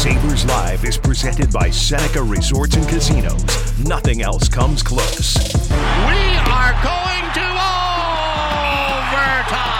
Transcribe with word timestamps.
Sabres 0.00 0.46
Live 0.46 0.86
is 0.86 0.96
presented 0.96 1.52
by 1.52 1.68
Seneca 1.68 2.22
Resorts 2.22 2.74
and 2.74 2.88
Casinos. 2.88 3.78
Nothing 3.80 4.22
else 4.22 4.48
comes 4.48 4.82
close. 4.82 5.36
We 5.68 6.38
are 6.48 6.72
going 6.82 7.30
to 7.34 7.44
overtime. 9.12 9.76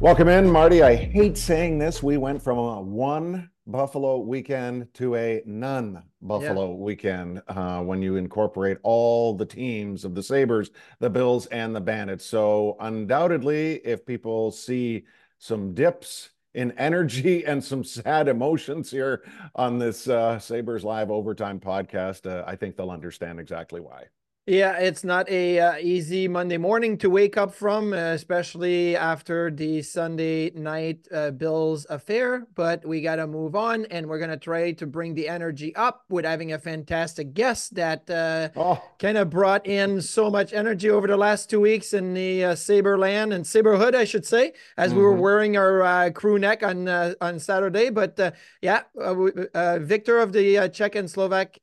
Welcome 0.00 0.28
in, 0.28 0.50
Marty. 0.50 0.82
I 0.82 0.94
hate 0.94 1.36
saying 1.36 1.78
this. 1.78 2.02
We 2.02 2.16
went 2.16 2.40
from 2.40 2.56
a 2.56 2.80
one 2.80 3.50
Buffalo 3.66 4.20
weekend 4.20 4.88
to 4.94 5.16
a 5.16 5.42
none 5.44 6.02
Buffalo 6.22 6.70
yeah. 6.70 6.76
weekend 6.76 7.42
uh, 7.48 7.82
when 7.82 8.00
you 8.00 8.16
incorporate 8.16 8.78
all 8.82 9.34
the 9.34 9.44
teams 9.44 10.02
of 10.02 10.14
the 10.14 10.22
Sabres, 10.22 10.70
the 10.98 11.10
Bills, 11.10 11.44
and 11.48 11.76
the 11.76 11.82
Bandits. 11.82 12.24
So, 12.24 12.78
undoubtedly, 12.80 13.82
if 13.84 14.06
people 14.06 14.50
see 14.50 15.04
some 15.38 15.74
dips 15.74 16.30
in 16.54 16.72
energy 16.72 17.44
and 17.46 17.62
some 17.62 17.84
sad 17.84 18.28
emotions 18.28 18.90
here 18.90 19.24
on 19.54 19.78
this 19.78 20.08
uh, 20.08 20.38
Sabres 20.38 20.84
Live 20.84 21.10
Overtime 21.10 21.60
podcast, 21.60 22.26
uh, 22.30 22.44
I 22.46 22.56
think 22.56 22.76
they'll 22.76 22.90
understand 22.90 23.40
exactly 23.40 23.80
why. 23.80 24.06
Yeah, 24.48 24.78
it's 24.78 25.04
not 25.04 25.28
a 25.28 25.60
uh, 25.60 25.76
easy 25.76 26.26
Monday 26.26 26.56
morning 26.56 26.96
to 27.04 27.10
wake 27.10 27.36
up 27.36 27.52
from, 27.52 27.92
especially 27.92 28.96
after 28.96 29.50
the 29.50 29.82
Sunday 29.82 30.48
night 30.54 31.06
uh, 31.12 31.32
Bills 31.32 31.84
affair. 31.90 32.46
But 32.54 32.82
we 32.86 33.02
got 33.02 33.16
to 33.16 33.26
move 33.26 33.54
on, 33.54 33.84
and 33.90 34.06
we're 34.06 34.18
gonna 34.18 34.38
try 34.38 34.72
to 34.72 34.86
bring 34.86 35.12
the 35.12 35.28
energy 35.28 35.76
up 35.76 36.04
with 36.08 36.24
having 36.24 36.54
a 36.54 36.58
fantastic 36.58 37.34
guest 37.34 37.74
that 37.74 38.08
uh, 38.08 38.48
oh. 38.56 38.82
kind 38.98 39.18
of 39.18 39.28
brought 39.28 39.66
in 39.66 40.00
so 40.00 40.30
much 40.30 40.54
energy 40.54 40.88
over 40.88 41.06
the 41.06 41.18
last 41.18 41.50
two 41.50 41.60
weeks 41.60 41.92
in 41.92 42.14
the 42.14 42.44
uh, 42.44 42.54
Saber 42.54 42.96
land 42.96 43.34
and 43.34 43.44
Saberhood, 43.44 43.94
I 43.94 44.04
should 44.04 44.24
say, 44.24 44.54
as 44.78 44.92
mm-hmm. 44.92 44.98
we 44.98 45.04
were 45.04 45.12
mm-hmm. 45.12 45.20
wearing 45.20 45.56
our 45.58 45.82
uh, 45.82 46.10
crew 46.10 46.38
neck 46.38 46.62
on 46.62 46.88
uh, 46.88 47.12
on 47.20 47.38
Saturday. 47.38 47.90
But 47.90 48.18
uh, 48.18 48.30
yeah, 48.62 48.84
Viktor 48.94 50.16
of 50.20 50.32
the 50.32 50.70
Czech 50.72 50.94
and 50.94 51.10
Slovak 51.10 51.58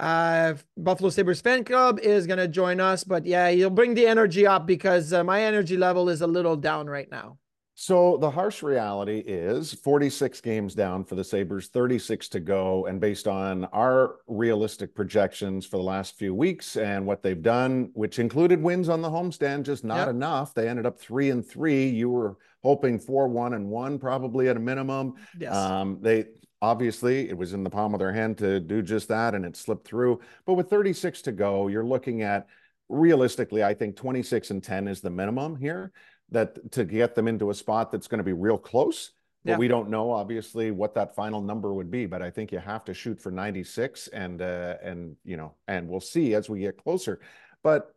uh, 0.00 0.54
Buffalo 0.78 1.10
Sabres 1.10 1.40
fan 1.40 1.62
club 1.62 2.00
is 2.00 2.26
going 2.26 2.38
to 2.38 2.48
join 2.48 2.80
us. 2.80 3.04
But 3.04 3.26
yeah, 3.26 3.48
you'll 3.48 3.70
bring 3.70 3.94
the 3.94 4.06
energy 4.06 4.46
up 4.46 4.66
because 4.66 5.12
uh, 5.12 5.22
my 5.22 5.42
energy 5.42 5.76
level 5.76 6.08
is 6.08 6.22
a 6.22 6.26
little 6.26 6.56
down 6.56 6.86
right 6.88 7.10
now. 7.10 7.38
So 7.74 8.18
the 8.18 8.30
harsh 8.30 8.62
reality 8.62 9.20
is 9.26 9.72
46 9.72 10.42
games 10.42 10.74
down 10.74 11.02
for 11.02 11.14
the 11.14 11.24
Sabres, 11.24 11.68
36 11.68 12.28
to 12.28 12.40
go. 12.40 12.84
And 12.84 13.00
based 13.00 13.26
on 13.26 13.64
our 13.66 14.16
realistic 14.26 14.94
projections 14.94 15.64
for 15.64 15.78
the 15.78 15.82
last 15.82 16.18
few 16.18 16.34
weeks 16.34 16.76
and 16.76 17.06
what 17.06 17.22
they've 17.22 17.40
done, 17.40 17.90
which 17.94 18.18
included 18.18 18.62
wins 18.62 18.90
on 18.90 19.00
the 19.00 19.08
homestand, 19.08 19.62
just 19.62 19.82
not 19.82 19.96
yep. 19.96 20.08
enough. 20.10 20.52
They 20.52 20.68
ended 20.68 20.84
up 20.84 21.00
three 21.00 21.30
and 21.30 21.46
three. 21.46 21.88
You 21.88 22.10
were 22.10 22.36
hoping 22.62 22.98
for 22.98 23.28
one 23.28 23.54
and 23.54 23.68
one, 23.68 23.98
probably 23.98 24.48
at 24.48 24.58
a 24.58 24.60
minimum. 24.60 25.14
Yes. 25.38 25.56
Um, 25.56 25.98
they 26.02 26.26
Obviously, 26.62 27.28
it 27.28 27.36
was 27.36 27.54
in 27.54 27.64
the 27.64 27.70
palm 27.70 27.94
of 27.94 28.00
their 28.00 28.12
hand 28.12 28.36
to 28.38 28.60
do 28.60 28.82
just 28.82 29.08
that, 29.08 29.34
and 29.34 29.44
it 29.44 29.56
slipped 29.56 29.86
through. 29.86 30.20
But 30.44 30.54
with 30.54 30.68
36 30.68 31.22
to 31.22 31.32
go, 31.32 31.68
you're 31.68 31.84
looking 31.84 32.22
at 32.22 32.46
realistically, 32.88 33.64
I 33.64 33.72
think 33.72 33.96
26 33.96 34.50
and 34.50 34.62
10 34.62 34.88
is 34.88 35.00
the 35.00 35.10
minimum 35.10 35.56
here 35.56 35.92
that 36.30 36.72
to 36.72 36.84
get 36.84 37.14
them 37.14 37.28
into 37.28 37.50
a 37.50 37.54
spot 37.54 37.90
that's 37.90 38.08
going 38.08 38.18
to 38.18 38.24
be 38.24 38.32
real 38.32 38.58
close. 38.58 39.12
But 39.44 39.52
yeah. 39.52 39.56
we 39.56 39.68
don't 39.68 39.88
know, 39.88 40.10
obviously, 40.10 40.70
what 40.70 40.94
that 40.96 41.14
final 41.14 41.40
number 41.40 41.72
would 41.72 41.90
be. 41.90 42.04
But 42.04 42.20
I 42.20 42.30
think 42.30 42.52
you 42.52 42.58
have 42.58 42.84
to 42.84 42.94
shoot 42.94 43.18
for 43.18 43.30
96, 43.30 44.08
and 44.08 44.42
uh, 44.42 44.76
and 44.82 45.16
you 45.24 45.38
know, 45.38 45.54
and 45.66 45.88
we'll 45.88 46.00
see 46.00 46.34
as 46.34 46.50
we 46.50 46.60
get 46.60 46.76
closer. 46.76 47.20
But 47.62 47.94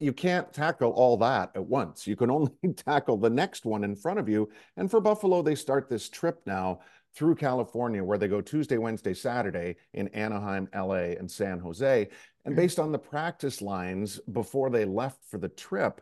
you 0.00 0.12
can't 0.12 0.52
tackle 0.52 0.90
all 0.90 1.16
that 1.18 1.52
at 1.54 1.64
once. 1.64 2.08
You 2.08 2.16
can 2.16 2.30
only 2.32 2.52
tackle 2.76 3.16
the 3.18 3.30
next 3.30 3.64
one 3.64 3.84
in 3.84 3.94
front 3.94 4.18
of 4.18 4.28
you. 4.28 4.50
And 4.76 4.90
for 4.90 5.00
Buffalo, 5.00 5.42
they 5.42 5.54
start 5.54 5.88
this 5.88 6.08
trip 6.08 6.40
now 6.44 6.80
through 7.14 7.36
California, 7.36 8.02
where 8.02 8.18
they 8.18 8.28
go 8.28 8.40
Tuesday, 8.40 8.78
Wednesday, 8.78 9.14
Saturday 9.14 9.76
in 9.92 10.08
Anaheim, 10.08 10.68
LA, 10.74 11.14
and 11.18 11.30
San 11.30 11.58
Jose. 11.60 12.08
And 12.44 12.52
mm-hmm. 12.52 12.60
based 12.60 12.78
on 12.78 12.92
the 12.92 12.98
practice 12.98 13.62
lines 13.62 14.20
before 14.32 14.70
they 14.70 14.84
left 14.84 15.24
for 15.30 15.38
the 15.38 15.48
trip, 15.48 16.00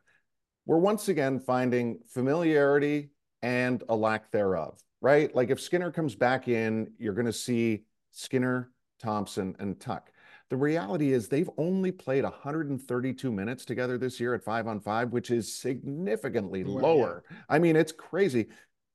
we're 0.64 0.78
once 0.78 1.08
again 1.08 1.38
finding 1.38 1.98
familiarity 2.08 3.10
and 3.42 3.82
a 3.88 3.96
lack 3.96 4.30
thereof, 4.30 4.78
right? 5.00 5.34
Like 5.34 5.50
if 5.50 5.60
Skinner 5.60 5.90
comes 5.90 6.14
back 6.14 6.48
in, 6.48 6.92
you're 6.98 7.14
going 7.14 7.26
to 7.26 7.32
see 7.32 7.84
Skinner, 8.12 8.70
Thompson, 9.00 9.56
and 9.58 9.78
Tuch. 9.78 10.06
The 10.50 10.56
reality 10.56 11.12
is 11.12 11.28
they've 11.28 11.48
only 11.56 11.90
played 11.90 12.24
132 12.24 13.32
minutes 13.32 13.64
together 13.64 13.96
this 13.96 14.20
year 14.20 14.34
at 14.34 14.44
five 14.44 14.68
on 14.68 14.80
five, 14.80 15.10
which 15.10 15.30
is 15.30 15.52
significantly 15.52 16.62
lower. 16.62 17.24
Yeah. 17.30 17.36
I 17.48 17.58
mean, 17.58 17.74
it's 17.74 17.90
crazy 17.90 18.48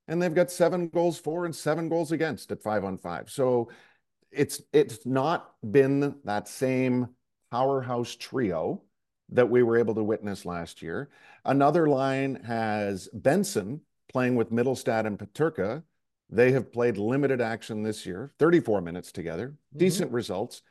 and 0.07 0.22
they've 0.22 0.34
got 0.34 0.51
seven 0.51 0.88
goals 0.88 1.18
for 1.18 1.45
and 1.45 1.56
seven 1.56 1.90
goals 1.90 2.12
against 2.12 2.51
at 2.51 2.62
five 2.62 2.84
on 2.84 2.97
five. 2.97 3.29
So 3.29 3.69
it's 4.31 4.62
it's 4.73 5.06
not 5.06 5.53
been 5.69 6.16
that 6.25 6.47
same 6.47 7.09
powerhouse 7.51 8.16
trio 8.16 8.81
that 9.29 9.50
we 9.50 9.63
were 9.63 9.78
able 9.78 9.96
to 9.96 10.03
witness 10.03 10.46
last 10.46 10.81
year. 10.81 11.09
Another 11.44 11.88
line 11.88 12.35
has 12.46 13.09
Benson 13.13 13.81
playing 14.09 14.35
with 14.35 14.51
Mittelstadt 14.51 15.06
and 15.06 15.19
Peterka. 15.19 15.84
They 16.29 16.51
have 16.51 16.72
played 16.72 16.97
limited 16.97 17.41
action 17.41 17.84
this 17.84 18.06
year, 18.06 18.34
34 18.40 18.81
minutes 18.81 19.12
together, 19.12 19.50
mm-hmm. 19.50 19.79
decent 19.79 20.12
results. 20.12 20.62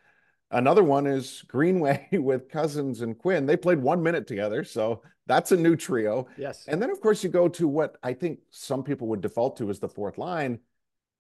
Another 0.51 0.85
one 0.85 1.07
is 1.07 1.43
Greenway 1.49 2.09
with 2.13 2.49
Cozens 2.51 3.01
and 3.01 3.19
Quinn. 3.19 3.47
They 3.47 3.57
played 3.57 3.79
one 3.79 4.03
minute 4.03 4.27
together, 4.27 4.65
so 4.65 5.03
that's 5.27 5.53
a 5.53 5.57
new 5.57 5.77
trio. 5.77 6.29
Yes. 6.37 6.67
And 6.69 6.81
then, 6.81 6.91
of 6.91 7.01
course, 7.01 7.25
you 7.25 7.31
go 7.31 7.49
to 7.49 7.67
what 7.67 7.97
I 8.03 8.13
think 8.13 8.41
some 8.51 8.83
people 8.83 9.09
would 9.09 9.21
default 9.21 9.57
to 9.59 9.71
as 9.71 9.81
the 9.81 9.89
fourth 9.89 10.19
line. 10.19 10.61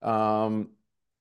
Um, 0.02 0.70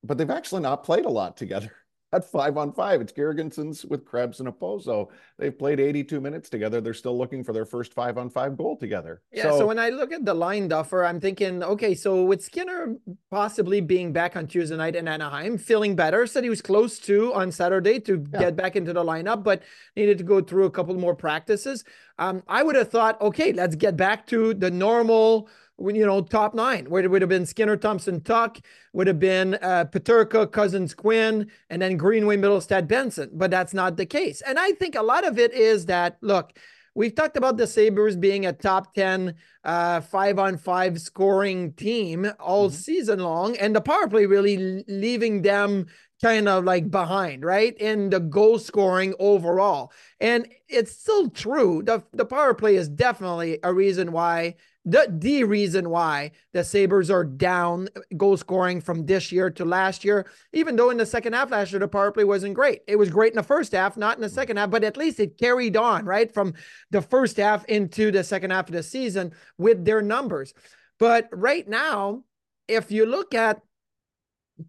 but 0.03 0.17
they've 0.17 0.29
actually 0.29 0.61
not 0.61 0.83
played 0.83 1.05
a 1.05 1.09
lot 1.09 1.37
together 1.37 1.71
at 2.13 2.23
five 2.23 2.57
on 2.57 2.71
five. 2.71 3.01
It's 3.01 3.11
Girgensons 3.11 3.87
with 3.87 4.05
Krebs 4.05 4.39
and 4.39 4.47
Okposo. 4.47 5.09
They've 5.37 5.57
played 5.57 5.79
82 5.79 6.21
minutes 6.21 6.49
together. 6.49 6.79
They're 6.79 6.93
still 6.93 7.17
looking 7.17 7.43
for 7.43 7.51
their 7.51 7.65
first 7.65 7.93
five 7.93 8.17
on 8.17 8.29
five 8.29 8.57
goal 8.57 8.77
together. 8.77 9.21
Yeah. 9.31 9.43
So, 9.43 9.59
so 9.59 9.67
when 9.67 9.79
I 9.79 9.89
look 9.89 10.13
at 10.13 10.23
the 10.23 10.33
line, 10.33 10.67
Duffer, 10.67 11.03
I'm 11.03 11.19
thinking, 11.19 11.63
okay, 11.63 11.93
so 11.93 12.23
with 12.23 12.43
Skinner 12.43 12.95
possibly 13.31 13.81
being 13.81 14.13
back 14.13 14.35
on 14.35 14.47
Tuesday 14.47 14.77
night 14.77 14.95
in 14.95 15.07
Anaheim, 15.07 15.57
feeling 15.57 15.95
better, 15.95 16.25
said 16.25 16.43
he 16.43 16.49
was 16.49 16.61
close 16.61 16.99
to 16.99 17.33
on 17.33 17.51
Saturday 17.51 17.99
to 18.01 18.25
yeah. 18.33 18.39
get 18.39 18.55
back 18.55 18.75
into 18.75 18.93
the 18.93 19.03
lineup, 19.03 19.43
but 19.43 19.63
needed 19.95 20.17
to 20.17 20.23
go 20.23 20.41
through 20.41 20.65
a 20.65 20.71
couple 20.71 20.95
more 20.95 21.15
practices. 21.15 21.83
Um, 22.17 22.43
I 22.47 22.63
would 22.63 22.75
have 22.75 22.89
thought, 22.89 23.19
okay, 23.19 23.51
let's 23.51 23.75
get 23.75 23.97
back 23.97 24.25
to 24.27 24.53
the 24.53 24.71
normal 24.71 25.49
you 25.79 26.05
know, 26.05 26.21
top 26.21 26.53
nine, 26.53 26.89
where 26.89 27.03
it 27.03 27.11
would 27.11 27.21
have 27.21 27.29
been 27.29 27.45
Skinner, 27.45 27.75
Thompson, 27.75 28.21
Tuch, 28.21 28.61
would 28.93 29.07
have 29.07 29.19
been 29.19 29.55
uh, 29.55 29.85
Peterka, 29.85 30.51
Cozens, 30.51 30.93
Quinn, 30.93 31.51
and 31.69 31.81
then 31.81 31.97
Greenway, 31.97 32.37
Mittelstadt, 32.37 32.87
Benson. 32.87 33.29
But 33.33 33.51
that's 33.51 33.73
not 33.73 33.97
the 33.97 34.05
case. 34.05 34.41
And 34.41 34.57
I 34.57 34.71
think 34.73 34.95
a 34.95 35.03
lot 35.03 35.27
of 35.27 35.37
it 35.37 35.53
is 35.53 35.85
that, 35.87 36.17
look, 36.21 36.57
we've 36.95 37.13
talked 37.13 37.35
about 37.37 37.57
the 37.57 37.67
Sabres 37.67 38.15
being 38.15 38.45
a 38.45 38.53
top 38.53 38.93
10 38.93 39.35
uh, 39.65 40.01
five 40.01 40.39
on 40.39 40.57
five 40.57 40.99
scoring 40.99 41.73
team 41.73 42.31
all 42.39 42.69
mm-hmm. 42.69 42.75
season 42.75 43.19
long, 43.19 43.57
and 43.57 43.75
the 43.75 43.81
power 43.81 44.07
play 44.07 44.25
really 44.25 44.83
leaving 44.87 45.41
them 45.41 45.87
kind 46.21 46.47
of 46.47 46.63
like 46.63 46.89
behind, 46.89 47.43
right? 47.43 47.75
In 47.77 48.09
the 48.09 48.19
goal 48.19 48.59
scoring 48.59 49.13
overall. 49.19 49.91
And 50.19 50.47
it's 50.67 50.91
still 50.91 51.29
true. 51.29 51.83
The, 51.83 52.03
the 52.13 52.25
power 52.25 52.53
play 52.53 52.75
is 52.75 52.87
definitely 52.87 53.59
a 53.63 53.73
reason 53.73 54.11
why 54.11 54.55
the 54.85 55.07
the 55.09 55.43
reason 55.43 55.89
why 55.89 56.31
the 56.53 56.63
Sabres 56.63 57.09
are 57.09 57.23
down 57.23 57.89
uh, 57.95 58.01
goal 58.17 58.37
scoring 58.37 58.79
from 58.79 59.05
this 59.05 59.31
year 59.31 59.49
to 59.49 59.65
last 59.65 60.05
year, 60.05 60.27
even 60.53 60.75
though 60.75 60.91
in 60.91 60.97
the 60.97 61.05
second 61.05 61.33
half 61.33 61.49
last 61.49 61.71
year 61.71 61.79
the 61.79 61.87
power 61.87 62.11
play 62.11 62.23
wasn't 62.23 62.53
great. 62.53 62.81
It 62.87 62.95
was 62.95 63.09
great 63.09 63.33
in 63.33 63.37
the 63.37 63.43
first 63.43 63.71
half, 63.71 63.97
not 63.97 64.15
in 64.15 64.21
the 64.21 64.29
second 64.29 64.57
half, 64.57 64.69
but 64.69 64.83
at 64.83 64.95
least 64.95 65.19
it 65.19 65.39
carried 65.39 65.75
on, 65.75 66.05
right? 66.05 66.31
From 66.31 66.53
the 66.91 67.01
first 67.01 67.37
half 67.37 67.65
into 67.65 68.11
the 68.11 68.23
second 68.23 68.51
half 68.51 68.67
of 68.67 68.73
the 68.73 68.83
season 68.83 69.33
with 69.57 69.83
their 69.83 70.03
numbers. 70.03 70.53
But 70.99 71.29
right 71.31 71.67
now, 71.67 72.23
if 72.67 72.91
you 72.91 73.05
look 73.07 73.33
at 73.33 73.61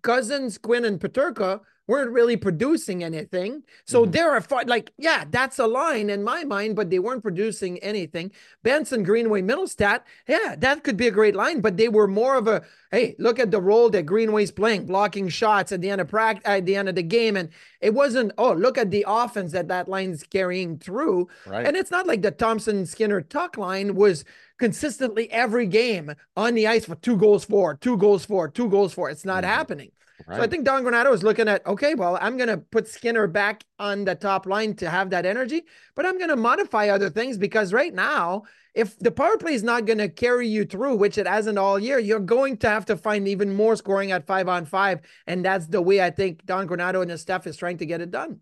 Cozens, 0.03 0.59
Quinn, 0.59 0.85
and 0.85 1.01
Peterka, 1.01 1.61
weren't 1.87 2.11
really 2.11 2.37
producing 2.37 3.05
anything. 3.05 3.63
So 3.85 4.03
mm-hmm. 4.03 4.11
there 4.11 4.33
are 4.33 4.65
like, 4.65 4.93
yeah, 4.99 5.25
that's 5.31 5.59
a 5.59 5.67
line 5.67 6.11
in 6.11 6.23
my 6.25 6.45
mind, 6.45 6.75
but 6.75 6.91
they 6.91 6.99
weren't 6.99 7.23
producing 7.23 7.79
anything. 7.79 8.33
Benson, 8.63 9.03
Greenway, 9.03 9.43
Mittelstadt, 9.43 10.01
yeah, 10.27 10.57
that 10.59 10.83
could 10.83 10.97
be 10.97 11.07
a 11.07 11.13
great 11.13 11.37
line, 11.37 11.61
but 11.61 11.77
they 11.77 11.89
were 11.89 12.09
more 12.09 12.37
of 12.37 12.49
a 12.49 12.65
hey, 12.91 13.15
look 13.19 13.39
at 13.39 13.51
the 13.51 13.61
role 13.61 13.91
that 13.91 14.07
Greenway's 14.07 14.51
playing, 14.51 14.87
blocking 14.87 15.29
shots 15.29 15.73
at 15.73 15.81
the 15.81 15.91
end 15.91 16.01
of 16.01 16.09
practice, 16.09 16.43
at 16.47 16.65
the 16.65 16.77
end 16.77 16.89
of 16.89 16.95
the 16.95 17.03
game, 17.03 17.37
and 17.37 17.51
it 17.81 17.93
wasn't. 17.93 18.33
Oh, 18.39 18.53
look 18.53 18.79
at 18.79 18.91
the 18.91 19.05
offense 19.07 19.53
that 19.53 19.69
that 19.69 19.89
line's 19.89 20.23
carrying 20.23 20.79
through, 20.79 21.29
right. 21.47 21.67
and 21.67 21.77
it's 21.77 21.91
not 21.91 22.07
like 22.07 22.23
the 22.23 22.31
Thompson 22.31 22.87
Skinner 22.87 23.21
Tuch 23.21 23.57
line 23.57 23.95
was 23.95 24.25
consistently 24.59 25.31
every 25.31 25.67
game 25.67 26.15
on 26.37 26.55
the 26.55 26.67
ice 26.67 26.85
for 26.87 26.95
two 26.97 27.17
goals 27.17 27.45
for, 27.45 27.77
two 27.77 27.97
goals 27.97 28.25
for, 28.25 28.49
two 28.49 28.69
goals 28.69 28.93
for. 28.93 29.11
It's 29.11 29.25
not 29.25 29.45
mm-hmm. 29.45 29.53
happening. 29.53 29.91
Right. 30.27 30.37
So 30.37 30.43
I 30.43 30.47
think 30.47 30.65
Don 30.65 30.83
Granato 30.83 31.13
is 31.13 31.23
looking 31.23 31.47
at, 31.47 31.67
okay, 31.67 31.95
well, 31.95 32.19
I'm 32.21 32.37
going 32.37 32.49
to 32.49 32.57
put 32.57 32.89
Skinner 32.89 33.27
back 33.27 33.65
on 33.79 34.05
the 34.05 34.15
top 34.15 34.47
line 34.47 34.75
to 34.77 34.89
have 34.89 35.11
that 35.11 35.27
energy, 35.27 35.65
but 35.95 36.07
I'm 36.07 36.17
going 36.17 36.31
to 36.31 36.37
modify 36.37 36.89
other 36.89 37.11
things 37.11 37.37
because 37.37 37.73
right 37.73 37.93
now, 37.93 38.45
if 38.75 38.99
the 38.99 39.11
power 39.11 39.37
play 39.39 39.55
is 39.55 39.63
not 39.63 39.85
going 39.85 39.99
to 39.99 40.09
carry 40.09 40.49
you 40.49 40.65
through, 40.65 40.97
which 40.97 41.19
it 41.19 41.27
hasn't 41.27 41.59
all 41.59 41.79
year, 41.79 41.99
you're 41.99 42.21
going 42.21 42.57
to 42.59 42.69
have 42.69 42.87
to 42.87 42.97
find 42.97 43.29
even 43.29 43.55
more 43.55 43.77
scoring 43.77 44.13
at 44.13 44.27
five 44.27 44.49
on 44.49 44.65
five. 44.65 45.01
And 45.27 45.45
that's 45.45 45.67
the 45.67 45.83
way 45.83 46.03
I 46.03 46.11
think 46.11 46.45
Don 46.45 46.69
Granato 46.69 47.03
and 47.03 47.11
his 47.11 47.23
staff 47.23 47.47
is 47.47 47.57
trying 47.57 47.79
to 47.79 47.87
get 47.87 48.01
it 48.01 48.11
done. 48.11 48.41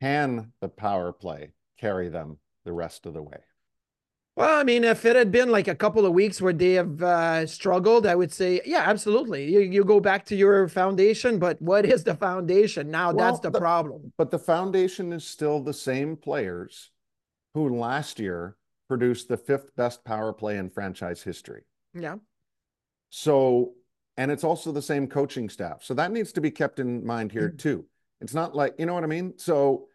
Can 0.00 0.52
the 0.60 0.68
power 0.68 1.12
play 1.12 1.52
carry 1.80 2.08
them 2.08 2.38
the 2.64 2.72
rest 2.72 3.06
of 3.06 3.14
the 3.14 3.22
way? 3.22 3.38
Well, 4.38 4.60
I 4.60 4.62
mean, 4.62 4.84
if 4.84 5.04
it 5.04 5.16
had 5.16 5.32
been 5.32 5.50
like 5.50 5.66
a 5.66 5.74
couple 5.74 6.06
of 6.06 6.12
weeks 6.12 6.40
where 6.40 6.52
they 6.52 6.74
have 6.74 7.02
uh, 7.02 7.44
struggled, 7.44 8.06
I 8.06 8.14
would 8.14 8.32
say, 8.32 8.60
yeah, 8.64 8.84
absolutely. 8.86 9.52
You, 9.52 9.58
you 9.58 9.82
go 9.82 9.98
back 9.98 10.24
to 10.26 10.36
your 10.36 10.68
foundation, 10.68 11.40
but 11.40 11.60
what 11.60 11.84
is 11.84 12.04
the 12.04 12.14
foundation? 12.14 12.88
Now 12.88 13.10
well, 13.10 13.26
that's 13.26 13.40
the, 13.40 13.50
the 13.50 13.58
problem. 13.58 14.12
But 14.16 14.30
the 14.30 14.38
foundation 14.38 15.12
is 15.12 15.24
still 15.24 15.60
the 15.60 15.74
same 15.74 16.14
players 16.14 16.92
who 17.54 17.76
last 17.80 18.20
year 18.20 18.56
produced 18.86 19.26
the 19.26 19.36
fifth 19.36 19.74
best 19.74 20.04
power 20.04 20.32
play 20.32 20.56
in 20.56 20.70
franchise 20.70 21.20
history. 21.20 21.64
Yeah. 21.92 22.18
So, 23.10 23.72
and 24.16 24.30
it's 24.30 24.44
also 24.44 24.70
the 24.70 24.80
same 24.80 25.08
coaching 25.08 25.48
staff. 25.48 25.82
So 25.82 25.94
that 25.94 26.12
needs 26.12 26.30
to 26.34 26.40
be 26.40 26.52
kept 26.52 26.78
in 26.78 27.04
mind 27.04 27.32
here 27.32 27.48
mm. 27.48 27.58
too. 27.58 27.86
It's 28.20 28.34
not 28.34 28.54
like, 28.54 28.76
you 28.78 28.86
know 28.86 28.94
what 28.94 29.02
I 29.02 29.08
mean? 29.08 29.34
So 29.36 29.88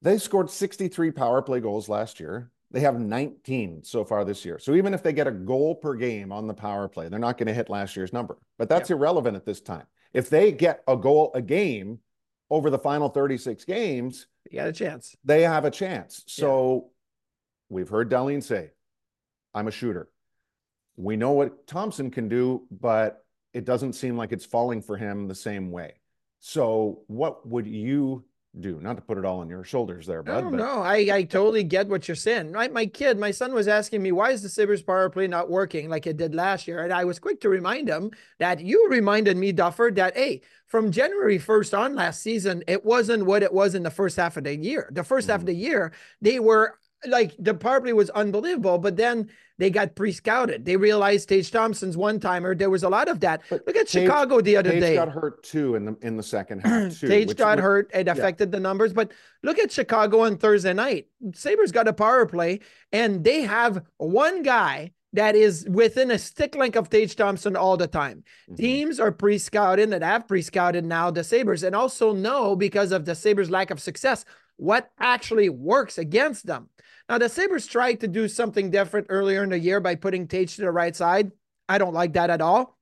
they 0.00 0.16
scored 0.18 0.48
63 0.48 1.10
power 1.10 1.42
play 1.42 1.58
goals 1.58 1.88
last 1.88 2.20
year. 2.20 2.52
They 2.70 2.80
have 2.80 2.98
19 2.98 3.84
so 3.84 4.04
far 4.04 4.24
this 4.24 4.44
year. 4.44 4.58
So 4.58 4.74
even 4.74 4.92
if 4.92 5.02
they 5.02 5.12
get 5.12 5.26
a 5.26 5.32
goal 5.32 5.74
per 5.74 5.94
game 5.94 6.32
on 6.32 6.46
the 6.46 6.54
power 6.54 6.88
play, 6.88 7.08
they're 7.08 7.18
not 7.18 7.38
going 7.38 7.46
to 7.46 7.54
hit 7.54 7.70
last 7.70 7.96
year's 7.96 8.12
number. 8.12 8.38
But 8.58 8.68
that's 8.68 8.90
yeah. 8.90 8.96
irrelevant 8.96 9.36
at 9.36 9.44
this 9.44 9.60
time. 9.60 9.86
If 10.12 10.30
they 10.30 10.52
get 10.52 10.82
a 10.88 10.96
goal 10.96 11.30
a 11.34 11.42
game 11.42 12.00
over 12.50 12.70
the 12.70 12.78
final 12.78 13.08
36 13.08 13.64
games, 13.64 14.26
you 14.50 14.58
got 14.58 14.68
a 14.68 14.72
chance. 14.72 15.16
They 15.24 15.42
have 15.42 15.64
a 15.64 15.70
chance. 15.70 16.24
So 16.26 16.74
yeah. 16.74 17.76
we've 17.76 17.88
heard 17.88 18.10
Dahlin 18.10 18.42
say, 18.42 18.70
I'm 19.54 19.68
a 19.68 19.72
shooter. 19.72 20.08
We 20.96 21.16
know 21.16 21.32
what 21.32 21.66
Thompson 21.66 22.10
can 22.10 22.28
do, 22.28 22.66
but 22.70 23.24
it 23.52 23.64
doesn't 23.64 23.94
seem 23.94 24.16
like 24.16 24.32
it's 24.32 24.44
falling 24.44 24.82
for 24.82 24.96
him 24.96 25.28
the 25.28 25.34
same 25.34 25.70
way. 25.70 25.94
So 26.40 27.02
what 27.06 27.46
would 27.46 27.66
you 27.66 28.24
do? 28.60 28.80
Not 28.80 28.96
to 28.96 29.02
put 29.02 29.18
it 29.18 29.24
all 29.24 29.40
on 29.40 29.48
your 29.48 29.64
shoulders 29.64 30.06
there, 30.06 30.22
bud. 30.22 30.44
No, 30.44 30.50
but... 30.50 30.56
no, 30.56 30.82
I, 30.82 31.08
I 31.12 31.22
totally 31.24 31.64
get 31.64 31.88
what 31.88 32.08
you're 32.08 32.14
saying. 32.14 32.52
My, 32.52 32.68
my 32.68 32.86
kid, 32.86 33.18
my 33.18 33.30
son 33.30 33.52
was 33.52 33.68
asking 33.68 34.02
me, 34.02 34.12
why 34.12 34.30
is 34.30 34.42
the 34.42 34.48
Sabres 34.48 34.82
power 34.82 35.08
play 35.10 35.26
not 35.26 35.50
working 35.50 35.88
like 35.88 36.06
it 36.06 36.16
did 36.16 36.34
last 36.34 36.66
year? 36.66 36.84
And 36.84 36.92
I 36.92 37.04
was 37.04 37.18
quick 37.18 37.40
to 37.42 37.48
remind 37.48 37.88
him 37.88 38.10
that 38.38 38.60
you 38.60 38.88
reminded 38.90 39.36
me, 39.36 39.52
Duffer, 39.52 39.90
that, 39.94 40.16
hey, 40.16 40.42
from 40.66 40.90
January 40.90 41.38
1st 41.38 41.78
on 41.78 41.94
last 41.94 42.22
season, 42.22 42.62
it 42.66 42.84
wasn't 42.84 43.26
what 43.26 43.42
it 43.42 43.52
was 43.52 43.74
in 43.74 43.82
the 43.82 43.90
first 43.90 44.16
half 44.16 44.36
of 44.36 44.44
the 44.44 44.56
year. 44.56 44.88
The 44.92 45.02
1st 45.02 45.06
mm-hmm. 45.06 45.30
half 45.30 45.40
of 45.40 45.40
mm-hmm. 45.40 45.46
the 45.46 45.54
year, 45.54 45.92
they 46.20 46.40
were 46.40 46.78
like 47.06 47.34
the 47.38 47.54
power 47.54 47.80
play 47.80 47.92
was 47.92 48.10
unbelievable, 48.10 48.78
but 48.78 48.96
then 48.96 49.28
they 49.58 49.70
got 49.70 49.94
pre-scouted. 49.94 50.64
They 50.64 50.76
realized 50.76 51.28
Tage 51.28 51.50
Thompson's 51.50 51.96
one-timer. 51.96 52.54
There 52.54 52.68
was 52.68 52.82
a 52.82 52.88
lot 52.88 53.08
of 53.08 53.20
that. 53.20 53.42
But 53.48 53.66
Look 53.66 53.76
at 53.76 53.88
Tage, 53.88 54.02
Chicago 54.04 54.40
the 54.40 54.56
other 54.56 54.72
Tage 54.72 54.80
day. 54.80 54.94
got 54.94 55.08
hurt 55.08 55.42
too 55.42 55.76
in 55.76 55.84
the 55.86 55.96
in 56.02 56.16
the 56.16 56.22
second 56.22 56.60
half. 56.60 56.98
Too, 57.00 57.08
Tage 57.08 57.36
got 57.36 57.58
hurt. 57.58 57.90
It 57.94 58.08
affected 58.08 58.48
yeah. 58.48 58.52
the 58.52 58.60
numbers. 58.60 58.92
But 58.92 59.12
look 59.42 59.58
at 59.58 59.72
Chicago 59.72 60.20
on 60.20 60.36
Thursday 60.36 60.74
night. 60.74 61.06
Sabres 61.32 61.72
got 61.72 61.88
a 61.88 61.92
power 61.92 62.26
play, 62.26 62.60
and 62.92 63.24
they 63.24 63.42
have 63.42 63.82
one 63.96 64.42
guy 64.42 64.92
that 65.16 65.34
is 65.34 65.66
within 65.70 66.10
a 66.10 66.18
stick 66.18 66.54
length 66.54 66.76
of 66.76 66.90
Tage 66.90 67.16
Thompson 67.16 67.56
all 67.56 67.76
the 67.78 67.86
time. 67.86 68.22
Mm-hmm. 68.50 68.54
Teams 68.56 69.00
are 69.00 69.10
pre-scouted 69.10 69.90
and 69.92 70.04
have 70.04 70.28
pre-scouted 70.28 70.84
now 70.84 71.10
the 71.10 71.24
Sabres 71.24 71.62
and 71.62 71.74
also 71.74 72.12
know 72.12 72.54
because 72.54 72.92
of 72.92 73.06
the 73.06 73.14
Sabres 73.14 73.50
lack 73.50 73.70
of 73.70 73.80
success 73.80 74.26
what 74.56 74.90
actually 74.98 75.48
works 75.48 75.98
against 75.98 76.46
them. 76.46 76.68
Now, 77.08 77.18
the 77.18 77.28
Sabres 77.28 77.66
tried 77.66 78.00
to 78.00 78.08
do 78.08 78.28
something 78.28 78.70
different 78.70 79.06
earlier 79.10 79.42
in 79.44 79.50
the 79.50 79.58
year 79.58 79.80
by 79.80 79.94
putting 79.94 80.26
Tage 80.26 80.56
to 80.56 80.62
the 80.62 80.70
right 80.72 80.94
side. 80.94 81.30
I 81.68 81.78
don't 81.78 81.94
like 81.94 82.14
that 82.14 82.30
at 82.30 82.40
all. 82.40 82.75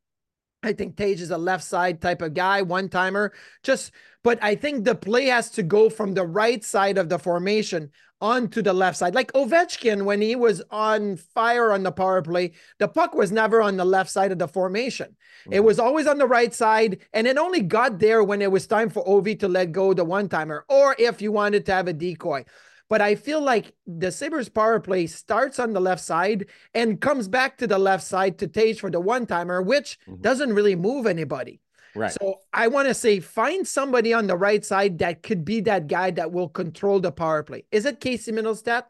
I 0.64 0.72
think 0.72 0.96
Tage 0.96 1.20
is 1.20 1.31
a 1.31 1.38
left 1.38 1.64
side 1.64 2.00
type 2.00 2.22
of 2.22 2.34
guy, 2.34 2.62
one 2.62 2.88
timer. 2.88 3.32
Just, 3.62 3.93
but 4.22 4.38
I 4.43 4.55
think 4.55 4.84
the 4.84 4.94
play 4.94 5.26
has 5.26 5.50
to 5.50 5.62
go 5.62 5.90
from 5.90 6.14
the 6.14 6.26
right 6.26 6.64
side 6.64 6.99
of 6.99 7.08
the 7.08 7.19
formation 7.19 7.90
onto 8.20 8.62
the 8.62 8.72
left 8.72 8.96
side. 8.96 9.14
Like 9.14 9.32
Ovechkin, 9.32 10.05
when 10.05 10.22
he 10.22 10.34
was 10.34 10.62
on 10.70 11.16
fire 11.16 11.72
on 11.72 11.82
the 11.82 11.93
power 11.93 12.22
play, 12.22 12.52
the 12.78 12.88
puck 12.88 13.14
was 13.14 13.31
never 13.31 13.61
on 13.61 13.76
the 13.76 13.84
left 13.84 14.11
side 14.11 14.32
of 14.32 14.38
the 14.38 14.49
formation. 14.49 15.08
Mm-hmm. 15.08 15.52
It 15.52 15.64
was 15.64 15.78
always 15.78 16.06
on 16.06 16.16
the 16.16 16.26
right 16.26 16.55
side, 16.55 17.00
and 17.12 17.26
it 17.26 17.37
only 17.37 17.61
got 17.61 17.99
there 17.99 18.25
when 18.25 18.40
it 18.40 18.50
was 18.50 18.66
time 18.66 18.88
for 18.88 19.05
Ovi 19.05 19.38
to 19.40 19.49
let 19.49 19.72
go 19.72 19.93
the 19.93 20.05
one 20.05 20.28
timer, 20.28 20.64
or 20.70 20.96
if 20.99 21.20
you 21.20 21.32
wanted 21.32 21.66
to 21.66 21.72
have 21.72 21.87
a 21.87 21.93
decoy. 21.93 22.44
But 22.91 23.01
I 23.01 23.15
feel 23.15 23.41
like 23.41 23.75
the 23.87 24.13
Sabres 24.13 24.49
power 24.49 24.79
play 24.79 25.07
starts 25.07 25.59
on 25.59 25.73
the 25.73 25.81
left 25.81 26.03
side 26.03 26.47
and 26.75 27.01
comes 27.01 27.29
back 27.29 27.57
to 27.59 27.67
the 27.67 27.79
left 27.79 28.05
side 28.05 28.39
to 28.39 28.47
Tage 28.47 28.81
for 28.81 28.91
the 28.91 29.01
one 29.01 29.27
timer, 29.27 29.63
which 29.63 29.99
mm-hmm. 30.07 30.21
doesn't 30.21 30.53
really 30.53 30.77
move 30.77 31.07
anybody. 31.07 31.61
Right. 31.95 32.13
So 32.13 32.41
I 32.53 32.69
want 32.69 32.89
to 32.89 32.95
say 32.95 33.21
find 33.21 33.67
somebody 33.67 34.13
on 34.13 34.27
the 34.27 34.37
right 34.37 34.65
side 34.65 34.99
that 34.99 35.23
could 35.23 35.45
be 35.45 35.61
that 35.63 35.87
guy 35.87 36.11
that 36.13 36.33
will 36.33 36.49
control 36.49 37.01
the 37.01 37.13
power 37.13 37.43
play. 37.43 37.65
Is 37.71 37.87
it 37.87 38.01
Casey 38.01 38.33
Mittelstadt? 38.33 38.85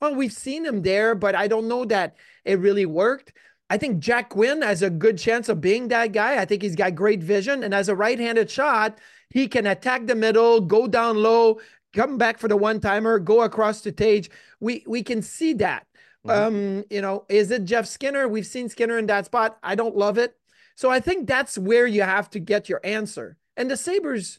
Well, 0.00 0.14
we've 0.14 0.32
seen 0.32 0.64
him 0.64 0.82
there, 0.82 1.14
but 1.14 1.34
I 1.34 1.48
don't 1.48 1.68
know 1.68 1.84
that 1.86 2.16
it 2.44 2.58
really 2.58 2.86
worked. 2.86 3.32
I 3.70 3.78
think 3.78 4.00
Jack 4.00 4.30
Quinn 4.30 4.62
has 4.62 4.82
a 4.82 4.90
good 4.90 5.16
chance 5.16 5.48
of 5.48 5.60
being 5.60 5.88
that 5.88 6.12
guy. 6.12 6.40
I 6.40 6.44
think 6.44 6.62
he's 6.62 6.74
got 6.74 6.94
great 6.94 7.22
vision. 7.22 7.62
And 7.62 7.72
as 7.72 7.88
a 7.88 7.94
right 7.94 8.18
handed 8.18 8.50
shot, 8.50 8.98
he 9.30 9.46
can 9.46 9.66
attack 9.66 10.06
the 10.06 10.16
middle, 10.16 10.60
go 10.60 10.88
down 10.88 11.16
low, 11.16 11.60
come 11.94 12.18
back 12.18 12.38
for 12.38 12.48
the 12.48 12.56
one 12.56 12.80
timer, 12.80 13.18
go 13.18 13.42
across 13.42 13.80
to 13.82 13.92
Tage. 13.92 14.30
We 14.60 14.84
we 14.86 15.02
can 15.02 15.22
see 15.22 15.54
that. 15.54 15.86
Mm-hmm. 16.26 16.56
Um, 16.56 16.84
you 16.90 17.00
know, 17.00 17.24
is 17.28 17.50
it 17.50 17.64
Jeff 17.64 17.86
Skinner? 17.86 18.28
We've 18.28 18.46
seen 18.46 18.68
Skinner 18.68 18.98
in 18.98 19.06
that 19.06 19.26
spot. 19.26 19.58
I 19.62 19.74
don't 19.74 19.96
love 19.96 20.18
it. 20.18 20.34
So 20.76 20.90
I 20.90 21.00
think 21.00 21.26
that's 21.26 21.58
where 21.58 21.86
you 21.86 22.02
have 22.02 22.30
to 22.30 22.40
get 22.40 22.68
your 22.68 22.80
answer. 22.84 23.36
And 23.56 23.70
the 23.70 23.76
Sabres, 23.76 24.38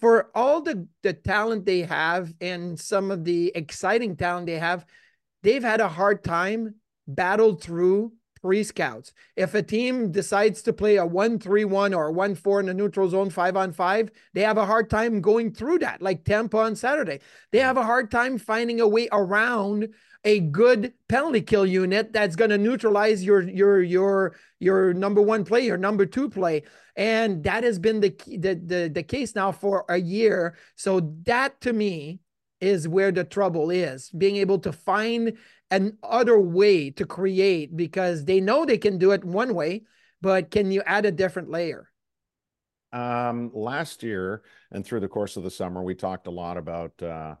for 0.00 0.30
all 0.34 0.60
the, 0.60 0.86
the 1.02 1.12
talent 1.12 1.66
they 1.66 1.80
have 1.82 2.32
and 2.40 2.78
some 2.78 3.10
of 3.10 3.24
the 3.24 3.52
exciting 3.54 4.16
talent 4.16 4.46
they 4.46 4.58
have, 4.58 4.86
they've 5.42 5.62
had 5.62 5.80
a 5.80 5.88
hard 5.88 6.22
time 6.24 6.76
battled 7.06 7.62
through 7.62 8.12
pre 8.42 8.62
scouts. 8.62 9.12
If 9.36 9.54
a 9.54 9.62
team 9.62 10.10
decides 10.10 10.62
to 10.62 10.72
play 10.72 10.96
a 10.96 11.06
1 11.06 11.38
3 11.38 11.64
1 11.64 11.94
or 11.94 12.10
1 12.10 12.34
4 12.34 12.60
in 12.60 12.66
the 12.66 12.74
neutral 12.74 13.08
zone, 13.08 13.30
five 13.30 13.56
on 13.56 13.72
five, 13.72 14.10
they 14.34 14.42
have 14.42 14.58
a 14.58 14.66
hard 14.66 14.90
time 14.90 15.20
going 15.20 15.52
through 15.52 15.78
that, 15.78 16.02
like 16.02 16.24
Tampa 16.24 16.58
on 16.58 16.76
Saturday. 16.76 17.20
They 17.52 17.58
have 17.58 17.76
a 17.76 17.84
hard 17.84 18.10
time 18.10 18.38
finding 18.38 18.80
a 18.80 18.88
way 18.88 19.08
around 19.12 19.88
a 20.24 20.40
good 20.40 20.92
penalty 21.08 21.40
kill 21.40 21.64
unit 21.64 22.12
that's 22.12 22.36
going 22.36 22.50
to 22.50 22.58
neutralize 22.58 23.24
your 23.24 23.42
your 23.42 23.82
your 23.82 24.36
your 24.58 24.92
number 24.92 25.22
one 25.22 25.44
play, 25.44 25.64
your 25.64 25.76
number 25.76 26.06
two 26.06 26.28
play, 26.28 26.62
and 26.96 27.44
that 27.44 27.64
has 27.64 27.78
been 27.78 28.00
the 28.00 28.14
the 28.26 28.54
the, 28.54 28.90
the 28.92 29.02
case 29.02 29.34
now 29.34 29.52
for 29.52 29.84
a 29.88 29.96
year. 29.96 30.56
So 30.76 31.14
that 31.24 31.60
to 31.62 31.72
me 31.72 32.20
is 32.60 32.88
where 32.88 33.12
the 33.12 33.24
trouble 33.24 33.70
is 33.70 34.10
being 34.10 34.36
able 34.36 34.58
to 34.58 34.72
find 34.72 35.38
an 35.70 35.98
other 36.02 36.38
way 36.38 36.90
to 36.90 37.06
create 37.06 37.76
because 37.76 38.24
they 38.24 38.40
know 38.40 38.64
they 38.64 38.78
can 38.78 38.98
do 38.98 39.10
it 39.12 39.24
one 39.24 39.54
way, 39.54 39.82
but 40.20 40.50
can 40.50 40.70
you 40.70 40.82
add 40.86 41.04
a 41.04 41.12
different 41.12 41.50
layer? 41.50 41.90
Um, 42.92 43.50
last 43.52 44.02
year 44.02 44.42
and 44.72 44.84
through 44.84 45.00
the 45.00 45.08
course 45.08 45.36
of 45.36 45.42
the 45.42 45.50
summer, 45.50 45.82
we 45.82 45.94
talked 45.94 46.26
a 46.26 46.30
lot 46.30 46.56
about, 46.56 47.02
uh, 47.02 47.34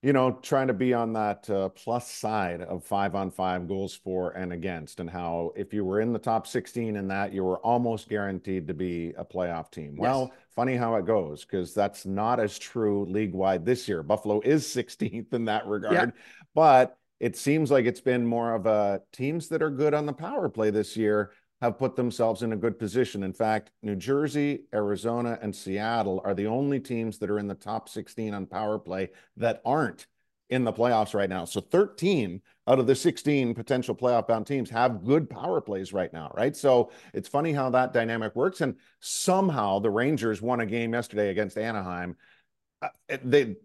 you 0.00 0.12
know, 0.12 0.38
trying 0.42 0.68
to 0.68 0.74
be 0.74 0.94
on 0.94 1.12
that 1.14 1.50
uh, 1.50 1.68
plus 1.70 2.08
side 2.08 2.62
of 2.62 2.84
five 2.84 3.14
on 3.16 3.30
five 3.30 3.66
goals 3.66 3.94
for 3.94 4.30
and 4.30 4.52
against, 4.52 5.00
and 5.00 5.10
how 5.10 5.52
if 5.56 5.74
you 5.74 5.84
were 5.84 6.00
in 6.00 6.12
the 6.12 6.18
top 6.18 6.46
16 6.46 6.96
in 6.96 7.08
that, 7.08 7.34
you 7.34 7.44
were 7.44 7.58
almost 7.58 8.08
guaranteed 8.08 8.68
to 8.68 8.74
be 8.74 9.12
a 9.18 9.24
playoff 9.24 9.70
team. 9.70 9.96
Yes. 9.96 10.00
Well, 10.00 10.32
funny 10.54 10.76
how 10.76 10.94
it 10.94 11.04
goes 11.04 11.44
because 11.44 11.74
that's 11.74 12.06
not 12.06 12.40
as 12.40 12.58
true 12.58 13.04
league 13.06 13.34
wide 13.34 13.66
this 13.66 13.88
year. 13.88 14.02
Buffalo 14.02 14.40
is 14.40 14.64
16th 14.74 15.34
in 15.34 15.46
that 15.46 15.66
regard, 15.66 15.94
yeah. 15.94 16.06
but 16.54 16.96
it 17.20 17.36
seems 17.36 17.70
like 17.70 17.84
it's 17.84 18.00
been 18.00 18.26
more 18.26 18.54
of 18.54 18.66
a 18.66 19.02
teams 19.12 19.48
that 19.48 19.62
are 19.62 19.70
good 19.70 19.94
on 19.94 20.06
the 20.06 20.12
power 20.12 20.48
play 20.48 20.70
this 20.70 20.96
year 20.96 21.32
have 21.60 21.78
put 21.78 21.94
themselves 21.94 22.42
in 22.42 22.54
a 22.54 22.56
good 22.56 22.78
position. 22.78 23.22
In 23.22 23.34
fact, 23.34 23.70
New 23.82 23.94
Jersey, 23.94 24.62
Arizona, 24.72 25.38
and 25.42 25.54
Seattle 25.54 26.22
are 26.24 26.34
the 26.34 26.46
only 26.46 26.80
teams 26.80 27.18
that 27.18 27.30
are 27.30 27.38
in 27.38 27.46
the 27.46 27.54
top 27.54 27.88
16 27.88 28.32
on 28.32 28.46
power 28.46 28.78
play 28.78 29.10
that 29.36 29.60
aren't 29.64 30.06
in 30.48 30.64
the 30.64 30.72
playoffs 30.72 31.14
right 31.14 31.28
now. 31.28 31.44
So 31.44 31.60
13 31.60 32.40
out 32.66 32.78
of 32.78 32.86
the 32.86 32.94
16 32.94 33.54
potential 33.54 33.94
playoff 33.94 34.26
bound 34.26 34.46
teams 34.46 34.70
have 34.70 35.04
good 35.04 35.28
power 35.28 35.60
plays 35.60 35.92
right 35.92 36.12
now, 36.12 36.32
right? 36.34 36.56
So 36.56 36.90
it's 37.12 37.28
funny 37.28 37.52
how 37.52 37.70
that 37.70 37.92
dynamic 37.92 38.34
works. 38.34 38.62
And 38.62 38.76
somehow 39.00 39.78
the 39.78 39.90
Rangers 39.90 40.42
won 40.42 40.60
a 40.60 40.66
game 40.66 40.94
yesterday 40.94 41.28
against 41.28 41.58
Anaheim. 41.58 42.16
Uh, 42.82 42.88
they 43.22 43.56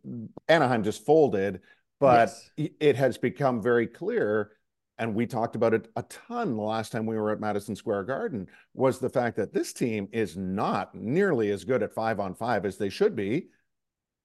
Anaheim 0.50 0.84
just 0.84 1.06
folded 1.06 1.62
but 2.00 2.34
yes. 2.58 2.74
it 2.80 2.96
has 2.96 3.18
become 3.18 3.62
very 3.62 3.88
clear 3.88 4.52
and 4.98 5.14
we 5.14 5.26
talked 5.26 5.56
about 5.56 5.74
it 5.74 5.90
a 5.96 6.04
ton 6.04 6.56
the 6.56 6.62
last 6.62 6.92
time 6.92 7.06
we 7.06 7.18
were 7.18 7.32
at 7.32 7.40
Madison 7.40 7.76
Square 7.76 8.04
Garden, 8.06 8.48
was 8.74 9.00
the 9.00 9.10
fact 9.10 9.36
that 9.38 9.54
this 9.54 9.74
team 9.74 10.08
is 10.12 10.38
not 10.38 10.96
nearly 10.96 11.52
as 11.52 11.66
good 11.66 11.84
at 11.84 11.94
five 11.94 12.20
on 12.20 12.34
five 12.34 12.66
as 12.66 12.78
they 12.78 12.90
should 12.90 13.16
be 13.16 13.48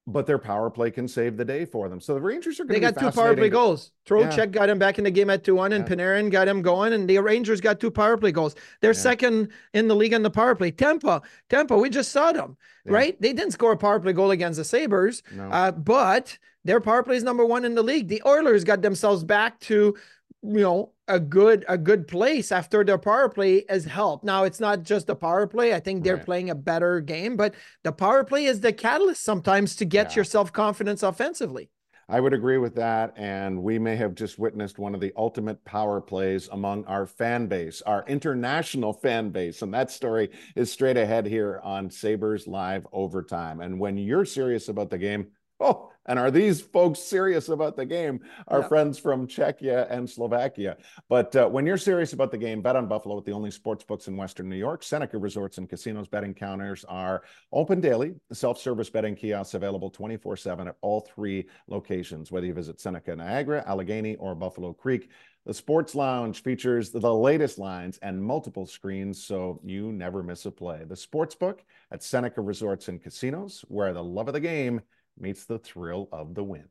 but 0.07 0.25
their 0.25 0.39
power 0.39 0.69
play 0.69 0.89
can 0.89 1.07
save 1.07 1.37
the 1.37 1.45
day 1.45 1.63
for 1.63 1.87
them. 1.87 1.99
So 1.99 2.13
the 2.13 2.21
Rangers 2.21 2.59
are 2.59 2.63
going 2.63 2.81
to. 2.81 2.87
They 2.87 2.91
got 2.91 2.99
two 2.99 3.15
power 3.15 3.35
play 3.35 3.49
goals. 3.49 3.91
Trocheck 4.05 4.37
yeah. 4.37 4.45
got 4.47 4.69
him 4.69 4.79
back 4.79 4.97
in 4.97 5.03
the 5.03 5.11
game 5.11 5.29
at 5.29 5.43
two 5.43 5.55
one, 5.55 5.73
and 5.73 5.87
yeah. 5.87 5.95
Panarin 5.95 6.31
got 6.31 6.47
him 6.47 6.61
going. 6.61 6.93
And 6.93 7.07
the 7.07 7.19
Rangers 7.19 7.61
got 7.61 7.79
two 7.79 7.91
power 7.91 8.17
play 8.17 8.31
goals. 8.31 8.55
They're 8.81 8.91
yeah. 8.91 8.99
second 8.99 9.51
in 9.73 9.87
the 9.87 9.95
league 9.95 10.13
on 10.13 10.23
the 10.23 10.31
power 10.31 10.55
play. 10.55 10.71
Tampa, 10.71 11.21
Tampa, 11.49 11.77
we 11.77 11.89
just 11.89 12.11
saw 12.11 12.31
them, 12.31 12.57
right? 12.85 13.19
They 13.21 13.33
didn't 13.33 13.51
score 13.51 13.73
a 13.73 13.77
power 13.77 13.99
play 13.99 14.13
goal 14.13 14.31
against 14.31 14.57
the 14.57 14.65
Sabres, 14.65 15.21
no. 15.31 15.49
uh, 15.49 15.71
but 15.71 16.37
their 16.63 16.79
power 16.79 17.03
play 17.03 17.15
is 17.15 17.23
number 17.23 17.45
one 17.45 17.65
in 17.65 17.75
the 17.75 17.83
league. 17.83 18.07
The 18.07 18.21
Oilers 18.25 18.63
got 18.63 18.81
themselves 18.81 19.23
back 19.23 19.59
to 19.61 19.95
you 20.43 20.59
know 20.59 20.93
a 21.07 21.19
good 21.19 21.65
a 21.67 21.77
good 21.77 22.07
place 22.07 22.51
after 22.51 22.83
their 22.83 22.97
power 22.97 23.29
play 23.29 23.65
has 23.69 23.85
helped. 23.85 24.23
Now 24.23 24.43
it's 24.43 24.59
not 24.59 24.83
just 24.83 25.07
the 25.07 25.15
power 25.15 25.47
play. 25.47 25.73
I 25.73 25.79
think 25.79 26.03
they're 26.03 26.15
right. 26.15 26.25
playing 26.25 26.49
a 26.49 26.55
better 26.55 26.99
game, 26.99 27.35
but 27.35 27.53
the 27.83 27.91
power 27.91 28.23
play 28.23 28.45
is 28.45 28.61
the 28.61 28.73
catalyst 28.73 29.23
sometimes 29.23 29.75
to 29.77 29.85
get 29.85 30.11
yeah. 30.11 30.17
your 30.17 30.25
self 30.25 30.51
confidence 30.51 31.03
offensively. 31.03 31.69
I 32.11 32.19
would 32.19 32.33
agree 32.33 32.57
with 32.57 32.75
that. 32.75 33.13
And 33.15 33.63
we 33.63 33.79
may 33.79 33.95
have 33.95 34.15
just 34.15 34.37
witnessed 34.37 34.77
one 34.77 34.93
of 34.93 34.99
the 34.99 35.13
ultimate 35.15 35.63
power 35.63 36.01
plays 36.01 36.49
among 36.51 36.83
our 36.83 37.05
fan 37.05 37.47
base, 37.47 37.81
our 37.83 38.03
international 38.05 38.91
fan 38.91 39.29
base. 39.29 39.61
And 39.61 39.73
that 39.73 39.89
story 39.89 40.29
is 40.57 40.69
straight 40.69 40.97
ahead 40.97 41.25
here 41.25 41.61
on 41.63 41.89
Sabres 41.89 42.47
Live 42.47 42.85
Overtime. 42.91 43.61
And 43.61 43.79
when 43.79 43.97
you're 43.97 44.25
serious 44.25 44.67
about 44.67 44.89
the 44.89 44.97
game, 44.97 45.27
oh, 45.65 45.91
and 46.07 46.17
are 46.17 46.31
these 46.31 46.61
folks 46.61 46.99
serious 46.99 47.49
about 47.49 47.77
the 47.77 47.85
game? 47.85 48.21
Our 48.47 48.61
yeah. 48.61 48.67
friends 48.67 48.97
from 48.97 49.27
Czechia 49.27 49.87
and 49.91 50.09
Slovakia. 50.09 50.77
But 51.07 51.35
uh, 51.35 51.47
when 51.47 51.65
you're 51.65 51.77
serious 51.77 52.13
about 52.13 52.31
the 52.31 52.37
game, 52.37 52.61
bet 52.61 52.75
on 52.75 52.87
Buffalo 52.87 53.15
with 53.15 53.25
the 53.25 53.31
only 53.31 53.51
sports 53.51 53.83
books 53.83 54.07
in 54.07 54.17
Western 54.17 54.49
New 54.49 54.55
York. 54.55 54.81
Seneca 54.81 55.17
Resorts 55.17 55.59
and 55.59 55.69
Casinos 55.69 56.07
betting 56.07 56.33
counters 56.33 56.83
are 56.85 57.21
open 57.51 57.79
daily. 57.79 58.15
Self-service 58.33 58.89
betting 58.89 59.15
kiosks 59.15 59.53
available 59.53 59.91
24/7 59.91 60.67
at 60.67 60.75
all 60.81 61.01
three 61.01 61.47
locations. 61.67 62.31
Whether 62.31 62.47
you 62.47 62.53
visit 62.53 62.81
Seneca, 62.81 63.15
Niagara, 63.15 63.63
Allegany, 63.67 64.15
or 64.19 64.33
Buffalo 64.33 64.73
Creek. 64.73 65.09
The 65.45 65.53
Sports 65.55 65.95
Lounge 65.95 66.43
features 66.43 66.91
the 66.91 67.13
latest 67.13 67.57
lines 67.57 67.97
and 68.03 68.23
multiple 68.23 68.67
screens, 68.67 69.23
so 69.23 69.59
you 69.63 69.91
never 69.91 70.21
miss 70.21 70.45
a 70.45 70.51
play. 70.51 70.83
The 70.87 70.93
Sportsbook 70.93 71.61
at 71.91 72.03
Seneca 72.03 72.41
Resorts 72.41 72.89
and 72.89 73.01
Casinos, 73.01 73.65
where 73.67 73.91
the 73.91 74.03
love 74.03 74.27
of 74.27 74.35
the 74.35 74.39
game 74.39 74.81
meets 75.21 75.45
the 75.45 75.59
thrill 75.59 76.09
of 76.11 76.35
the 76.35 76.43
win. 76.43 76.65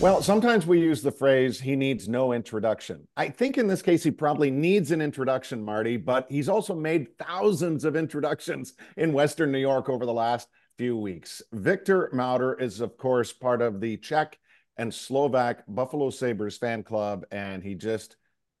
Well, 0.00 0.22
sometimes 0.22 0.66
we 0.66 0.80
use 0.80 1.02
the 1.02 1.12
phrase, 1.12 1.60
he 1.60 1.76
needs 1.76 2.08
no 2.08 2.32
introduction. 2.32 3.06
I 3.18 3.28
think 3.28 3.58
in 3.58 3.66
this 3.66 3.82
case, 3.82 4.02
he 4.02 4.10
probably 4.10 4.50
needs 4.50 4.92
an 4.92 5.02
introduction, 5.02 5.62
Marty, 5.62 5.98
but 5.98 6.26
he's 6.30 6.48
also 6.48 6.74
made 6.74 7.18
thousands 7.18 7.84
of 7.84 7.96
introductions 7.96 8.72
in 8.96 9.12
Western 9.12 9.52
New 9.52 9.58
York 9.58 9.90
over 9.90 10.06
the 10.06 10.12
last 10.12 10.48
few 10.78 10.96
weeks. 10.96 11.42
Viktor 11.52 12.10
Maudr 12.14 12.58
is, 12.58 12.80
of 12.80 12.96
course, 12.96 13.30
part 13.30 13.60
of 13.60 13.82
the 13.82 13.98
Czech 13.98 14.38
and 14.78 14.92
Slovak 14.92 15.64
Buffalo 15.68 16.08
Sabres 16.08 16.56
fan 16.56 16.82
club, 16.82 17.26
and 17.30 17.62
he 17.62 17.74
just 17.74 18.16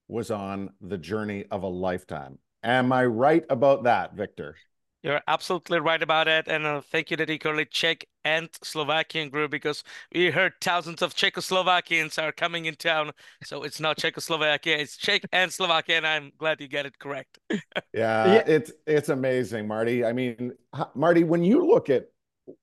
was 0.08 0.30
on 0.30 0.68
the 0.82 0.98
journey 0.98 1.46
of 1.50 1.62
a 1.62 1.68
lifetime. 1.68 2.38
Am 2.62 2.92
I 2.92 3.06
right 3.06 3.44
about 3.48 3.84
that, 3.84 4.14
Viktor? 4.14 4.56
You're 5.02 5.22
absolutely 5.26 5.80
right 5.80 6.02
about 6.02 6.28
it. 6.28 6.46
And 6.46 6.66
uh, 6.66 6.82
thank 6.82 7.10
you, 7.10 7.16
that 7.16 7.40
currently 7.40 7.64
Czech 7.64 8.04
and 8.24 8.50
Slovakian 8.62 9.30
group, 9.30 9.50
because 9.50 9.82
we 10.14 10.30
heard 10.30 10.52
thousands 10.60 11.00
of 11.00 11.14
Czechoslovakians 11.14 12.22
are 12.22 12.32
coming 12.32 12.66
in 12.66 12.74
town. 12.74 13.12
So 13.44 13.62
it's 13.62 13.80
not 13.80 13.96
Czechoslovakia, 13.96 14.76
it's 14.76 14.96
Czech 14.98 15.22
and 15.32 15.50
Slovakia. 15.50 15.96
And 15.96 16.06
I'm 16.06 16.32
glad 16.36 16.60
you 16.60 16.68
get 16.68 16.84
it 16.84 16.98
correct. 16.98 17.38
yeah, 17.50 17.60
yeah, 17.94 18.44
it's 18.46 18.72
it's 18.86 19.08
amazing, 19.08 19.66
Marty. 19.66 20.04
I 20.04 20.12
mean, 20.12 20.52
Marty, 20.94 21.24
when 21.24 21.44
you 21.44 21.66
look 21.66 21.88
at 21.88 22.08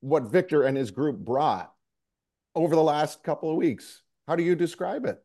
what 0.01 0.31
Viktor 0.31 0.63
and 0.63 0.77
his 0.77 0.91
group 0.91 1.17
brought 1.17 1.73
over 2.53 2.75
the 2.75 2.83
last 2.83 3.23
couple 3.23 3.49
of 3.49 3.57
weeks, 3.57 4.03
how 4.27 4.35
do 4.35 4.43
you 4.43 4.55
describe 4.55 5.05
it? 5.05 5.23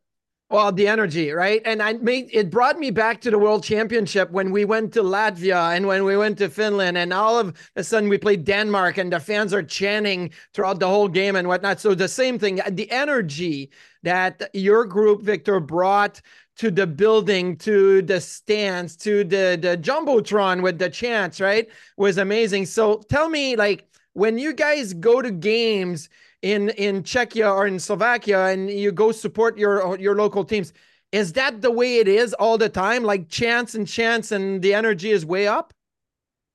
Well, 0.53 0.71
the 0.71 0.87
energy, 0.87 1.31
right? 1.33 1.63
And 1.65 1.83
I 1.83 1.95
made 1.95 2.29
it 2.31 2.51
brought 2.51 2.79
me 2.79 2.91
back 2.91 3.23
to 3.23 3.31
the 3.31 3.39
World 3.39 3.65
Championship 3.65 4.31
when 4.33 4.51
we 4.51 4.67
went 4.67 4.93
to 4.93 5.03
Latvia 5.03 5.75
and 5.75 5.87
when 5.87 6.05
we 6.05 6.15
went 6.15 6.37
to 6.39 6.51
Finland, 6.51 6.99
and 6.99 7.11
all 7.11 7.39
of 7.39 7.57
a 7.75 7.83
sudden 7.83 8.11
we 8.11 8.19
played 8.19 8.45
Denmark, 8.45 8.99
and 8.99 9.11
the 9.11 9.19
fans 9.19 9.55
are 9.55 9.63
chanting 9.63 10.31
throughout 10.53 10.79
the 10.79 10.87
whole 10.87 11.09
game 11.09 11.37
and 11.37 11.49
whatnot. 11.49 11.81
So 11.81 11.95
the 11.95 12.07
same 12.07 12.39
thing, 12.39 12.61
the 12.71 12.91
energy 12.91 13.71
that 14.03 14.51
your 14.53 14.85
group, 14.85 15.23
Viktor, 15.23 15.59
brought 15.59 16.21
to 16.59 16.71
the 16.71 16.87
building, 16.87 17.57
to 17.57 18.03
the 18.03 18.21
stands, 18.21 18.95
to 18.97 19.25
the 19.25 19.59
the 19.59 19.79
jumbotron 19.79 20.63
with 20.63 20.79
the 20.79 20.91
chants, 20.91 21.41
right, 21.41 21.67
was 21.97 22.19
amazing. 22.19 22.67
So 22.67 22.97
tell 23.09 23.31
me, 23.31 23.57
like, 23.57 23.89
when 24.13 24.37
you 24.37 24.53
guys 24.53 24.93
go 24.93 25.23
to 25.23 25.31
games 25.31 26.11
in 26.43 26.71
in 26.71 27.03
Czechia 27.03 27.53
or 27.53 27.67
in 27.67 27.79
Slovakia 27.79 28.47
and 28.49 28.71
you 28.71 28.93
go 28.93 29.13
support 29.13 29.57
your 29.57 29.99
your 29.99 30.17
local 30.17 30.45
teams. 30.45 30.73
Is 31.13 31.33
that 31.35 31.63
the 31.63 31.71
way 31.71 31.99
it 31.99 32.09
is 32.09 32.35
all 32.35 32.59
the 32.59 32.69
time? 32.69 33.05
Like 33.05 33.29
chance 33.29 33.75
and 33.75 33.87
chance 33.87 34.33
and 34.33 34.63
the 34.63 34.75
energy 34.75 35.11
is 35.11 35.25
way 35.25 35.47
up? 35.47 35.73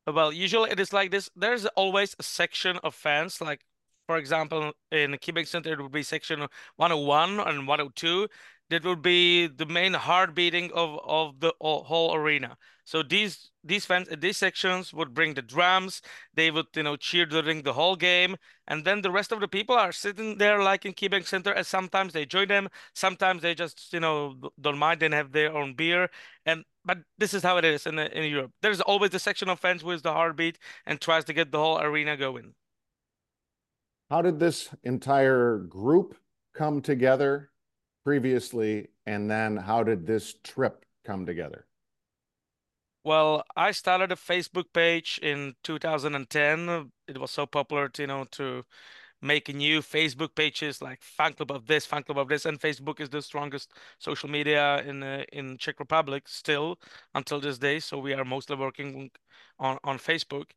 Well, 0.06 0.32
usually 0.32 0.72
it 0.72 0.79
is 0.79 0.94
like 0.94 1.12
this. 1.12 1.29
There's 1.36 1.65
always 1.67 2.15
a 2.20 2.24
section 2.24 2.77
of 2.84 2.96
fans, 2.96 3.41
like 3.41 3.62
for 4.08 4.17
example, 4.17 4.72
in 4.91 5.17
Quebec 5.22 5.48
Center, 5.48 5.74
it 5.74 5.82
would 5.82 5.91
be 5.91 6.01
section 6.01 6.39
101 6.77 7.39
and 7.41 7.67
102 7.67 8.27
that 8.70 8.86
would 8.86 9.01
be 9.01 9.48
the 9.48 9.65
main 9.65 9.94
heart 9.94 10.34
beating 10.36 10.72
of 10.74 11.00
of 11.03 11.39
the 11.39 11.53
whole 11.62 12.15
arena. 12.15 12.58
So 12.88 13.03
these 13.03 13.51
these 13.65 13.86
fans 13.86 14.08
these 14.17 14.38
sections 14.38 14.94
would 14.94 15.13
bring 15.13 15.34
the 15.34 15.41
drums. 15.41 16.01
They 16.34 16.51
would 16.51 16.67
you 16.74 16.84
know 16.84 16.96
cheer 16.96 17.25
during 17.25 17.63
the 17.63 17.74
whole 17.74 17.98
game, 17.98 18.38
and 18.67 18.86
then 18.86 19.01
the 19.01 19.12
rest 19.12 19.34
of 19.34 19.41
the 19.41 19.48
people 19.50 19.75
are 19.75 19.91
sitting 19.91 20.38
there 20.38 20.63
like 20.63 20.86
in 20.86 20.94
Quebec 20.94 21.27
Center. 21.27 21.51
And 21.51 21.65
sometimes 21.65 22.13
they 22.13 22.25
join 22.25 22.48
them. 22.48 22.70
Sometimes 22.94 23.41
they 23.41 23.56
just 23.56 23.91
you 23.91 24.00
know 24.00 24.36
don't 24.62 24.77
mind 24.77 25.03
and 25.03 25.13
have 25.13 25.34
their 25.34 25.53
own 25.53 25.74
beer. 25.74 26.10
And 26.46 26.63
but 26.86 27.00
this 27.17 27.34
is 27.34 27.44
how 27.44 27.58
it 27.58 27.65
is 27.65 27.86
in 27.86 28.00
in 28.00 28.32
Europe. 28.32 28.53
There's 28.62 28.79
always 28.79 29.13
a 29.13 29.20
section 29.20 29.50
of 29.50 29.60
fans 29.60 29.84
with 29.84 30.03
the 30.03 30.13
heartbeat 30.13 30.58
and 30.86 31.01
tries 31.01 31.25
to 31.25 31.34
get 31.34 31.51
the 31.51 31.60
whole 31.60 31.82
arena 31.82 32.15
going. 32.15 32.53
How 34.10 34.22
did 34.22 34.39
this 34.39 34.70
entire 34.84 35.58
group 35.58 36.15
come 36.53 36.82
together? 36.82 37.51
previously, 38.08 38.88
and 39.06 39.29
then 39.29 39.58
how 39.58 39.84
did 39.84 40.08
this 40.08 40.36
trip 40.41 40.86
come 41.06 41.25
together? 41.25 41.65
Well, 43.07 43.43
I 43.55 43.71
started 43.71 44.11
a 44.11 44.15
Facebook 44.15 44.73
page 44.73 45.19
in 45.23 45.55
2010. 45.63 46.91
It 47.07 47.17
was 47.17 47.31
so 47.31 47.45
popular, 47.45 47.87
to, 47.89 48.01
you 48.03 48.07
know, 48.07 48.25
to 48.31 48.65
make 49.21 49.49
new 49.53 49.81
Facebook 49.81 50.35
pages 50.35 50.81
like 50.81 51.01
fan 51.03 51.33
club 51.33 51.51
of 51.51 51.67
this, 51.67 51.85
fan 51.85 52.03
club 52.03 52.19
of 52.19 52.27
this, 52.29 52.45
and 52.45 52.59
Facebook 52.59 52.99
is 53.01 53.09
the 53.09 53.21
strongest 53.21 53.71
social 53.99 54.29
media 54.29 54.83
in 54.83 55.03
uh, 55.03 55.23
in 55.33 55.57
Czech 55.57 55.79
Republic 55.79 56.27
still 56.27 56.79
until 57.15 57.39
this 57.41 57.57
day. 57.59 57.79
So 57.79 57.99
we 57.99 58.13
are 58.13 58.25
mostly 58.25 58.57
working 58.57 59.11
on 59.59 59.79
on 59.83 59.99
Facebook, 59.99 60.51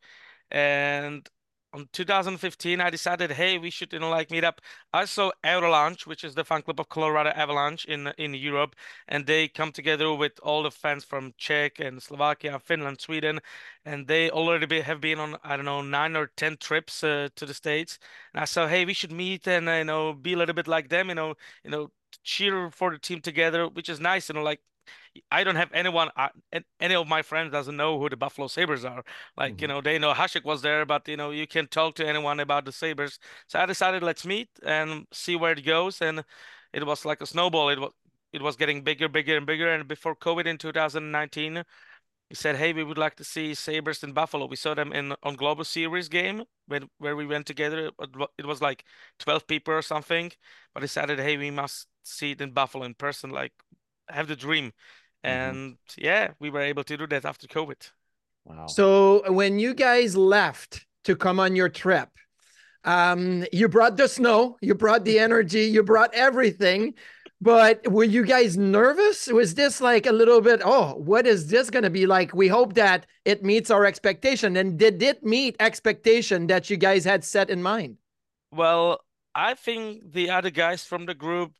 and 0.50 1.28
on 1.73 1.89
2015 1.93 2.81
i 2.81 2.91
decided 2.91 3.31
hey 3.33 3.57
we 3.59 3.71
should 3.71 3.93
you 3.93 3.99
know 3.99 4.11
like 4.11 4.31
meet 4.31 4.45
up. 4.45 4.61
I 4.93 5.05
saw 5.05 5.31
avalanche 5.45 6.07
which 6.07 6.25
is 6.25 6.35
the 6.35 6.45
fan 6.45 6.62
club 6.62 6.81
of 6.81 6.89
colorado 6.89 7.31
avalanche 7.31 7.85
in 7.85 8.09
in 8.19 8.35
europe 8.35 8.75
and 9.09 9.27
they 9.27 9.49
come 9.49 9.73
together 9.73 10.12
with 10.12 10.33
all 10.43 10.62
the 10.62 10.71
fans 10.71 11.05
from 11.05 11.33
czech 11.39 11.79
and 11.81 12.03
slovakia 12.03 12.59
finland 12.59 13.00
sweden 13.00 13.41
and 13.85 14.07
they 14.09 14.31
already 14.31 14.67
be, 14.67 14.81
have 14.81 15.00
been 15.00 15.19
on 15.19 15.37
i 15.45 15.57
don't 15.57 15.65
know 15.65 15.83
nine 15.83 16.17
or 16.17 16.27
ten 16.37 16.57
trips 16.57 17.03
uh, 17.05 17.29
to 17.37 17.47
the 17.47 17.55
states. 17.55 17.99
And 18.35 18.41
i 18.43 18.45
saw 18.45 18.67
hey 18.67 18.85
we 18.85 18.95
should 18.95 19.12
meet 19.12 19.47
and 19.47 19.69
uh, 19.69 19.73
you 19.73 19.85
know 19.85 20.12
be 20.12 20.33
a 20.33 20.37
little 20.37 20.55
bit 20.55 20.69
like 20.69 20.89
them 20.89 21.09
you 21.09 21.15
know 21.15 21.35
you 21.65 21.71
know 21.71 21.91
cheer 22.25 22.71
for 22.71 22.91
the 22.91 22.99
team 22.99 23.21
together 23.21 23.69
which 23.69 23.89
is 23.89 24.00
nice 24.00 24.29
you 24.29 24.35
know 24.35 24.43
like 24.43 24.61
I 25.30 25.44
don't 25.44 25.56
have 25.56 25.70
anyone, 25.73 26.09
uh, 26.16 26.28
any 26.80 26.94
of 26.94 27.09
my 27.09 27.23
friends 27.23 27.52
doesn't 27.52 27.76
know 27.76 27.99
who 27.99 28.09
the 28.09 28.16
Buffalo 28.16 28.47
Sabres 28.47 28.85
are. 28.85 29.02
Like, 29.37 29.54
mm-hmm. 29.54 29.62
you 29.62 29.68
know, 29.68 29.80
they 29.80 29.99
know 29.99 30.12
Hasek 30.12 30.44
was 30.44 30.62
there, 30.62 30.87
but, 30.87 31.09
you 31.09 31.16
know, 31.16 31.30
you 31.30 31.47
can't 31.47 31.70
talk 31.70 31.97
to 31.97 32.06
anyone 32.06 32.40
about 32.40 32.64
the 32.64 32.73
Sabres. 32.73 33.18
So 33.49 33.59
I 33.59 33.66
decided 33.66 34.02
let's 34.02 34.25
meet 34.25 34.49
and 34.64 35.06
see 35.12 35.37
where 35.37 35.52
it 35.52 35.64
goes. 35.64 36.00
And 36.00 36.25
it 36.73 36.87
was 36.87 37.04
like 37.04 37.20
a 37.20 37.26
snowball. 37.26 37.70
It 37.70 37.80
was, 37.80 37.92
it 38.32 38.42
was 38.42 38.56
getting 38.56 38.82
bigger, 38.82 39.09
bigger, 39.09 39.37
and 39.37 39.47
bigger. 39.47 39.73
And 39.73 39.88
before 39.88 40.14
COVID 40.14 40.47
in 40.47 40.59
2019, 40.59 41.64
he 42.28 42.37
said, 42.37 42.54
"Hey, 42.56 42.73
we 42.73 42.85
would 42.85 42.97
like 42.97 43.16
to 43.16 43.25
see 43.25 43.54
Sabres 43.54 44.04
in 44.04 44.12
Buffalo." 44.12 44.47
We 44.47 44.54
saw 44.54 44.73
them 44.75 44.92
in 44.92 45.16
on 45.25 45.35
Global 45.35 45.64
Series 45.64 46.09
game 46.09 46.44
when 46.68 46.88
where 46.99 47.16
we 47.16 47.26
went 47.26 47.44
together. 47.44 47.90
It 48.38 48.47
was 48.47 48.62
like 48.62 48.85
twelve 49.18 49.49
people 49.49 49.75
or 49.75 49.82
something, 49.82 50.30
but 50.73 50.82
he 50.82 50.85
decided, 50.85 51.18
"Hey, 51.18 51.37
we 51.37 51.50
must 51.50 51.88
see 52.04 52.30
it 52.32 52.40
in 52.40 52.52
Buffalo 52.52 52.85
in 52.85 52.94
person. 52.94 53.30
Like, 53.30 53.52
have 54.14 54.29
the 54.29 54.37
dream." 54.37 54.73
Mm-hmm. 55.25 55.37
and 55.37 55.57
mm-hmm. 55.73 56.05
yeah 56.05 56.29
we 56.38 56.49
were 56.49 56.62
able 56.62 56.83
to 56.83 56.97
do 56.97 57.07
that 57.07 57.26
after 57.26 57.47
covid 57.47 57.90
wow 58.47 58.67
so 58.67 59.23
when 59.31 59.59
you 59.59 59.75
guys 59.75 60.17
left 60.17 60.87
to 61.05 61.14
come 61.14 61.38
on 61.38 61.55
your 61.55 61.69
trip 61.69 62.09
um 62.85 63.45
you 63.52 63.69
brought 63.69 63.99
the 63.99 64.09
snow 64.09 64.57
you 64.62 64.75
brought 64.75 65.05
the 65.05 65.19
energy 65.19 65.64
you 65.64 65.83
brought 65.83 66.14
everything 66.14 66.95
But 67.43 67.90
were 67.90 68.05
you 68.05 68.25
guys 68.25 68.59
nervous? 68.59 69.26
Was 69.26 69.55
this 69.55 69.81
like 69.81 70.05
a 70.05 70.12
little 70.12 70.43
bit, 70.43 70.61
oh, 70.62 70.93
what 70.97 71.26
is 71.26 71.49
this 71.49 71.71
going 71.71 71.85
to 71.85 71.90
be 71.90 72.05
like? 72.05 72.35
We 72.35 72.49
hope 72.49 72.75
that 72.75 73.07
it 73.25 73.43
meets 73.43 73.71
our 73.71 73.87
expectation. 73.87 74.57
And 74.59 74.79
did 74.79 75.02
it 75.02 75.25
meet 75.25 75.57
expectation 75.59 76.49
that 76.49 76.69
you 76.69 76.76
guys 76.76 77.02
had 77.02 77.25
set 77.25 77.49
in 77.49 77.62
mind? 77.62 77.97
Well, 78.52 79.00
I 79.35 79.55
think 79.55 80.12
the 80.12 80.29
other 80.29 80.50
guys 80.50 80.85
from 80.85 81.07
the 81.07 81.14
group 81.14 81.52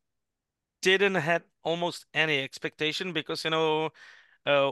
didn't 0.83 1.15
have 1.15 1.43
almost 1.63 2.07
any 2.15 2.43
expectation 2.43 3.13
because, 3.13 3.45
you 3.45 3.51
know, 3.51 3.91
uh, 4.47 4.71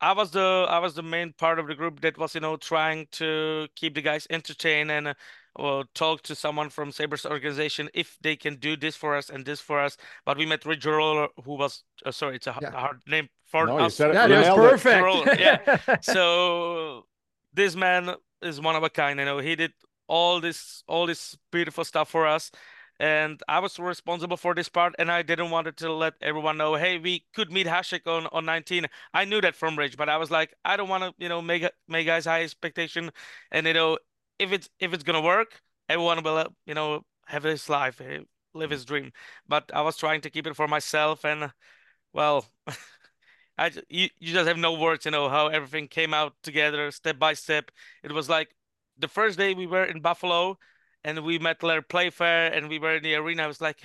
I 0.00 0.12
was 0.12 0.30
the 0.30 0.66
I 0.68 0.78
was 0.78 0.94
the 0.94 1.02
main 1.02 1.32
part 1.32 1.58
of 1.58 1.68
the 1.68 1.74
group 1.74 2.00
that 2.00 2.18
was 2.18 2.34
you 2.34 2.40
know 2.40 2.56
trying 2.56 3.06
to 3.12 3.66
keep 3.76 3.94
the 3.94 4.02
guys 4.02 4.26
entertained 4.28 4.90
and 4.90 5.08
uh, 5.08 5.14
or 5.54 5.84
talk 5.94 6.20
to 6.22 6.34
someone 6.34 6.68
from 6.68 6.92
Sabres 6.92 7.24
organization 7.24 7.88
if 7.94 8.18
they 8.20 8.36
can 8.36 8.56
do 8.56 8.76
this 8.76 8.94
for 8.94 9.16
us 9.16 9.30
and 9.30 9.46
this 9.46 9.58
for 9.60 9.80
us. 9.80 9.96
But 10.26 10.36
we 10.36 10.44
met 10.44 10.66
Rich 10.66 10.84
Roller, 10.84 11.28
who 11.44 11.54
was 11.54 11.82
uh, 12.04 12.10
sorry, 12.10 12.36
it's 12.36 12.46
a 12.46 12.54
yeah. 12.60 12.72
hard 12.72 13.00
name 13.06 13.28
for 13.46 13.66
no, 13.66 13.78
us. 13.78 13.94
said 13.94 14.10
it. 14.10 14.14
Yeah, 14.14 14.52
it 14.52 14.58
was 14.58 14.82
perfect. 14.82 15.40
yeah. 15.40 15.96
So 16.02 17.06
this 17.54 17.74
man 17.74 18.14
is 18.42 18.60
one 18.60 18.76
of 18.76 18.82
a 18.82 18.90
kind. 18.90 19.18
You 19.18 19.24
know, 19.24 19.38
he 19.38 19.56
did 19.56 19.72
all 20.08 20.40
this 20.40 20.84
all 20.86 21.06
this 21.06 21.36
beautiful 21.50 21.84
stuff 21.84 22.10
for 22.10 22.26
us 22.26 22.50
and 22.98 23.42
I 23.48 23.58
was 23.60 23.78
responsible 23.78 24.36
for 24.36 24.54
this 24.54 24.68
part, 24.68 24.94
and 24.98 25.10
I 25.10 25.22
didn't 25.22 25.50
want 25.50 25.76
to 25.76 25.92
let 25.92 26.14
everyone 26.22 26.56
know, 26.56 26.74
hey, 26.74 26.98
we 26.98 27.24
could 27.34 27.52
meet 27.52 27.66
Hasek 27.66 28.06
on, 28.06 28.26
on 28.32 28.44
19. 28.44 28.86
I 29.14 29.24
knew 29.24 29.40
that 29.40 29.54
from 29.54 29.78
Rich, 29.78 29.96
but 29.96 30.08
I 30.08 30.16
was 30.16 30.30
like, 30.30 30.54
I 30.64 30.76
don't 30.76 30.88
want 30.88 31.04
to, 31.04 31.14
you 31.18 31.28
know, 31.28 31.42
make 31.42 31.68
make 31.88 32.06
guys 32.06 32.24
high 32.24 32.42
expectation, 32.42 33.10
and 33.50 33.66
you 33.66 33.74
know, 33.74 33.98
if 34.38 34.52
it's 34.52 34.68
if 34.80 34.92
it's 34.92 35.04
gonna 35.04 35.20
work, 35.22 35.60
everyone 35.88 36.22
will, 36.22 36.46
you 36.66 36.74
know, 36.74 37.04
have 37.26 37.42
his 37.44 37.68
life, 37.68 38.00
eh, 38.00 38.20
live 38.54 38.70
his 38.70 38.84
dream. 38.84 39.12
But 39.48 39.70
I 39.74 39.82
was 39.82 39.96
trying 39.96 40.20
to 40.22 40.30
keep 40.30 40.46
it 40.46 40.56
for 40.56 40.68
myself, 40.68 41.24
and 41.24 41.52
well. 42.12 42.46
I 43.58 43.70
you, 43.88 44.08
you 44.18 44.32
just 44.34 44.46
have 44.48 44.58
no 44.58 44.74
words, 44.74 45.04
you 45.04 45.10
know, 45.10 45.28
how 45.28 45.48
everything 45.48 45.88
came 45.88 46.12
out 46.12 46.34
together 46.42 46.90
step 46.90 47.18
by 47.18 47.32
step. 47.34 47.70
It 48.02 48.12
was 48.12 48.28
like 48.28 48.48
the 48.98 49.08
first 49.08 49.38
day 49.38 49.54
we 49.54 49.66
were 49.66 49.84
in 49.84 50.00
Buffalo, 50.00 50.58
and 51.06 51.24
we 51.24 51.38
met 51.38 51.62
Larry 51.62 51.84
Playfair 51.84 52.52
and 52.52 52.68
we 52.68 52.80
were 52.80 52.96
in 52.96 53.02
the 53.04 53.14
arena. 53.14 53.44
I 53.44 53.46
was 53.46 53.60
like, 53.60 53.80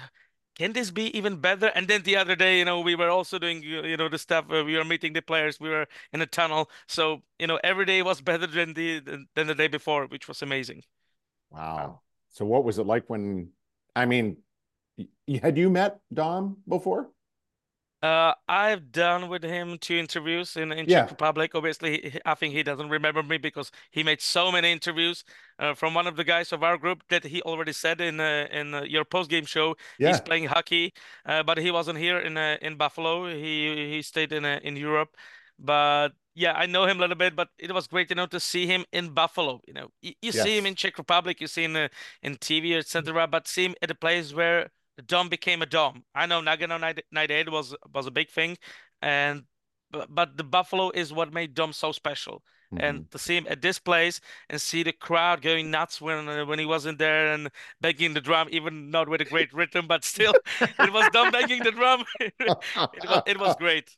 can 0.55 0.73
this 0.73 0.89
be 0.89 1.15
even 1.15 1.37
better? 1.37 1.67
And 1.67 1.87
then 1.87 2.01
the 2.01 2.17
other 2.17 2.35
day, 2.35 2.57
you 2.57 2.65
know, 2.65 2.81
we 2.81 2.95
were 2.95 3.09
also 3.09 3.37
doing, 3.37 3.61
you 3.61 3.95
know, 3.95 4.09
the 4.09 4.17
stuff 4.17 4.45
where 4.47 4.65
we 4.65 4.75
were 4.75 4.83
meeting 4.83 5.13
the 5.13 5.21
players. 5.21 5.59
We 5.59 5.69
were 5.69 5.85
in 6.11 6.21
a 6.21 6.25
tunnel. 6.25 6.69
So, 6.87 7.21
you 7.37 7.45
know, 7.45 7.59
every 7.63 7.85
day 7.85 8.01
was 8.01 8.21
better 8.29 8.47
than 8.47 8.73
the 8.73 8.99
than 9.35 9.47
the 9.47 9.55
day 9.55 9.67
before, 9.67 10.07
which 10.07 10.27
was 10.27 10.41
amazing. 10.41 10.81
Wow. 11.51 12.01
So 12.29 12.43
what 12.43 12.63
was 12.63 12.79
it 12.79 12.87
like 12.87 13.07
when, 13.07 13.49
I 13.95 14.05
mean, 14.05 14.37
had 15.41 15.57
you 15.57 15.69
met 15.69 15.99
Dom 16.11 16.57
before? 16.67 17.11
Uh, 18.01 18.33
I've 18.47 18.91
done 18.91 19.29
with 19.29 19.43
him 19.43 19.77
two 19.77 19.95
interviews 19.95 20.57
in, 20.57 20.71
in 20.71 20.87
Yeah. 20.87 21.01
Czech 21.01 21.11
Republic. 21.11 21.53
Obviously, 21.53 22.19
I 22.25 22.33
think 22.33 22.53
he 22.55 22.63
doesn't 22.63 22.89
remember 22.89 23.21
me 23.21 23.37
because 23.37 23.71
he 23.91 24.03
made 24.03 24.21
so 24.21 24.51
many 24.51 24.71
interviews 24.71 25.23
uh, 25.59 25.75
from 25.75 25.93
one 25.93 26.07
of 26.07 26.15
the 26.15 26.23
guys 26.23 26.51
of 26.51 26.63
our 26.63 26.77
group 26.77 27.03
that 27.09 27.23
he 27.23 27.43
already 27.43 27.73
said 27.73 28.01
in 28.01 28.19
uh, 28.19 28.47
in 28.51 28.73
uh, 28.73 28.81
your 28.83 29.05
post 29.05 29.29
game 29.29 29.45
show 29.45 29.75
Yeah. 29.99 30.07
he's 30.09 30.19
playing 30.21 30.45
hockey, 30.45 30.93
uh, 31.25 31.43
but 31.43 31.59
he 31.59 31.69
wasn't 31.69 31.99
here 31.99 32.17
in 32.19 32.37
uh, 32.37 32.57
in 32.61 32.75
Buffalo. 32.77 33.27
He 33.29 33.93
he 33.93 34.01
stayed 34.01 34.33
in 34.33 34.45
uh, 34.45 34.59
in 34.63 34.75
Europe, 34.77 35.15
but 35.59 36.09
yeah, 36.33 36.53
I 36.53 36.65
know 36.65 36.85
him 36.85 36.97
a 36.97 37.01
little 37.01 37.15
bit. 37.15 37.35
But 37.35 37.49
it 37.59 37.71
was 37.71 37.87
great, 37.87 38.09
you 38.09 38.15
know, 38.15 38.25
to 38.27 38.39
see 38.39 38.65
him 38.65 38.83
in 38.91 39.13
Buffalo. 39.13 39.61
You 39.67 39.73
know, 39.73 39.91
you, 40.01 40.13
you 40.21 40.31
see 40.31 40.57
him 40.57 40.65
in 40.65 40.75
Czech 40.75 40.97
Republic, 40.97 41.39
you 41.41 41.47
see 41.47 41.65
him 41.65 41.75
uh, 41.75 41.87
in 42.23 42.37
TV, 42.37 42.75
etc. 42.77 43.27
But 43.27 43.47
see 43.47 43.65
him 43.65 43.75
at 43.81 43.91
a 43.91 43.95
place 43.95 44.33
where 44.33 44.69
the 44.97 45.03
dome 45.03 45.29
became 45.29 45.61
a 45.61 45.65
dome. 45.65 46.03
I 46.13 46.25
know 46.25 46.41
Nagano 46.41 46.79
98 47.11 47.51
was 47.51 47.75
was 47.93 48.07
a 48.07 48.11
big 48.11 48.29
thing, 48.29 48.57
and 49.01 49.43
but, 49.91 50.13
but 50.13 50.37
the 50.37 50.43
Buffalo 50.43 50.91
is 50.91 51.11
what 51.13 51.33
made 51.33 51.53
Dom 51.53 51.73
so 51.73 51.91
special. 51.91 52.43
Mhm. 52.73 52.79
And 52.83 53.11
to 53.11 53.19
see 53.19 53.35
him 53.35 53.47
at 53.49 53.61
this 53.61 53.79
place 53.79 54.21
and 54.49 54.61
see 54.61 54.83
the 54.83 54.93
crowd 54.93 55.41
going 55.41 55.71
nuts 55.71 55.99
when 55.99 56.27
uh, 56.29 56.45
when 56.45 56.59
he 56.59 56.65
wasn't 56.65 56.99
there 56.99 57.33
and 57.33 57.49
banging 57.81 58.13
the 58.13 58.21
drum, 58.21 58.47
even 58.51 58.89
not 58.89 59.09
with 59.09 59.21
a 59.21 59.25
great 59.25 59.53
rhythm, 59.53 59.87
but 59.87 60.05
still, 60.05 60.33
it 60.61 60.93
was 60.93 61.09
Dom 61.11 61.31
banging 61.31 61.63
the 61.63 61.71
drum. 61.71 62.05
it 62.19 62.33
was 62.39 63.21
it 63.27 63.39
was 63.39 63.55
great. 63.57 63.97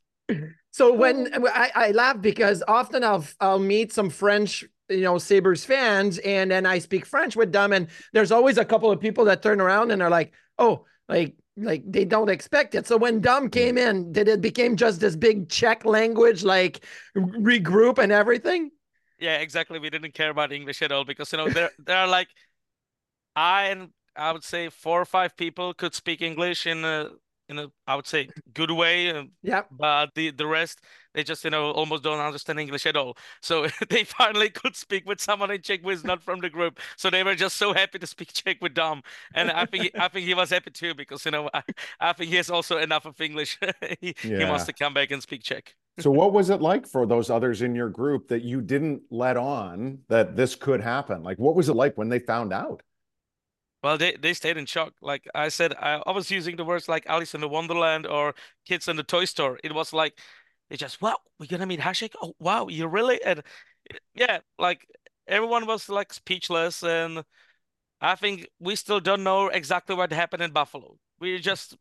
So 0.71 0.91
when 0.91 1.29
I, 1.45 1.71
I 1.75 1.91
laugh 1.91 2.19
because 2.19 2.63
often 2.67 3.03
I'll 3.03 3.25
I'll 3.39 3.59
meet 3.59 3.93
some 3.93 4.09
French, 4.09 4.63
you 4.89 5.01
know, 5.01 5.17
Sabres 5.19 5.65
fans, 5.65 6.17
and 6.19 6.49
then 6.49 6.65
I 6.65 6.79
speak 6.79 7.05
French 7.05 7.35
with 7.35 7.51
them, 7.51 7.73
and 7.73 7.87
there's 8.11 8.31
always 8.31 8.57
a 8.57 8.65
couple 8.65 8.89
of 8.89 8.99
people 8.99 9.25
that 9.25 9.43
turn 9.43 9.61
around 9.61 9.91
and 9.91 10.01
are 10.01 10.09
like, 10.09 10.33
"Oh, 10.57 10.85
like 11.09 11.35
like 11.57 11.83
they 11.85 12.05
don't 12.05 12.29
expect 12.29 12.75
it." 12.75 12.87
So 12.87 12.97
when 12.97 13.21
Dom 13.21 13.49
came 13.49 13.77
in, 13.77 14.11
did 14.11 14.27
it 14.27 14.41
became 14.41 14.75
just 14.75 14.99
this 14.99 15.15
big 15.15 15.49
Czech 15.49 15.85
language 15.85 16.43
like 16.43 16.85
regroup 17.15 17.97
and 17.97 18.11
everything? 18.11 18.71
Yeah, 19.19 19.37
exactly. 19.37 19.79
We 19.79 19.89
didn't 19.89 20.13
care 20.13 20.29
about 20.29 20.51
English 20.51 20.81
at 20.81 20.91
all 20.91 21.05
because 21.05 21.31
you 21.31 21.37
know 21.37 21.49
there 21.49 21.71
there 21.79 21.97
are 21.97 22.07
like 22.07 22.27
I 23.35 23.65
and 23.65 23.89
I 24.15 24.31
would 24.31 24.43
say 24.43 24.69
four 24.69 25.01
or 25.01 25.05
five 25.05 25.35
people 25.35 25.73
could 25.73 25.93
speak 25.93 26.21
English 26.21 26.67
in 26.67 26.83
a 26.85 27.09
in 27.49 27.59
a 27.59 27.67
I 27.87 27.95
would 27.95 28.07
say 28.07 28.29
good 28.53 28.71
way. 28.71 29.11
Uh, 29.11 29.23
yeah. 29.41 29.63
But 29.71 30.11
the 30.15 30.31
the 30.31 30.47
rest 30.47 30.79
they 31.13 31.23
just 31.23 31.43
you 31.43 31.49
know 31.49 31.71
almost 31.71 32.03
don't 32.03 32.19
understand 32.19 32.59
English 32.59 32.85
at 32.85 32.95
all. 32.95 33.17
So 33.41 33.67
they 33.89 34.03
finally 34.03 34.49
could 34.49 34.75
speak 34.75 35.07
with 35.07 35.19
someone 35.19 35.51
in 35.51 35.61
Czech 35.61 35.81
who 35.81 35.89
is 35.89 36.03
not 36.03 36.21
from 36.21 36.39
the 36.39 36.49
group. 36.49 36.79
So 36.95 37.09
they 37.09 37.23
were 37.23 37.35
just 37.35 37.57
so 37.57 37.73
happy 37.73 37.99
to 37.99 38.07
speak 38.07 38.33
Czech 38.33 38.57
with 38.61 38.73
Dom, 38.73 39.03
and 39.33 39.51
I 39.51 39.65
think 39.65 39.91
I 39.95 40.07
think 40.07 40.25
he 40.25 40.33
was 40.33 40.49
happy 40.49 40.71
too 40.71 40.93
because 40.93 41.25
you 41.25 41.31
know 41.31 41.49
I, 41.53 41.63
I 41.99 42.13
think 42.13 42.29
he 42.29 42.37
has 42.37 42.49
also 42.49 42.77
enough 42.77 43.05
of 43.05 43.19
English. 43.19 43.59
he, 43.99 44.15
he 44.21 44.45
wants 44.45 44.65
to 44.65 44.73
come 44.73 44.93
back 44.93 45.11
and 45.11 45.21
speak 45.21 45.43
Czech. 45.43 45.75
So 45.99 46.09
what 46.09 46.33
was 46.33 46.49
it 46.49 46.59
like 46.59 46.87
for 46.87 47.05
those 47.05 47.29
others 47.29 47.61
in 47.61 47.75
your 47.75 47.89
group 47.89 48.27
that 48.29 48.41
you 48.41 48.61
didn't 48.61 49.03
let 49.11 49.37
on 49.37 49.99
that 50.09 50.35
this 50.35 50.55
could 50.55 50.81
happen? 50.81 51.21
Like 51.21 51.37
what 51.37 51.55
was 51.55 51.69
it 51.69 51.75
like 51.75 51.97
when 51.97 52.09
they 52.09 52.19
found 52.19 52.51
out? 52.51 52.81
Well, 53.83 53.97
they, 53.97 54.15
they 54.15 54.33
stayed 54.33 54.55
in 54.55 54.65
shock. 54.65 54.93
Like 55.01 55.27
I 55.35 55.49
said, 55.49 55.73
I, 55.77 56.01
I 56.07 56.11
was 56.11 56.31
using 56.31 56.55
the 56.55 56.63
words 56.63 56.87
like 56.87 57.05
Alice 57.05 57.35
in 57.35 57.41
the 57.41 57.49
Wonderland 57.49 58.07
or 58.07 58.33
Kids 58.65 58.87
in 58.87 58.95
the 58.95 59.03
Toy 59.03 59.25
Store. 59.25 59.59
It 59.61 59.75
was 59.75 59.91
like, 59.91 60.17
they 60.69 60.77
just, 60.77 61.01
wow, 61.01 61.17
we're 61.39 61.47
gonna 61.47 61.65
meet 61.65 61.79
Hasek. 61.79 62.15
Oh, 62.21 62.33
wow, 62.39 62.67
you 62.67 62.87
really? 62.87 63.23
And 63.23 63.43
yeah, 64.15 64.39
like 64.59 64.87
everyone 65.27 65.65
was 65.65 65.89
like 65.89 66.13
speechless. 66.13 66.83
And 66.83 67.23
I 68.01 68.15
think 68.15 68.49
we 68.59 68.75
still 68.75 68.99
don't 68.99 69.23
know 69.23 69.47
exactly 69.47 69.95
what 69.95 70.11
happened 70.13 70.43
in 70.43 70.51
Buffalo. 70.51 70.97
We 71.19 71.39
just, 71.39 71.77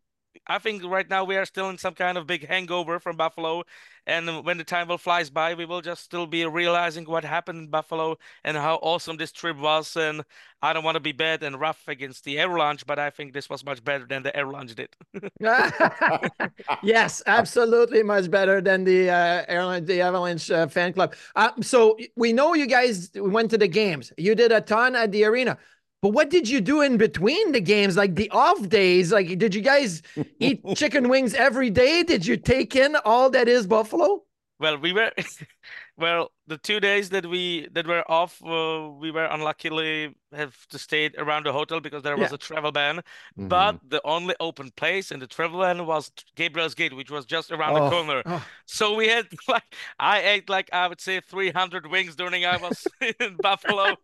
I 0.47 0.59
think 0.59 0.85
right 0.85 1.09
now 1.09 1.25
we 1.25 1.37
are 1.37 1.45
still 1.45 1.69
in 1.71 1.79
some 1.79 1.95
kind 1.95 2.19
of 2.19 2.27
big 2.27 2.47
hangover 2.47 2.99
from 2.99 3.17
Buffalo. 3.17 3.63
And 4.07 4.45
when 4.45 4.59
the 4.59 4.65
time 4.65 4.89
will 4.89 4.99
flies 4.99 5.31
by, 5.31 5.55
we 5.55 5.65
will 5.65 5.81
just 5.81 6.03
still 6.03 6.27
be 6.27 6.45
realizing 6.45 7.05
what 7.05 7.25
happened 7.25 7.59
in 7.59 7.67
Buffalo 7.69 8.19
and 8.43 8.57
how 8.57 8.77
awesome 8.77 9.17
this 9.17 9.31
trip 9.31 9.57
was. 9.57 9.97
And 9.97 10.23
I 10.61 10.73
don't 10.73 10.83
want 10.85 10.97
to 10.97 11.01
be 11.01 11.13
bad 11.13 11.43
and 11.43 11.59
rough 11.61 11.87
against 11.87 12.25
the 12.25 12.41
Avalanche, 12.41 12.85
but 12.87 12.99
I 12.99 13.11
think 13.11 13.33
this 13.33 13.49
was 13.49 13.65
much 13.65 13.85
better 13.85 14.05
than 14.05 14.23
the 14.23 14.37
Avalanche 14.37 14.75
did. 14.75 14.89
yes, 16.83 17.23
absolutely, 17.27 18.03
much 18.03 18.31
better 18.31 18.61
than 18.61 18.85
the 18.85 19.11
uh, 19.11 19.45
airline, 19.49 19.85
the 19.85 20.01
Avalanche 20.01 20.51
uh, 20.51 20.67
fan 20.67 20.93
club. 20.93 21.15
Uh, 21.37 21.51
so 21.61 21.97
we 22.17 22.33
know 22.33 22.55
you 22.55 22.67
guys 22.67 23.11
went 23.15 23.51
to 23.51 23.59
the 23.59 23.69
games. 23.69 24.13
You 24.17 24.35
did 24.35 24.51
a 24.51 24.61
ton 24.61 24.97
at 24.97 25.13
the 25.13 25.25
arena, 25.25 25.59
but 26.03 26.09
what 26.11 26.29
did 26.31 26.49
you 26.49 26.61
do 26.61 26.83
in 26.83 26.97
between 26.99 27.53
the 27.53 27.61
games, 27.61 27.97
like 27.97 28.17
the 28.17 28.29
off 28.31 28.69
days? 28.69 29.13
Like, 29.13 29.39
did 29.39 29.55
you 29.55 29.63
guys 29.63 30.03
eat 30.41 30.61
chicken 30.77 31.09
wings 31.09 31.33
every 31.35 31.71
day? 31.71 32.03
Did 32.03 32.27
you 32.27 32.37
take 32.37 32.75
in 32.77 32.97
all 33.05 33.31
that 33.31 33.49
is 33.49 33.67
Buffalo? 33.67 34.25
Well, 34.61 34.79
we 34.79 34.93
were, 34.93 35.11
well, 35.97 36.31
the 36.47 36.57
two 36.59 36.79
days 36.79 37.11
that 37.11 37.27
we 37.27 37.67
that 37.73 37.85
were 37.87 38.09
off, 38.09 38.41
uh, 38.45 38.91
we 38.91 39.11
were 39.11 39.25
unluckily 39.25 40.15
have 40.33 40.57
to 40.69 40.79
stay 40.79 41.11
around 41.19 41.47
the 41.47 41.53
hotel 41.53 41.81
because 41.81 42.03
there 42.05 42.17
was 42.17 42.31
Yeah. 42.31 42.35
a 42.37 42.39
travel 42.39 42.71
ban. 42.71 42.97
Mm-hmm. 42.99 43.49
But 43.49 43.81
the 43.89 44.01
only 44.05 44.37
open 44.39 44.71
place 44.77 45.11
in 45.11 45.19
the 45.19 45.27
travel 45.27 45.61
ban 45.61 45.85
was 45.85 46.13
Gabriel's 46.37 46.75
Gate, 46.77 46.95
which 46.95 47.11
was 47.11 47.27
just 47.27 47.51
around 47.51 47.77
Oh, 47.77 47.85
the 47.85 47.91
corner. 47.91 48.23
oh. 48.27 48.47
So 48.67 48.95
we 48.95 49.09
had 49.09 49.27
like 49.49 49.65
I 49.99 50.21
ate 50.23 50.49
like 50.49 50.69
I 50.73 50.87
would 50.87 51.01
say 51.01 51.21
300 51.21 51.89
wings 51.91 52.15
during 52.15 52.45
I 52.45 52.57
was 52.59 52.87
in 53.21 53.37
Buffalo. 53.41 53.97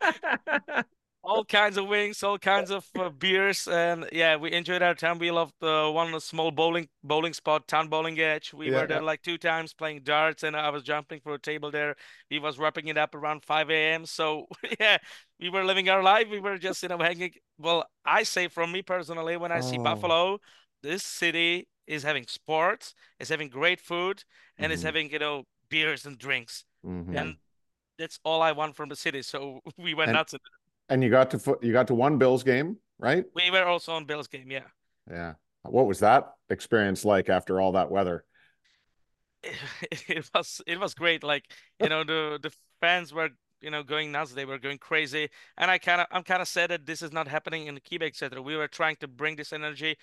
All 1.24 1.44
kinds 1.44 1.76
of 1.76 1.86
wings, 1.88 2.22
all 2.22 2.38
kinds 2.38 2.70
of 2.70 2.86
uh, 2.98 3.08
beers, 3.10 3.66
and 3.68 4.08
yeah, 4.12 4.36
we 4.36 4.52
enjoyed 4.52 4.82
our 4.82 4.94
time. 4.94 5.18
We 5.18 5.30
loved 5.30 5.52
uh, 5.62 5.90
one 5.90 6.18
small 6.20 6.50
bowling 6.50 6.88
bowling 7.02 7.32
spot, 7.34 7.66
Town 7.68 7.88
Bowling 7.88 8.18
Edge. 8.20 8.54
We 8.54 8.70
Yeah. 8.70 8.80
were 8.82 8.86
there 8.86 9.02
like 9.02 9.22
two 9.22 9.36
times 9.36 9.74
playing 9.74 10.02
darts, 10.04 10.42
and 10.42 10.56
I 10.56 10.70
was 10.70 10.82
jumping 10.84 11.20
for 11.20 11.34
a 11.34 11.38
table 11.38 11.70
there. 11.70 11.96
We 12.30 12.38
was 12.38 12.58
wrapping 12.58 12.86
it 12.88 12.96
up 12.96 13.14
around 13.14 13.44
5 13.44 13.70
a.m. 13.70 14.06
So 14.06 14.46
yeah, 14.80 14.98
we 15.40 15.50
were 15.50 15.64
living 15.64 15.88
our 15.90 16.02
life. 16.02 16.28
We 16.30 16.40
were 16.40 16.56
just 16.58 16.82
you 16.82 16.88
know 16.88 16.98
hanging. 16.98 17.32
Well, 17.58 17.84
I 18.04 18.22
say 18.22 18.48
from 18.48 18.72
me 18.72 18.82
personally, 18.82 19.36
when 19.36 19.52
I 19.52 19.60
see 19.60 19.78
Oh. 19.78 19.82
Buffalo, 19.84 20.38
this 20.82 21.02
city 21.04 21.68
is 21.86 22.02
having 22.04 22.26
sports, 22.28 22.94
is 23.18 23.28
having 23.28 23.48
great 23.48 23.80
food, 23.80 24.24
and 24.56 24.72
is 24.72 24.80
Mhm. 24.82 24.84
having 24.86 25.10
you 25.10 25.18
know 25.18 25.44
beers 25.68 26.06
and 26.06 26.16
drinks, 26.16 26.64
Mhm. 26.86 27.14
and 27.16 27.36
that's 27.98 28.20
all 28.24 28.40
I 28.40 28.52
want 28.52 28.76
from 28.76 28.88
the 28.88 28.96
city. 28.96 29.22
So 29.22 29.60
we 29.76 29.92
went 29.94 30.10
And- 30.10 30.16
nuts. 30.16 30.34
And 30.88 31.02
you 31.02 31.10
got 31.10 31.30
to 31.30 31.58
you 31.62 31.72
got 31.72 31.86
to 31.88 31.94
one 31.94 32.18
Bills 32.18 32.42
game, 32.42 32.78
right? 32.98 33.24
We 33.34 33.50
were 33.50 33.64
also 33.64 33.92
on 33.92 34.04
Bill's 34.04 34.28
game, 34.28 34.50
yeah. 34.50 34.68
Yeah. 35.10 35.34
What 35.62 35.86
was 35.86 36.00
that 36.00 36.32
experience 36.48 37.04
like 37.04 37.28
after 37.28 37.60
all 37.60 37.72
that 37.72 37.90
weather? 37.90 38.24
It, 39.42 39.54
it 40.08 40.30
was 40.34 40.60
it 40.66 40.80
was 40.80 40.94
great. 40.94 41.22
Like 41.22 41.44
you 41.80 41.88
know 41.88 42.04
the 42.04 42.38
the 42.42 42.52
fans 42.80 43.12
were 43.12 43.30
you 43.60 43.70
know 43.70 43.82
going 43.82 44.12
nuts. 44.12 44.32
They 44.32 44.44
were 44.44 44.58
going 44.58 44.78
crazy, 44.78 45.28
and 45.56 45.70
I 45.70 45.78
kind 45.78 46.00
of 46.00 46.06
I'm 46.10 46.22
kind 46.22 46.42
of 46.42 46.48
sad 46.48 46.70
that 46.70 46.86
this 46.86 47.02
is 47.02 47.12
not 47.12 47.28
happening 47.28 47.66
in 47.66 47.74
the 47.74 47.80
KeyBank 47.80 48.16
Center. 48.16 48.40
We 48.42 48.56
were 48.56 48.68
trying 48.68 48.96
to 48.96 49.08
bring 49.08 49.36
this 49.36 49.52
energy 49.52 49.96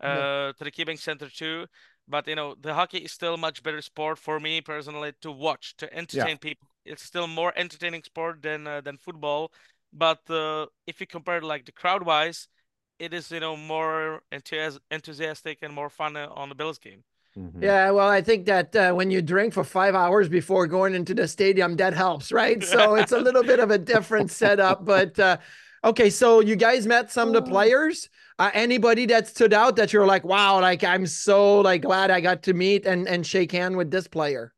uh, 0.00 0.52
to 0.52 0.64
the 0.64 0.70
KeyBank 0.70 1.00
Center 1.00 1.28
too. 1.28 1.66
But 2.06 2.26
you 2.26 2.34
know, 2.34 2.54
the 2.60 2.74
hockey 2.74 2.98
is 2.98 3.12
still 3.12 3.34
a 3.34 3.38
much 3.38 3.62
better 3.62 3.82
sport 3.82 4.18
for 4.18 4.40
me 4.40 4.60
personally 4.60 5.12
to 5.20 5.30
watch, 5.30 5.76
to 5.76 5.92
entertain 5.94 6.28
yeah. 6.30 6.36
people. 6.36 6.68
It's 6.84 7.02
still 7.02 7.26
more 7.26 7.52
entertaining 7.54 8.02
sport 8.02 8.42
than 8.42 8.66
uh, 8.66 8.80
than 8.80 8.96
football. 8.96 9.52
But 9.92 10.28
uh, 10.30 10.66
if 10.86 11.00
you 11.00 11.06
compare 11.06 11.40
like 11.40 11.64
the 11.64 11.72
crowd 11.72 12.04
wise, 12.04 12.48
it 12.98 13.14
is 13.14 13.30
you 13.30 13.40
know 13.40 13.56
more 13.56 14.22
enthusiastic 14.32 15.58
and 15.62 15.72
more 15.74 15.90
fun 15.90 16.16
uh, 16.16 16.28
on 16.34 16.48
the 16.48 16.54
Bills 16.54 16.78
game. 16.78 17.04
Mm-hmm. 17.36 17.62
Yeah, 17.62 17.90
well, 17.92 18.08
I 18.08 18.20
think 18.20 18.46
that 18.46 18.74
uh, 18.74 18.92
when 18.92 19.10
you 19.10 19.22
drink 19.22 19.52
for 19.52 19.62
five 19.62 19.94
hours 19.94 20.28
before 20.28 20.66
going 20.66 20.94
into 20.94 21.14
the 21.14 21.28
stadium, 21.28 21.76
that 21.76 21.94
helps, 21.94 22.32
right? 22.32 22.62
So 22.62 22.94
it's 22.96 23.12
a 23.12 23.18
little 23.18 23.44
bit 23.44 23.60
of 23.60 23.70
a 23.70 23.78
different 23.78 24.30
setup. 24.30 24.84
But 24.84 25.18
uh, 25.18 25.36
okay, 25.84 26.10
so 26.10 26.40
you 26.40 26.56
guys 26.56 26.86
met 26.86 27.12
some 27.12 27.28
of 27.28 27.34
the 27.34 27.42
players. 27.42 28.08
Uh, 28.38 28.50
anybody 28.54 29.06
that 29.06 29.28
stood 29.28 29.52
out 29.52 29.76
that 29.76 29.92
you're 29.92 30.06
like, 30.06 30.24
wow, 30.24 30.60
like 30.60 30.82
I'm 30.82 31.06
so 31.06 31.60
like 31.60 31.82
glad 31.82 32.10
I 32.10 32.20
got 32.20 32.42
to 32.44 32.54
meet 32.54 32.86
and 32.86 33.06
and 33.06 33.26
shake 33.26 33.52
hand 33.52 33.76
with 33.76 33.90
this 33.90 34.08
player. 34.08 34.52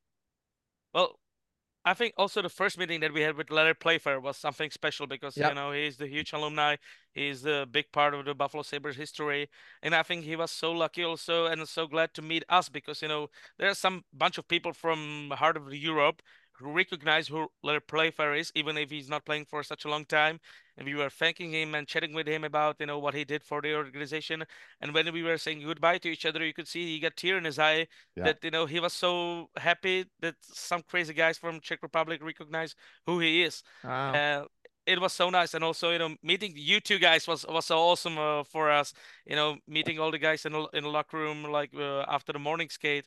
I 1.85 1.95
think 1.95 2.15
also 2.19 2.43
the 2.43 2.51
first 2.51 2.77
meeting 2.77 3.01
that 3.01 3.13
we 3.15 3.23
had 3.23 3.37
with 3.37 3.51
Larry 3.51 3.75
Playfair 3.75 4.21
was 4.21 4.37
something 4.37 4.71
special 4.71 5.07
because 5.07 5.37
yep. 5.37 5.51
you 5.51 5.55
know 5.55 5.73
he's 5.73 5.97
the 5.97 6.07
huge 6.07 6.33
alumni, 6.33 6.77
he's 7.13 7.43
the 7.43 7.67
big 7.71 7.91
part 7.91 8.13
of 8.13 8.27
the 8.27 8.35
Buffalo 8.35 8.63
Sabres 8.63 8.97
history, 8.97 9.49
and 9.83 9.95
I 9.95 10.03
think 10.03 10.25
he 10.25 10.37
was 10.37 10.51
so 10.51 10.73
lucky 10.73 11.03
also 11.03 11.47
and 11.47 11.67
so 11.67 11.87
glad 11.87 12.13
to 12.15 12.23
meet 12.23 12.45
us 12.51 12.69
because 12.69 13.01
you 13.01 13.09
know 13.09 13.29
there 13.59 13.71
are 13.71 13.75
some 13.75 14.05
bunch 14.13 14.37
of 14.37 14.47
people 14.47 14.75
from 14.75 15.33
heart 15.35 15.57
of 15.57 15.73
Europe 15.73 16.23
who 16.53 16.71
recognize 16.73 17.29
who 17.29 17.49
Larry 17.63 17.81
Playfair 17.81 18.35
is, 18.35 18.53
even 18.55 18.77
if 18.77 18.91
he's 18.91 19.09
not 19.09 19.25
playing 19.25 19.47
for 19.47 19.63
such 19.63 19.87
a 19.87 19.89
long 19.89 20.05
time, 20.05 20.41
we 20.85 20.95
were 20.95 21.11
thanking 21.11 21.53
him 21.53 21.75
and 21.75 21.87
chatting 21.87 22.13
with 22.13 22.27
him 22.27 22.45
about 22.45 22.77
you 22.81 22.87
know 22.87 22.99
what 22.99 23.15
he 23.15 23.25
did 23.25 23.43
for 23.43 23.61
the 23.61 23.75
organization 23.75 24.45
and 24.81 24.95
when 24.95 25.13
we 25.13 25.23
were 25.23 25.39
saying 25.39 25.63
goodbye 25.63 25.99
to 25.99 26.09
each 26.09 26.27
other 26.27 26.45
you 26.45 26.55
could 26.55 26.69
see 26.69 26.87
he 26.87 26.99
got 26.99 27.17
tear 27.17 27.37
in 27.37 27.45
his 27.45 27.59
eye 27.59 27.87
yeah. 28.17 28.25
that 28.25 28.39
you 28.43 28.51
know 28.51 28.67
he 28.67 28.81
was 28.81 28.93
so 28.93 29.49
happy 29.57 30.07
that 30.21 30.35
some 30.41 30.83
crazy 30.83 31.13
guys 31.13 31.39
from 31.39 31.61
czech 31.61 31.83
republic 31.83 32.23
recognize 32.23 32.75
who 33.07 33.21
he 33.21 33.43
is 33.43 33.63
wow. 33.85 34.13
Uh, 34.13 34.45
it 34.87 35.01
was 35.01 35.13
so 35.13 35.31
nice 35.31 35.55
and 35.55 35.63
also 35.63 35.91
you 35.91 35.99
know 35.99 36.17
meeting 36.23 36.53
you 36.57 36.81
two 36.81 36.99
guys 36.99 37.29
was 37.29 37.45
was 37.49 37.67
so 37.67 37.79
awesome 37.79 38.19
uh, 38.19 38.43
for 38.45 38.71
us 38.71 38.93
you 39.27 39.37
know 39.37 39.57
meeting 39.69 39.99
all 39.99 40.11
the 40.11 40.19
guys 40.19 40.47
in 40.47 40.53
the, 40.53 40.67
in 40.73 40.85
the 40.85 40.91
locker 40.91 41.19
room 41.19 41.45
like 41.45 41.71
uh, 41.77 42.01
after 42.09 42.33
the 42.33 42.39
morning 42.39 42.69
skate 42.69 43.07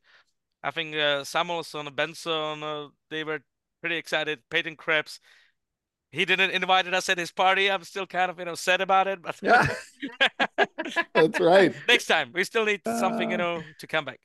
i 0.63 0.71
think 0.71 0.95
uh, 0.95 1.23
samuelson 1.23 1.87
benson 1.93 2.63
uh, 2.63 2.87
they 3.09 3.23
were 3.23 3.39
pretty 3.81 3.97
excited 3.97 4.39
peyton 4.49 4.75
krebs 4.75 5.19
he 6.13 6.25
didn't 6.25 6.51
invite 6.51 6.87
us 6.93 7.09
at 7.09 7.17
his 7.17 7.31
party. 7.31 7.71
I'm 7.71 7.83
still 7.83 8.05
kind 8.05 8.29
of 8.29 8.37
you 8.37 8.45
know 8.45 8.53
sad 8.53 8.81
about 8.81 9.07
it, 9.07 9.21
but 9.21 9.35
yeah, 9.41 9.67
that's 11.15 11.39
right. 11.39 11.73
Next 11.87 12.05
time, 12.05 12.29
we 12.33 12.43
still 12.43 12.65
need 12.65 12.81
something 12.85 13.31
you 13.31 13.37
know 13.37 13.63
to 13.79 13.87
come 13.87 14.05
back. 14.05 14.19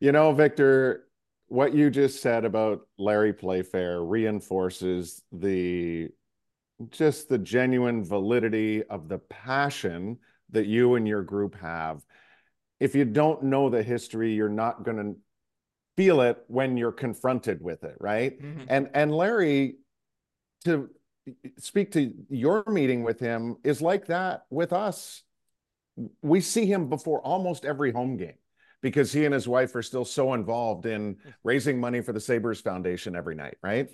You 0.00 0.10
know, 0.10 0.32
Viktor, 0.32 1.06
what 1.46 1.72
you 1.74 1.90
just 1.90 2.20
said 2.20 2.44
about 2.44 2.80
Larry 2.98 3.32
Playfair 3.32 4.02
reinforces 4.02 5.22
the 5.30 6.08
just 6.90 7.28
the 7.28 7.38
genuine 7.38 8.04
validity 8.04 8.82
of 8.82 9.08
the 9.08 9.18
passion 9.18 10.18
that 10.50 10.66
you 10.66 10.96
and 10.96 11.06
your 11.06 11.22
group 11.22 11.54
have. 11.60 12.02
If 12.80 12.96
you 12.96 13.04
don't 13.04 13.44
know 13.44 13.70
the 13.70 13.82
history, 13.82 14.32
you're 14.32 14.48
not 14.48 14.82
going 14.82 14.96
to 14.96 15.16
feel 15.96 16.20
it 16.20 16.38
when 16.48 16.76
you're 16.76 16.92
confronted 16.92 17.62
with 17.62 17.84
it, 17.84 17.96
right? 18.00 18.42
Mm-hmm. 18.42 18.64
And 18.68 18.90
and 18.92 19.14
Larry 19.14 19.76
to 20.64 20.90
speak 21.58 21.92
to 21.92 22.12
your 22.28 22.64
meeting 22.66 23.02
with 23.02 23.20
him 23.20 23.56
is 23.64 23.80
like 23.80 24.06
that 24.06 24.42
with 24.50 24.72
us. 24.72 25.22
We 26.22 26.40
see 26.40 26.66
him 26.66 26.88
before 26.88 27.20
almost 27.22 27.64
every 27.64 27.92
home 27.92 28.16
game 28.16 28.38
because 28.80 29.12
he 29.12 29.24
and 29.24 29.34
his 29.34 29.48
wife 29.48 29.74
are 29.74 29.82
still 29.82 30.04
so 30.04 30.34
involved 30.34 30.86
in 30.86 31.16
raising 31.42 31.80
money 31.80 32.00
for 32.00 32.12
the 32.12 32.20
Sabres 32.20 32.60
Foundation 32.60 33.16
every 33.16 33.34
night, 33.34 33.56
right? 33.62 33.88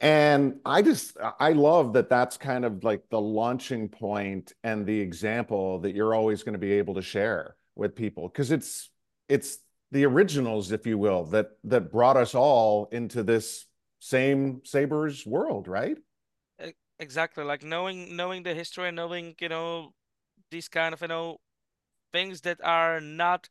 And 0.00 0.60
I 0.64 0.82
just, 0.82 1.16
I 1.40 1.52
love 1.52 1.94
that 1.94 2.10
that's 2.10 2.36
kind 2.36 2.64
of 2.64 2.84
like 2.84 3.02
the 3.10 3.20
launching 3.20 3.88
point 3.88 4.52
and 4.62 4.84
the 4.84 5.00
example 5.00 5.80
that 5.80 5.94
you're 5.94 6.14
always 6.14 6.42
going 6.42 6.52
to 6.52 6.58
be 6.58 6.72
able 6.72 6.94
to 6.94 7.02
share 7.02 7.56
with 7.74 7.96
people 7.96 8.28
because 8.28 8.50
it's, 8.50 8.90
it's 9.28 9.58
the 9.92 10.04
originals, 10.04 10.70
if 10.70 10.86
you 10.86 10.98
will, 10.98 11.24
that, 11.26 11.52
that 11.64 11.90
brought 11.90 12.16
us 12.16 12.34
all 12.34 12.88
into 12.92 13.22
this 13.22 13.66
same 14.00 14.60
Sabres 14.64 15.24
world, 15.24 15.66
right? 15.66 15.96
Exactly 16.98 17.44
like 17.44 17.62
knowing 17.62 18.16
knowing 18.16 18.42
the 18.42 18.54
history 18.54 18.88
and 18.88 18.96
knowing 18.96 19.34
you 19.40 19.48
know 19.48 19.92
these 20.50 20.68
kind 20.68 20.94
of 20.94 21.00
you 21.02 21.08
know 21.08 21.38
things 22.12 22.40
that 22.42 22.58
are 22.64 23.00
not 23.00 23.48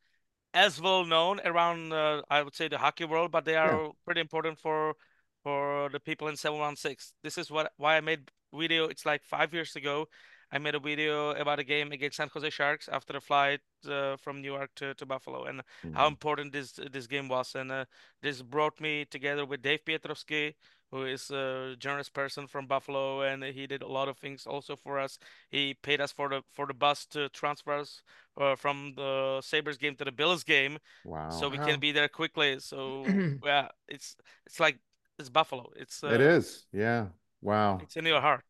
as 0.54 0.82
well 0.82 1.06
known 1.06 1.40
around 1.46 1.94
uh, 1.94 2.22
i 2.30 2.42
would 2.42 2.56
say 2.56 2.68
the 2.68 2.78
hockey 2.78 3.06
world 3.06 3.32
but 3.32 3.46
they 3.46 3.56
are 3.56 3.84
yeah. 3.84 3.90
pretty 4.06 4.22
important 4.22 4.58
for 4.58 4.96
for 5.44 5.90
the 5.92 6.00
people 6.00 6.28
in 6.28 6.36
716 6.36 7.14
this 7.24 7.38
is 7.38 7.52
what 7.52 7.72
why 7.78 7.98
i 7.98 8.02
made 8.02 8.32
video 8.54 8.86
it's 8.86 9.06
like 9.06 9.24
five 9.24 9.54
years 9.54 9.76
ago 9.76 10.08
I 10.52 10.58
made 10.58 10.76
a 10.76 10.80
video 10.80 11.32
about 11.32 11.60
a 11.60 11.64
game 11.64 11.92
against 11.92 12.18
San 12.18 12.30
Jose 12.34 12.50
Sharks 12.50 12.88
after 12.88 13.14
the 13.14 13.22
flight 13.22 13.60
uh, 13.90 14.16
from 14.18 14.42
New 14.42 14.54
York 14.54 14.70
to, 14.76 14.94
to 14.94 15.06
Buffalo 15.06 15.46
and 15.46 15.60
mm-hmm. 15.60 15.94
how 15.94 16.08
important 16.08 16.54
this 16.54 16.80
this 16.92 17.08
game 17.08 17.28
was. 17.28 17.56
And 17.56 17.72
uh, 17.72 17.86
this 18.22 18.42
brought 18.42 18.80
me 18.80 19.06
together 19.06 19.46
with 19.46 19.62
Dave 19.62 19.84
Pietrovsky, 19.86 20.54
who 20.92 21.06
is 21.06 21.30
a 21.32 21.76
generous 21.80 22.10
person 22.10 22.48
from 22.48 22.68
Buffalo, 22.68 23.22
and 23.22 23.44
he 23.44 23.68
did 23.68 23.82
a 23.82 23.88
lot 23.88 24.08
of 24.08 24.18
things 24.18 24.46
also 24.46 24.76
for 24.76 25.00
us. 25.00 25.18
He 25.50 25.74
paid 25.74 26.02
us 26.02 26.12
for 26.12 26.30
the 26.30 26.42
for 26.54 26.66
the 26.66 26.74
bus 26.74 27.06
to 27.08 27.30
transfer 27.30 27.74
us 27.74 28.02
uh, 28.40 28.56
from 28.56 28.94
the 28.96 29.42
Sabres 29.44 29.78
game 29.78 29.96
to 29.96 30.06
the 30.06 30.12
Bills 30.12 30.44
game, 30.44 30.78
wow. 31.04 31.30
so 31.30 31.50
we 31.50 31.58
wow. 31.58 31.66
can 31.66 31.80
be 31.80 31.92
there 31.92 32.08
quickly. 32.08 32.60
So 32.60 33.06
yeah, 33.46 33.70
it's 33.88 34.16
it's 34.46 34.60
like 34.60 34.80
it's 35.20 35.30
Buffalo. 35.30 35.72
It's 35.76 36.04
uh, 36.04 36.08
it 36.08 36.22
is, 36.22 36.66
yeah, 36.72 37.08
wow. 37.42 37.80
It's 37.82 37.96
in 37.98 38.06
your 38.06 38.22
heart. 38.22 38.44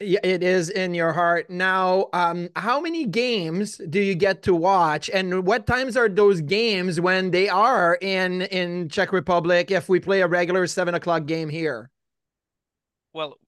Yeah, 0.00 0.20
it 0.22 0.44
is 0.44 0.70
in 0.70 0.94
your 0.94 1.12
heart. 1.12 1.50
Now, 1.50 2.06
um, 2.12 2.48
how 2.54 2.80
many 2.80 3.04
games 3.04 3.78
do 3.78 4.00
you 4.00 4.14
get 4.14 4.42
to 4.44 4.54
watch, 4.54 5.10
and 5.10 5.44
what 5.44 5.66
times 5.66 5.96
are 5.96 6.08
those 6.08 6.40
games 6.40 7.00
when 7.00 7.32
they 7.32 7.48
are 7.48 7.98
in 8.00 8.42
in 8.42 8.88
Czech 8.90 9.12
Republic? 9.12 9.72
If 9.72 9.88
we 9.88 9.98
play 9.98 10.20
a 10.20 10.28
regular 10.28 10.68
seven 10.68 10.94
o'clock 10.94 11.26
game 11.26 11.48
here. 11.48 11.90
Well, 13.12 13.38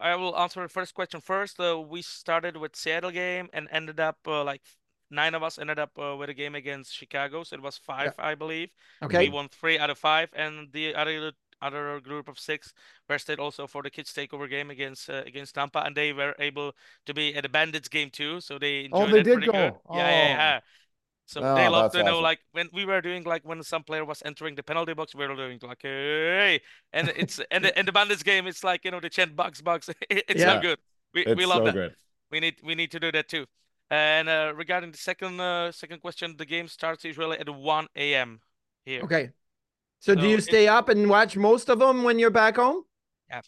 I 0.00 0.16
will 0.16 0.36
answer 0.36 0.62
the 0.62 0.68
first 0.68 0.94
question 0.94 1.20
first. 1.20 1.60
Uh, 1.60 1.80
we 1.80 2.02
started 2.02 2.56
with 2.56 2.74
Seattle 2.74 3.12
game 3.12 3.48
and 3.52 3.68
ended 3.70 4.00
up 4.00 4.18
uh, 4.26 4.42
like 4.42 4.62
nine 5.10 5.34
of 5.34 5.42
us 5.42 5.58
ended 5.58 5.78
up 5.78 5.96
uh, 5.98 6.16
with 6.16 6.28
a 6.28 6.34
game 6.34 6.54
against 6.54 6.92
Chicago. 6.92 7.44
So 7.44 7.54
it 7.54 7.62
was 7.62 7.78
five, 7.78 8.14
yeah. 8.18 8.26
I 8.26 8.34
believe. 8.34 8.70
Okay. 9.02 9.28
We 9.28 9.28
won 9.30 9.48
three 9.48 9.78
out 9.78 9.90
of 9.90 9.98
five, 9.98 10.28
and 10.34 10.72
the 10.72 10.94
other 10.94 11.32
other 11.64 12.00
group 12.00 12.28
of 12.28 12.38
six 12.38 12.72
were 13.08 13.18
stayed 13.18 13.38
also 13.38 13.66
for 13.66 13.82
the 13.82 13.90
kids 13.90 14.12
takeover 14.12 14.48
game 14.48 14.70
against 14.70 15.08
uh, 15.08 15.22
against 15.26 15.54
Tampa, 15.54 15.80
and 15.80 15.96
they 15.96 16.12
were 16.12 16.34
able 16.38 16.72
to 17.06 17.14
be 17.14 17.34
at 17.34 17.42
the 17.42 17.48
Bandits 17.48 17.88
game 17.88 18.10
too. 18.10 18.40
So 18.40 18.58
they 18.58 18.88
oh, 18.92 19.04
enjoyed 19.04 19.08
oh, 19.08 19.12
they 19.12 19.22
did 19.22 19.46
go. 19.46 19.52
Good. 19.52 19.74
Oh. 19.88 19.96
Yeah, 19.96 20.10
yeah, 20.10 20.28
yeah. 20.28 20.60
So 21.26 21.40
oh, 21.40 21.54
they 21.54 21.68
love 21.68 21.92
to 21.92 21.98
awesome. 21.98 22.06
know, 22.06 22.20
like 22.20 22.40
when 22.52 22.68
we 22.72 22.84
were 22.84 23.00
doing, 23.00 23.24
like 23.24 23.42
when 23.44 23.62
some 23.62 23.82
player 23.82 24.04
was 24.04 24.22
entering 24.26 24.54
the 24.56 24.62
penalty 24.62 24.92
box, 24.92 25.14
we 25.14 25.26
were 25.26 25.34
doing 25.34 25.58
like, 25.62 25.80
hey, 25.80 26.60
and 26.92 27.08
it's 27.16 27.40
and 27.50 27.64
the, 27.64 27.78
and 27.78 27.88
the 27.88 27.92
Bandits 27.92 28.22
game, 28.22 28.46
it's 28.46 28.62
like 28.62 28.84
you 28.84 28.90
know 28.90 29.00
the 29.00 29.08
chant 29.08 29.34
box 29.34 29.62
box. 29.62 29.88
it's 30.10 30.40
yeah. 30.40 30.54
so 30.54 30.60
good. 30.60 30.78
We 31.14 31.24
it's 31.24 31.36
we 31.36 31.46
love 31.46 31.60
so 31.60 31.64
that. 31.64 31.74
Good. 31.74 31.94
We 32.30 32.40
need 32.40 32.56
we 32.62 32.74
need 32.74 32.90
to 32.90 33.00
do 33.00 33.10
that 33.12 33.28
too. 33.28 33.46
And 33.90 34.28
uh, 34.28 34.52
regarding 34.54 34.90
the 34.90 34.98
second 34.98 35.40
uh, 35.40 35.72
second 35.72 36.00
question, 36.00 36.34
the 36.36 36.46
game 36.46 36.68
starts 36.68 37.04
usually 37.04 37.38
at 37.38 37.48
1 37.48 37.86
a.m. 37.96 38.40
here. 38.84 39.02
Okay, 39.02 39.30
so, 40.04 40.14
so 40.14 40.20
do 40.20 40.28
you 40.28 40.38
stay 40.38 40.68
up 40.68 40.90
and 40.90 41.08
watch 41.08 41.34
most 41.34 41.70
of 41.70 41.78
them 41.78 42.02
when 42.02 42.18
you're 42.18 42.28
back 42.28 42.56
home? 42.56 42.82
Yeah. 43.30 43.40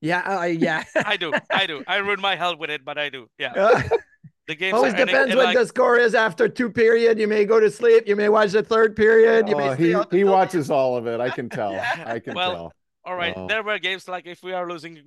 Yeah, 0.00 0.38
uh, 0.38 0.44
yeah. 0.44 0.84
I 1.04 1.16
do. 1.16 1.32
I 1.50 1.66
do. 1.66 1.82
I 1.88 1.96
ruin 1.96 2.20
my 2.20 2.36
health 2.36 2.60
with 2.60 2.70
it, 2.70 2.84
but 2.84 2.96
I 2.96 3.08
do. 3.08 3.28
Yeah. 3.38 3.82
Uh, 4.46 4.52
the 4.52 4.54
game 4.54 4.76
always 4.76 4.94
depends 4.94 5.34
what 5.34 5.46
like... 5.46 5.56
the 5.56 5.66
score 5.66 5.98
is 5.98 6.14
after 6.14 6.48
two 6.48 6.70
period. 6.70 7.18
You 7.18 7.26
may 7.26 7.44
go 7.44 7.58
to 7.58 7.68
sleep. 7.68 8.06
You 8.06 8.14
may 8.14 8.28
watch 8.28 8.52
the 8.52 8.62
third 8.62 8.94
period. 8.94 9.48
You 9.48 9.56
may 9.56 9.74
he 9.74 9.96
he 10.12 10.22
watches 10.22 10.70
all 10.70 10.96
of 10.96 11.08
it. 11.08 11.18
I 11.18 11.30
can 11.30 11.48
tell. 11.48 11.74
I 12.06 12.20
can 12.20 12.34
well, 12.34 12.52
tell. 12.52 12.72
All 13.04 13.16
right, 13.16 13.34
oh. 13.36 13.48
there 13.48 13.64
were 13.64 13.80
games 13.80 14.06
like 14.06 14.24
if 14.24 14.44
we 14.44 14.52
are 14.52 14.68
losing 14.68 15.02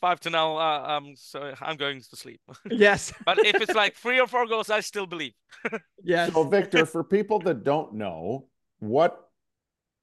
five 0.00 0.20
to 0.20 0.30
now, 0.30 0.56
uh, 0.56 0.84
um, 0.86 1.14
so 1.16 1.54
I'm 1.60 1.76
going 1.76 2.02
to 2.02 2.16
sleep. 2.16 2.40
Yes, 2.70 3.12
but 3.26 3.44
if 3.44 3.60
it's 3.60 3.74
like 3.74 3.96
three 3.96 4.20
or 4.20 4.28
four 4.28 4.46
goals, 4.46 4.70
I 4.70 4.78
still 4.78 5.06
believe. 5.06 5.32
yes. 6.04 6.32
So, 6.32 6.44
Viktor, 6.44 6.86
for 6.86 7.02
people 7.02 7.40
that 7.40 7.64
don't 7.64 7.94
know, 7.94 8.46
what 8.78 9.23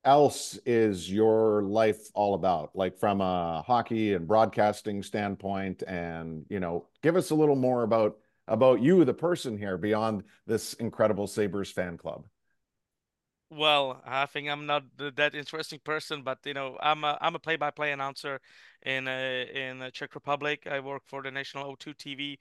else 0.03 0.57
is 0.65 1.11
your 1.11 1.63
life 1.63 2.09
all 2.13 2.33
about 2.33 2.75
like 2.75 2.97
from 2.97 3.21
a 3.21 3.61
hockey 3.61 4.13
and 4.13 4.27
broadcasting 4.27 5.03
standpoint 5.03 5.83
and 5.87 6.43
you 6.49 6.59
know 6.59 6.87
give 7.03 7.15
us 7.15 7.29
a 7.29 7.35
little 7.35 7.55
more 7.55 7.83
about 7.83 8.17
about 8.47 8.81
you, 8.81 9.05
the 9.05 9.13
person 9.13 9.57
here, 9.57 9.77
beyond 9.77 10.23
this 10.45 10.73
incredible 10.73 11.25
Sabres 11.25 11.71
fan 11.71 11.97
club? 11.97 12.25
Well, 13.49 14.01
I 14.05 14.25
think 14.25 14.49
I'm 14.49 14.65
not 14.65 14.83
that 14.97 15.35
interesting 15.35 15.79
person, 15.83 16.21
but 16.23 16.39
you 16.45 16.53
know, 16.53 16.77
I'm 16.81 17.03
a 17.03 17.17
I'm 17.21 17.35
a 17.35 17.39
play-by-play 17.39 17.91
announcer 17.91 18.39
in 18.83 19.07
uh, 19.07 19.45
in 19.53 19.79
the 19.79 19.91
Czech 19.91 20.15
Republic. 20.15 20.67
I 20.67 20.79
work 20.79 21.03
for 21.05 21.21
the 21.21 21.31
national 21.31 21.65
O2 21.75 21.93
TV, 21.95 22.37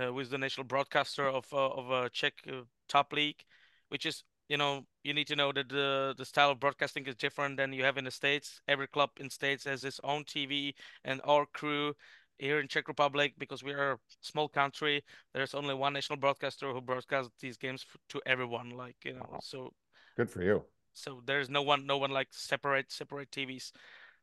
uh, 0.00 0.12
with 0.12 0.30
the 0.30 0.38
national 0.38 0.64
broadcaster 0.64 1.28
of 1.28 1.46
uh, 1.52 1.68
of 1.68 1.90
a 1.90 2.10
Czech 2.10 2.34
uh, 2.48 2.62
top 2.88 3.12
league, 3.12 3.42
which 3.88 4.06
is 4.06 4.24
you 4.48 4.56
know 4.56 4.84
you 5.02 5.14
need 5.14 5.26
to 5.28 5.36
know 5.36 5.52
that 5.52 5.68
the 5.68 6.14
the 6.16 6.24
style 6.24 6.50
of 6.50 6.60
broadcasting 6.60 7.06
is 7.06 7.16
different 7.16 7.56
than 7.56 7.72
you 7.72 7.84
have 7.84 7.98
in 7.98 8.04
the 8.04 8.10
states. 8.10 8.60
Every 8.68 8.86
club 8.86 9.10
in 9.18 9.30
states 9.30 9.64
has 9.64 9.84
its 9.84 10.00
own 10.04 10.24
TV, 10.24 10.74
and 11.04 11.20
our 11.24 11.46
crew 11.46 11.94
here 12.38 12.58
in 12.60 12.68
Czech 12.68 12.88
Republic, 12.88 13.34
because 13.38 13.62
we 13.62 13.72
are 13.72 13.92
a 13.92 13.98
small 14.20 14.48
country, 14.48 15.04
there's 15.32 15.54
only 15.54 15.74
one 15.74 15.92
national 15.92 16.18
broadcaster 16.18 16.72
who 16.72 16.80
broadcasts 16.80 17.30
these 17.40 17.56
games 17.56 17.86
to 18.08 18.20
everyone. 18.26 18.70
Like 18.70 18.96
you 19.04 19.14
know, 19.14 19.38
so 19.40 19.72
Good 20.16 20.30
for 20.30 20.42
you. 20.42 20.62
So 20.92 21.22
there's 21.24 21.48
no 21.48 21.62
one, 21.62 21.86
no 21.86 21.98
one 21.98 22.10
like 22.10 22.28
separate 22.32 22.92
separate 22.92 23.30
TVs. 23.30 23.72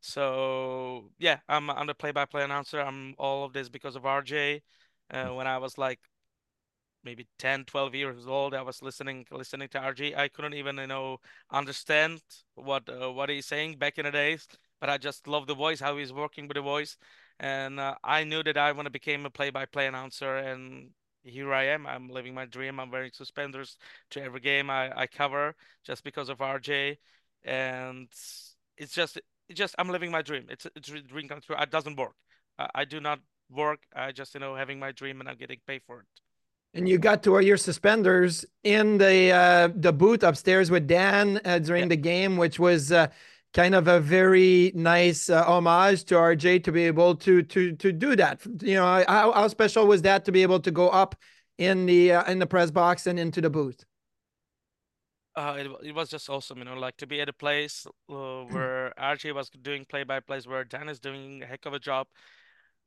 So 0.01 1.11
yeah, 1.17 1.39
I'm 1.47 1.69
I'm 1.69 1.87
the 1.87 1.93
play-by-play 1.95 2.43
announcer. 2.43 2.79
I'm 2.79 3.15
all 3.17 3.43
of 3.45 3.53
this 3.53 3.69
because 3.69 3.95
of 3.95 4.03
RJ. 4.03 4.61
Uh, 5.11 5.33
when 5.33 5.47
I 5.47 5.57
was 5.57 5.77
like 5.77 5.99
maybe 7.03 7.27
10, 7.37 7.65
12 7.65 7.95
years 7.95 8.27
old, 8.27 8.53
I 8.53 8.61
was 8.61 8.81
listening 8.81 9.25
listening 9.31 9.69
to 9.69 9.79
RJ. 9.79 10.15
I 10.15 10.27
couldn't 10.27 10.53
even 10.53 10.77
you 10.77 10.87
know 10.87 11.19
understand 11.51 12.21
what 12.55 12.89
uh, 12.89 13.11
what 13.11 13.29
he's 13.29 13.45
saying 13.45 13.77
back 13.77 13.97
in 13.97 14.05
the 14.05 14.11
days, 14.11 14.47
but 14.79 14.89
I 14.89 14.97
just 14.97 15.27
love 15.27 15.47
the 15.47 15.55
voice, 15.55 15.79
how 15.79 15.97
he's 15.97 16.13
working 16.13 16.47
with 16.47 16.55
the 16.55 16.61
voice, 16.61 16.97
and 17.39 17.79
uh, 17.79 17.95
I 18.03 18.23
knew 18.23 18.43
that 18.43 18.57
I 18.57 18.71
want 18.71 18.85
to 18.85 18.91
become 18.91 19.25
a 19.25 19.29
play-by-play 19.29 19.87
announcer, 19.87 20.37
and 20.37 20.89
here 21.23 21.53
I 21.53 21.65
am. 21.65 21.85
I'm 21.87 22.09
living 22.09 22.33
my 22.33 22.45
dream. 22.45 22.79
I'm 22.79 22.91
wearing 22.91 23.11
suspenders 23.13 23.77
to 24.11 24.21
every 24.23 24.39
game 24.39 24.69
I, 24.69 24.91
I 25.01 25.07
cover 25.07 25.55
just 25.85 26.03
because 26.03 26.29
of 26.29 26.41
RJ, 26.41 26.97
and 27.43 28.07
it's 28.77 28.93
just 28.93 29.17
it's 29.47 29.57
just 29.57 29.75
I'm 29.77 29.89
living 29.89 30.11
my 30.11 30.21
dream. 30.21 30.45
It's 30.49 30.65
it's 30.75 30.89
a 30.89 31.01
dream 31.01 31.27
come 31.27 31.41
true. 31.41 31.55
It 31.59 31.71
doesn't 31.71 31.97
work. 31.97 32.15
I, 32.57 32.69
I 32.75 32.85
do 32.85 32.99
not 32.99 33.19
work. 33.49 33.79
I 33.95 34.11
just 34.11 34.33
you 34.33 34.39
know 34.39 34.55
having 34.55 34.79
my 34.79 34.91
dream 34.91 35.19
and 35.19 35.29
I'm 35.29 35.37
getting 35.37 35.59
paid 35.67 35.81
for 35.85 36.01
it. 36.01 36.28
And 36.73 36.87
you 36.87 36.99
got 36.99 37.23
to 37.23 37.31
wear 37.31 37.41
your 37.41 37.57
suspenders 37.57 38.45
in 38.63 38.99
the 38.99 39.31
uh, 39.31 39.69
the 39.75 39.91
booth 39.91 40.23
upstairs 40.23 40.69
with 40.69 40.87
Dan 40.87 41.41
uh, 41.43 41.59
during 41.59 41.83
yeah. 41.83 41.89
the 41.89 41.97
game, 41.97 42.37
which 42.37 42.59
was 42.59 42.91
uh, 42.91 43.07
kind 43.53 43.73
of 43.73 43.87
a 43.87 43.99
very 43.99 44.71
nice 44.75 45.29
uh, 45.29 45.43
homage 45.45 46.03
to 46.05 46.15
RJ 46.15 46.63
to 46.65 46.71
be 46.71 46.85
able 46.85 47.15
to 47.15 47.41
to 47.41 47.75
to 47.75 47.91
do 47.91 48.15
that. 48.15 48.45
You 48.61 48.75
know, 48.75 49.03
how, 49.07 49.31
how 49.31 49.47
special 49.47 49.87
was 49.87 50.03
that 50.03 50.25
to 50.25 50.31
be 50.31 50.43
able 50.43 50.59
to 50.59 50.71
go 50.71 50.89
up 50.89 51.15
in 51.57 51.85
the 51.85 52.13
uh, 52.13 52.31
in 52.31 52.39
the 52.39 52.47
press 52.47 52.71
box 52.71 53.07
and 53.07 53.19
into 53.19 53.41
the 53.41 53.49
booth? 53.49 53.83
Uh, 55.35 55.55
it, 55.57 55.87
it 55.87 55.95
was 55.95 56.09
just 56.09 56.29
awesome, 56.29 56.57
you 56.57 56.65
know, 56.65 56.73
like 56.73 56.97
to 56.97 57.07
be 57.07 57.21
at 57.21 57.29
a 57.29 57.33
place 57.33 57.85
uh, 58.09 58.41
where 58.43 58.91
RJ 58.99 59.33
was 59.33 59.49
doing 59.49 59.85
play 59.85 60.03
by 60.03 60.19
plays, 60.19 60.47
where 60.47 60.65
Dan 60.65 60.89
is 60.89 60.99
doing 60.99 61.43
a 61.43 61.45
heck 61.45 61.65
of 61.65 61.73
a 61.73 61.79
job. 61.79 62.07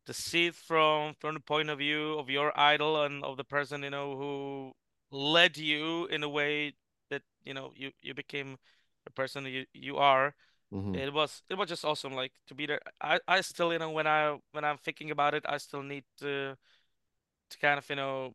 To 0.06 0.12
see 0.12 0.46
it 0.46 0.54
from 0.56 1.14
from 1.20 1.34
the 1.34 1.40
point 1.40 1.70
of 1.70 1.78
view 1.78 2.18
of 2.18 2.28
your 2.28 2.52
idol 2.58 3.02
and 3.04 3.22
of 3.24 3.36
the 3.36 3.44
person, 3.44 3.82
you 3.84 3.90
know, 3.90 4.16
who 4.16 4.72
led 5.10 5.56
you 5.56 6.06
in 6.06 6.22
a 6.24 6.28
way 6.28 6.74
that 7.10 7.22
you 7.44 7.54
know 7.54 7.72
you 7.76 7.92
you 8.02 8.14
became 8.14 8.58
the 9.04 9.10
person 9.12 9.44
you 9.46 9.66
you 9.72 9.96
are 9.98 10.34
Mm-hmm. 10.72 10.94
It 10.94 11.12
was 11.12 11.42
it 11.50 11.54
was 11.56 11.68
just 11.68 11.84
awesome, 11.84 12.14
like 12.14 12.32
to 12.48 12.54
be 12.54 12.66
there. 12.66 12.80
I 13.00 13.20
I 13.28 13.40
still 13.42 13.72
you 13.72 13.78
know 13.78 13.90
when 13.90 14.06
I 14.06 14.38
when 14.52 14.64
I'm 14.64 14.78
thinking 14.78 15.10
about 15.10 15.34
it, 15.34 15.44
I 15.48 15.58
still 15.58 15.82
need 15.82 16.04
to 16.18 16.56
to 17.50 17.58
kind 17.58 17.78
of 17.78 17.88
you 17.90 17.96
know 17.96 18.34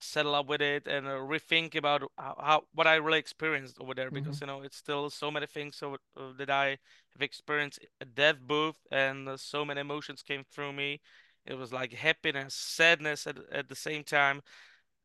settle 0.00 0.34
up 0.34 0.46
with 0.46 0.60
it 0.60 0.86
and 0.86 1.06
uh, 1.06 1.12
rethink 1.12 1.74
about 1.74 2.02
how, 2.16 2.36
how, 2.40 2.62
what 2.74 2.86
I 2.86 2.96
really 2.96 3.18
experienced 3.18 3.78
over 3.80 3.94
there 3.94 4.10
because 4.10 4.36
mm-hmm. 4.36 4.50
you 4.50 4.58
know 4.58 4.62
it's 4.62 4.76
still 4.76 5.10
so 5.10 5.30
many 5.30 5.46
things 5.46 5.76
so 5.76 5.96
uh, 6.16 6.32
that 6.38 6.50
I 6.50 6.78
have 7.12 7.22
experienced 7.22 7.80
at 8.00 8.14
that 8.16 8.46
booth 8.46 8.76
and 8.92 9.28
uh, 9.28 9.36
so 9.36 9.64
many 9.64 9.80
emotions 9.80 10.22
came 10.22 10.44
through 10.50 10.72
me. 10.72 11.00
It 11.46 11.54
was 11.54 11.72
like 11.72 11.92
happiness, 11.92 12.54
sadness 12.54 13.26
at 13.26 13.38
at 13.50 13.68
the 13.68 13.74
same 13.74 14.04
time. 14.04 14.42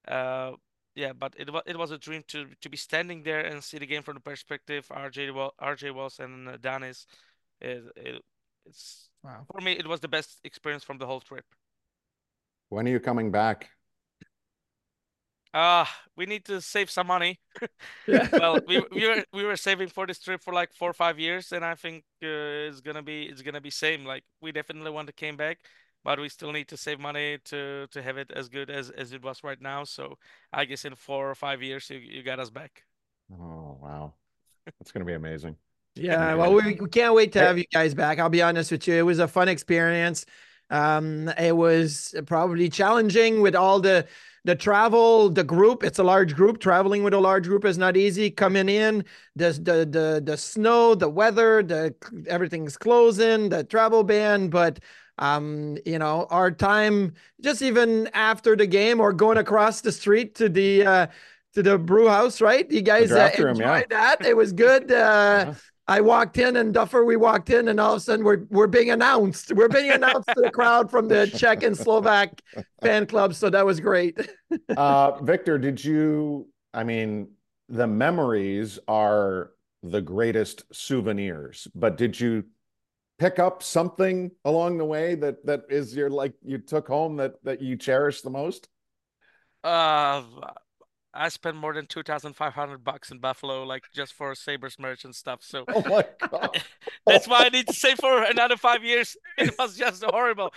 Uh, 0.08 0.51
yeah, 0.95 1.13
but 1.13 1.34
it 1.38 1.51
was 1.51 1.63
it 1.65 1.77
was 1.77 1.91
a 1.91 1.97
dream 1.97 2.23
to 2.27 2.47
to 2.62 2.69
be 2.69 2.77
standing 2.77 3.23
there 3.23 3.39
and 3.39 3.63
see 3.63 3.79
the 3.79 3.86
game 3.86 4.03
from 4.03 4.15
the 4.15 4.21
perspective 4.21 4.88
RJ 4.89 5.34
was 5.34 5.51
RJ 5.62 5.93
was 5.93 6.19
and 6.19 6.49
uh, 6.49 6.58
Danis. 6.58 7.06
It, 7.62 7.84
it, 7.95 8.21
it's 8.65 9.10
wow. 9.23 9.45
for 9.51 9.62
me 9.62 9.71
it 9.73 9.88
was 9.88 10.01
the 10.01 10.08
best 10.08 10.39
experience 10.43 10.84
from 10.84 10.97
the 10.97 11.08
whole 11.08 11.21
trip. 11.21 11.45
When 12.69 12.88
are 12.88 12.91
you 12.91 12.99
coming 12.99 13.32
back? 13.32 13.69
Ah, 15.53 15.83
uh, 15.83 15.85
we 16.17 16.25
need 16.25 16.45
to 16.45 16.59
save 16.61 16.89
some 16.89 17.07
money. 17.07 17.39
yeah. 18.07 18.27
well, 18.33 18.59
we 18.67 18.83
we 18.91 19.07
were 19.07 19.23
we 19.31 19.43
were 19.43 19.55
saving 19.55 19.89
for 19.89 20.07
this 20.07 20.19
trip 20.19 20.41
for 20.43 20.53
like 20.53 20.73
four 20.73 20.89
or 20.89 20.93
five 20.93 21.19
years, 21.19 21.51
and 21.51 21.63
I 21.63 21.75
think 21.75 22.03
uh, 22.23 22.69
it's 22.69 22.81
gonna 22.81 23.03
be 23.03 23.23
it's 23.25 23.41
gonna 23.41 23.61
be 23.61 23.69
same. 23.69 24.03
Like 24.03 24.23
we 24.41 24.51
definitely 24.51 24.91
want 24.91 25.07
to 25.07 25.13
came 25.13 25.37
back 25.37 25.59
but 26.03 26.19
we 26.19 26.29
still 26.29 26.51
need 26.51 26.67
to 26.67 26.77
save 26.77 26.99
money 26.99 27.37
to 27.45 27.87
to 27.91 28.01
have 28.01 28.17
it 28.17 28.31
as 28.35 28.49
good 28.49 28.69
as 28.69 28.89
as 28.91 29.13
it 29.13 29.23
was 29.23 29.43
right 29.43 29.61
now. 29.61 29.83
So 29.83 30.17
I 30.51 30.65
guess 30.65 30.85
in 30.85 30.95
four 30.95 31.29
or 31.29 31.35
five 31.35 31.61
years 31.61 31.89
you 31.89 31.97
you 31.97 32.23
got 32.23 32.39
us 32.39 32.49
back. 32.49 32.83
Oh 33.31 33.77
wow, 33.81 34.13
that's 34.65 34.91
gonna 34.91 35.05
be 35.05 35.13
amazing. 35.13 35.55
yeah, 35.95 36.33
well, 36.35 36.53
we, 36.53 36.75
we 36.75 36.89
can't 36.89 37.13
wait 37.13 37.31
to 37.33 37.39
have 37.39 37.57
you 37.57 37.65
guys 37.71 37.93
back. 37.93 38.19
I'll 38.19 38.29
be 38.29 38.41
honest 38.41 38.71
with 38.71 38.87
you, 38.87 38.95
it 38.95 39.03
was 39.03 39.19
a 39.19 39.27
fun 39.27 39.47
experience. 39.47 40.25
Um, 40.73 41.29
it 41.38 41.55
was 41.55 42.15
probably 42.25 42.67
challenging 42.67 43.41
with 43.41 43.55
all 43.55 43.79
the 43.79 44.07
the 44.45 44.55
travel, 44.55 45.29
the 45.29 45.43
group. 45.43 45.83
It's 45.83 45.99
a 45.99 46.03
large 46.03 46.36
group. 46.36 46.59
Traveling 46.59 47.03
with 47.03 47.13
a 47.13 47.19
large 47.19 47.45
group 47.45 47.63
is 47.63 47.77
not 47.77 47.95
easy. 47.95 48.29
Coming 48.29 48.67
in, 48.67 49.05
the 49.36 49.51
the 49.51 49.88
the 49.89 50.21
the 50.25 50.36
snow, 50.36 50.95
the 50.95 51.07
weather, 51.07 51.63
the 51.63 51.95
everything's 52.27 52.75
closing, 52.75 53.49
the 53.49 53.63
travel 53.63 54.03
ban, 54.03 54.49
but 54.49 54.79
um 55.19 55.77
you 55.86 55.99
know 55.99 56.25
our 56.31 56.49
time 56.49 57.13
just 57.39 57.62
even 57.62 58.09
after 58.13 58.55
the 58.55 58.65
game 58.65 58.99
or 58.99 59.13
going 59.13 59.38
across 59.38 59.81
the 59.81 59.91
street 59.91 60.33
to 60.33 60.49
the 60.49 60.83
uh 60.83 61.07
to 61.53 61.62
the 61.62 61.77
brew 61.77 62.07
house 62.07 62.41
right 62.41 62.71
you 62.71 62.81
guys 62.81 63.12
uh, 63.12 63.29
enjoyed 63.38 63.59
yeah. 63.59 63.83
that 63.89 64.25
it 64.25 64.36
was 64.36 64.51
good 64.53 64.91
uh 64.91 65.45
yeah. 65.47 65.53
I 65.88 66.00
walked 66.00 66.38
in 66.38 66.56
and 66.56 66.74
Duffer, 66.74 67.04
we 67.04 67.17
walked 67.17 67.50
in 67.50 67.67
and 67.67 67.80
all 67.80 67.93
of 67.93 67.98
a 67.98 68.00
sudden 68.00 68.24
we're 68.24 68.43
we're 68.50 68.67
being 68.67 68.91
announced. 68.91 69.52
We're 69.54 69.67
being 69.67 69.91
announced 69.91 70.30
to 70.30 70.41
the 70.41 70.52
crowd 70.52 70.89
from 70.89 71.08
the 71.08 71.28
Czech 71.28 71.63
and 71.63 71.78
Slovak 71.78 72.41
fan 72.82 73.06
club. 73.06 73.34
So 73.34 73.50
that 73.50 73.65
was 73.65 73.80
great. 73.80 74.17
uh, 74.78 75.22
Viktor, 75.22 75.58
did 75.58 75.84
you, 75.84 76.48
I 76.74 76.84
mean, 76.84 77.32
the 77.67 77.88
memories 77.88 78.80
are 78.88 79.52
the 79.82 80.02
greatest 80.02 80.63
souvenirs, 80.72 81.67
but 81.76 81.98
did 81.98 82.17
you 82.17 82.46
pick 83.19 83.38
up 83.39 83.62
something 83.62 84.32
along 84.46 84.78
the 84.78 84.86
way 84.86 85.15
that 85.15 85.46
that 85.46 85.63
is 85.69 85.96
your 85.96 86.10
like 86.10 86.34
you 86.43 86.58
took 86.58 86.88
home 86.88 87.17
that 87.17 87.34
that 87.43 87.62
you 87.62 87.76
cherish 87.76 88.22
the 88.22 88.30
most? 88.30 88.69
Uh 89.63 90.24
I 91.23 91.29
spent 91.29 91.55
more 91.55 91.73
than 91.73 91.88
two 91.88 92.03
thousand 92.03 92.33
five 92.33 92.53
hundred 92.53 92.83
bucks 92.83 93.09
in 93.09 93.19
Buffalo, 93.19 93.63
like 93.63 93.83
just 93.93 94.12
for 94.12 94.36
Sabres 94.36 94.77
merch 94.77 95.05
and 95.05 95.15
stuff. 95.15 95.39
So 95.41 95.63
oh 95.69 95.81
my 95.88 96.03
god, 96.19 96.62
that's 97.07 97.29
why 97.29 97.45
I 97.45 97.49
need 97.49 97.65
to 97.67 97.73
save 97.73 97.97
for 97.97 98.23
another 98.23 98.57
five 98.57 98.83
years. 98.83 99.15
It 99.38 99.55
was 99.57 99.77
just 99.77 100.03
horrible. 100.03 100.51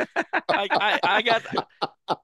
I, 0.48 0.66
I, 0.70 1.00
I 1.04 1.22
got 1.22 1.42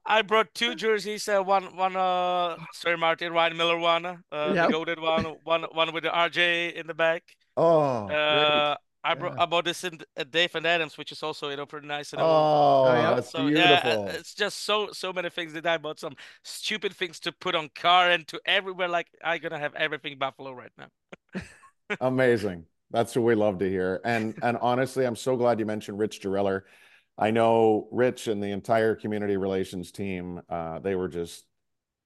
I 0.05 0.21
brought 0.23 0.53
two 0.53 0.75
jerseys, 0.75 1.25
uh, 1.29 1.41
one 1.41 1.75
one 1.77 1.95
uh 1.95 2.57
Sir 2.73 2.97
Martin 2.97 3.31
Ryan 3.31 3.55
Miller 3.55 3.77
one, 3.77 4.05
uh 4.05 4.51
yep. 4.53 4.67
the 4.67 4.71
goaded 4.73 4.99
one, 4.99 5.23
one 5.45 5.63
one 5.71 5.93
with 5.93 6.03
the 6.03 6.09
RJ 6.09 6.73
in 6.73 6.85
the 6.85 6.93
back. 6.93 7.23
Oh, 7.55 8.09
uh, 8.09 8.75
I 9.03 9.15
brought 9.15 9.35
yeah. 9.35 9.43
I 9.43 9.45
bought 9.45 9.65
this 9.65 9.83
in 9.83 9.99
uh, 10.15 10.23
Dave 10.23 10.55
and 10.55 10.65
Adams, 10.65 10.97
which 10.97 11.11
is 11.11 11.21
also 11.23 11.49
you 11.49 11.57
know 11.57 11.65
pretty 11.65 11.87
nice. 11.87 12.13
You 12.13 12.19
know? 12.19 12.25
Oh, 12.25 12.85
oh 12.87 12.93
yeah. 12.93 13.15
that's 13.15 13.31
so, 13.31 13.45
beautiful. 13.45 14.05
Yeah, 14.05 14.13
it's 14.13 14.33
just 14.33 14.63
so 14.63 14.89
so 14.91 15.11
many 15.11 15.29
things 15.29 15.53
that 15.53 15.65
I 15.65 15.77
bought. 15.77 15.99
Some 15.99 16.15
stupid 16.43 16.93
things 16.93 17.19
to 17.21 17.31
put 17.31 17.55
on 17.55 17.69
car 17.75 18.11
and 18.11 18.27
to 18.29 18.39
everywhere. 18.45 18.87
Like 18.87 19.07
I 19.23 19.37
gonna 19.39 19.59
have 19.59 19.75
everything 19.75 20.17
Buffalo 20.17 20.53
right 20.53 20.71
now. 20.77 21.41
Amazing. 22.01 22.65
That's 22.91 23.15
what 23.15 23.25
we 23.25 23.35
love 23.35 23.59
to 23.59 23.69
hear. 23.69 23.99
And 24.05 24.37
and 24.41 24.57
honestly, 24.57 25.05
I'm 25.05 25.15
so 25.15 25.35
glad 25.35 25.59
you 25.59 25.65
mentioned 25.65 25.99
Rich 25.99 26.21
Gereller. 26.21 26.61
I 27.17 27.31
know 27.31 27.87
Rich 27.91 28.27
and 28.27 28.41
the 28.41 28.51
entire 28.51 28.95
community 28.95 29.37
relations 29.37 29.91
team. 29.91 30.41
Uh, 30.49 30.79
they 30.79 30.95
were 30.95 31.09
just 31.09 31.45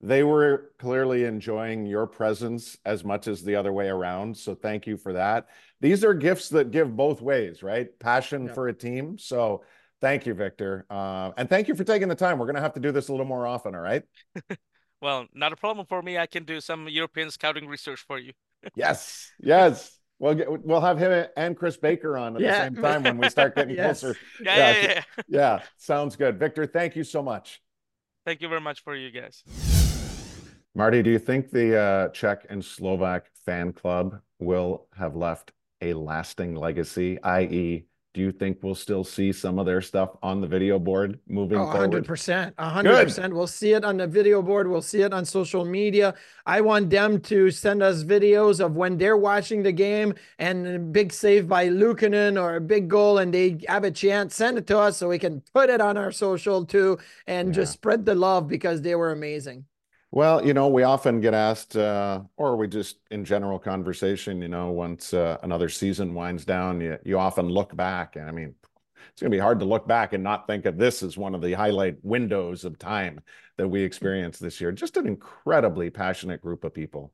they 0.02 0.24
were 0.24 0.72
clearly 0.78 1.26
enjoying 1.26 1.86
your 1.86 2.06
presence 2.06 2.78
as 2.86 3.04
much 3.04 3.28
as 3.28 3.44
the 3.44 3.56
other 3.56 3.74
way 3.74 3.88
around. 3.88 4.38
So 4.38 4.54
thank 4.54 4.86
you 4.86 4.98
for 4.98 5.14
that. 5.14 5.48
These 5.80 6.04
are 6.04 6.14
gifts 6.14 6.50
that 6.50 6.72
give 6.72 6.96
both 6.96 7.22
ways, 7.22 7.62
right? 7.62 7.88
Passion 8.00 8.48
yeah. 8.48 8.54
for 8.54 8.68
a 8.68 8.74
team. 8.74 9.18
So 9.18 9.64
thank 10.02 10.26
you, 10.26 10.34
Viktor. 10.34 10.86
Uh, 10.90 11.32
and 11.38 11.50
thank 11.50 11.68
you 11.68 11.76
for 11.76 11.84
taking 11.84 12.08
the 12.08 12.16
time. 12.16 12.40
We're 12.40 12.46
going 12.46 12.56
to 12.56 12.62
have 12.62 12.74
to 12.74 12.80
do 12.80 12.92
this 12.92 13.10
a 13.10 13.12
little 13.12 13.26
more 13.26 13.46
often. 13.46 13.76
All 13.76 13.82
right. 13.82 14.04
well, 15.02 15.28
not 15.34 15.54
a 15.54 15.56
problem 15.56 15.86
for 15.86 16.02
me. 16.02 16.18
I 16.18 16.26
can 16.26 16.46
do 16.46 16.60
some 16.62 16.88
European 16.88 17.30
scouting 17.30 17.68
research 17.68 18.04
for 18.08 18.18
you. 18.18 18.34
yes. 18.76 19.32
Yes. 19.40 19.94
We'll 20.20 20.34
get, 20.34 20.66
we'll 20.66 20.82
have 20.82 20.98
him 20.98 21.28
and 21.38 21.56
Chris 21.56 21.78
Baker 21.78 22.18
on 22.18 22.36
at 22.36 22.42
yeah. 22.42 22.70
the 22.70 22.76
same 22.76 22.82
time 22.82 23.04
when 23.04 23.18
we 23.20 23.30
start 23.30 23.56
getting 23.56 23.76
yes. 23.76 24.00
closer. 24.00 24.18
Yeah, 24.42 24.56
yeah, 24.58 24.82
yeah, 24.82 25.04
yeah. 25.28 25.62
Sounds 25.78 26.16
good. 26.16 26.40
Viktor, 26.40 26.66
thank 26.66 26.96
you 26.96 27.04
so 27.04 27.22
much. 27.22 27.62
Thank 28.26 28.42
you 28.42 28.50
very 28.50 28.62
much 28.62 28.84
for 28.84 28.96
you 28.96 29.12
guys. 29.12 29.44
Marty, 30.74 31.04
do 31.04 31.12
you 31.12 31.20
think 31.20 31.52
the 31.52 31.78
uh, 31.78 32.08
Czech 32.10 32.48
and 32.50 32.66
Slovak 32.66 33.26
fan 33.46 33.74
club 33.74 34.20
will 34.40 34.88
have 34.98 35.16
left 35.16 35.52
a 35.82 35.94
lasting 35.94 36.56
legacy, 36.56 37.22
i.e., 37.24 37.86
do 38.18 38.24
you 38.24 38.32
think 38.32 38.58
we'll 38.64 38.74
still 38.74 39.04
see 39.04 39.32
some 39.32 39.60
of 39.60 39.68
their 39.68 39.80
stuff 39.80 40.10
on 40.24 40.42
the 40.42 40.48
video 40.48 40.80
board 40.80 41.20
moving 41.28 41.60
oh, 41.60 41.72
forward? 41.72 42.04
100%. 42.04 42.56
100%. 42.56 43.32
We'll 43.32 43.46
see 43.46 43.74
it 43.74 43.86
on 43.86 43.98
the 43.98 44.08
video 44.08 44.42
board. 44.42 44.68
We'll 44.68 44.82
see 44.82 45.02
it 45.04 45.14
on 45.14 45.24
social 45.24 45.64
media. 45.64 46.16
I 46.44 46.62
want 46.62 46.90
them 46.90 47.22
to 47.22 47.52
send 47.52 47.84
us 47.84 48.04
videos 48.04 48.60
of 48.60 48.76
when 48.76 48.98
they're 48.98 49.18
watching 49.18 49.62
the 49.62 49.72
game 49.72 50.16
and 50.40 50.68
a 50.68 50.80
big 50.80 51.14
save 51.14 51.48
by 51.48 51.68
Luukkonen 51.68 52.42
or 52.42 52.56
a 52.56 52.62
big 52.62 52.88
goal 52.88 53.20
and 53.20 53.32
they 53.32 53.60
have 53.68 53.84
a 53.84 53.92
chance. 53.92 54.34
Send 54.34 54.58
it 54.58 54.66
to 54.66 54.80
us 54.80 54.98
so 54.98 55.10
we 55.10 55.20
can 55.20 55.44
put 55.54 55.70
it 55.70 55.80
on 55.80 55.96
our 55.96 56.12
social 56.12 56.66
too 56.66 56.98
and 57.28 57.50
yeah. 57.50 57.54
just 57.54 57.74
spread 57.74 58.04
the 58.04 58.16
love 58.16 58.48
because 58.48 58.82
they 58.82 58.96
were 58.96 59.12
amazing. 59.12 59.64
Well, 60.12 60.46
you 60.46 60.54
know, 60.54 60.70
we 60.70 60.84
often 60.84 61.20
get 61.20 61.34
asked, 61.34 61.76
uh, 61.76 62.22
or 62.38 62.56
we 62.56 62.68
just 62.68 62.98
in 63.12 63.26
general 63.26 63.60
conversation, 63.60 64.42
you 64.42 64.48
know, 64.48 64.72
once 64.72 65.14
uh, 65.14 65.38
another 65.44 65.68
season 65.68 66.14
winds 66.14 66.46
down, 66.46 66.80
you, 66.80 66.98
you 67.04 67.20
often 67.20 67.50
look 67.50 67.76
back. 67.76 68.16
And 68.16 68.28
I 68.28 68.32
mean, 68.32 68.56
it's 69.12 69.22
going 69.22 69.32
to 69.32 69.36
be 69.36 69.42
hard 69.42 69.60
to 69.60 69.66
look 69.66 69.88
back 69.88 70.14
and 70.14 70.24
not 70.24 70.48
think 70.48 70.66
of 70.66 70.78
this 70.78 71.04
as 71.04 71.18
one 71.18 71.36
of 71.36 71.42
the 71.42 71.54
highlight 71.54 71.98
windows 72.04 72.64
of 72.64 72.80
time 72.80 73.20
that 73.58 73.68
we 73.68 73.82
experienced 73.82 74.40
this 74.40 74.62
year. 74.62 74.72
Just 74.72 74.96
an 74.96 75.08
incredibly 75.08 75.90
passionate 75.90 76.42
group 76.42 76.64
of 76.64 76.74
people. 76.74 77.12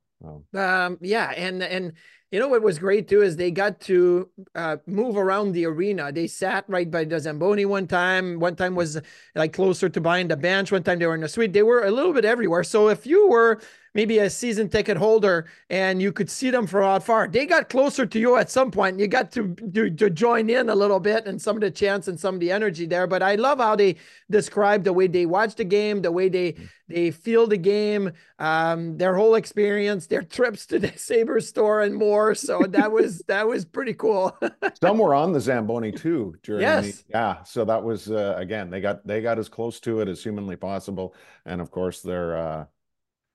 Um, 0.54 0.98
yeah, 1.00 1.30
and 1.30 1.62
and 1.62 1.92
you 2.34 2.40
know 2.40 2.48
what 2.48 2.62
was 2.62 2.80
great 2.80 3.06
too 3.06 3.22
is 3.22 3.36
they 3.36 3.52
got 3.52 3.78
to 3.82 4.28
uh, 4.56 4.78
move 4.88 5.16
around 5.16 5.52
the 5.52 5.66
arena. 5.66 6.10
They 6.10 6.26
sat 6.26 6.64
right 6.66 6.90
by 6.90 7.04
the 7.04 7.20
Zamboni 7.20 7.64
one 7.64 7.86
time. 7.86 8.40
One 8.40 8.56
time 8.56 8.74
was 8.74 9.00
like 9.36 9.52
closer 9.52 9.88
to 9.88 10.00
behind 10.00 10.32
the 10.32 10.36
bench. 10.36 10.72
One 10.72 10.82
time 10.82 10.98
they 10.98 11.06
were 11.06 11.14
in 11.14 11.20
the 11.20 11.28
suite. 11.28 11.52
They 11.52 11.62
were 11.62 11.84
a 11.84 11.92
little 11.92 12.12
bit 12.12 12.24
everywhere. 12.24 12.64
So 12.64 12.88
if 12.88 13.06
you 13.06 13.28
were 13.28 13.60
maybe 13.94 14.18
a 14.18 14.28
season 14.28 14.68
ticket 14.68 14.96
holder 14.96 15.46
and 15.70 16.02
you 16.02 16.12
could 16.12 16.28
see 16.28 16.50
them 16.50 16.66
from 16.66 16.84
out 16.84 17.04
far. 17.04 17.28
They 17.28 17.46
got 17.46 17.68
closer 17.68 18.04
to 18.04 18.18
you 18.18 18.36
at 18.36 18.50
some 18.50 18.70
point. 18.70 18.98
You 18.98 19.06
got 19.06 19.30
to, 19.32 19.54
to, 19.72 19.90
to 19.90 20.10
join 20.10 20.50
in 20.50 20.68
a 20.68 20.74
little 20.74 21.00
bit 21.00 21.26
and 21.26 21.40
some 21.40 21.56
of 21.56 21.60
the 21.60 21.70
chants 21.70 22.08
and 22.08 22.18
some 22.18 22.34
of 22.34 22.40
the 22.40 22.50
energy 22.50 22.86
there. 22.86 23.06
But 23.06 23.22
I 23.22 23.36
love 23.36 23.58
how 23.58 23.76
they 23.76 23.96
describe 24.30 24.82
the 24.82 24.92
way 24.92 25.06
they 25.06 25.26
watch 25.26 25.54
the 25.54 25.64
game, 25.64 26.02
the 26.02 26.12
way 26.12 26.28
they 26.28 26.56
they 26.86 27.10
feel 27.10 27.46
the 27.46 27.56
game, 27.56 28.12
um, 28.38 28.98
their 28.98 29.14
whole 29.14 29.36
experience, 29.36 30.06
their 30.06 30.22
trips 30.22 30.66
to 30.66 30.78
the 30.78 30.92
Saber 30.96 31.40
store 31.40 31.80
and 31.80 31.94
more. 31.94 32.23
So 32.32 32.62
that 32.68 32.90
was 32.90 33.22
that 33.26 33.46
was 33.46 33.64
pretty 33.64 33.94
cool. 33.94 34.36
some 34.80 34.98
were 34.98 35.14
on 35.14 35.32
the 35.32 35.40
Zamboni 35.40 35.92
too 35.92 36.36
during 36.42 36.62
yes. 36.62 37.02
the 37.02 37.04
yeah. 37.10 37.42
So 37.42 37.64
that 37.64 37.82
was 37.82 38.10
uh, 38.10 38.34
again 38.38 38.70
they 38.70 38.80
got 38.80 39.06
they 39.06 39.20
got 39.20 39.38
as 39.38 39.48
close 39.48 39.80
to 39.80 40.00
it 40.00 40.08
as 40.08 40.22
humanly 40.22 40.56
possible, 40.56 41.14
and 41.44 41.60
of 41.60 41.70
course 41.70 42.00
they're 42.00 42.36
uh, 42.36 42.64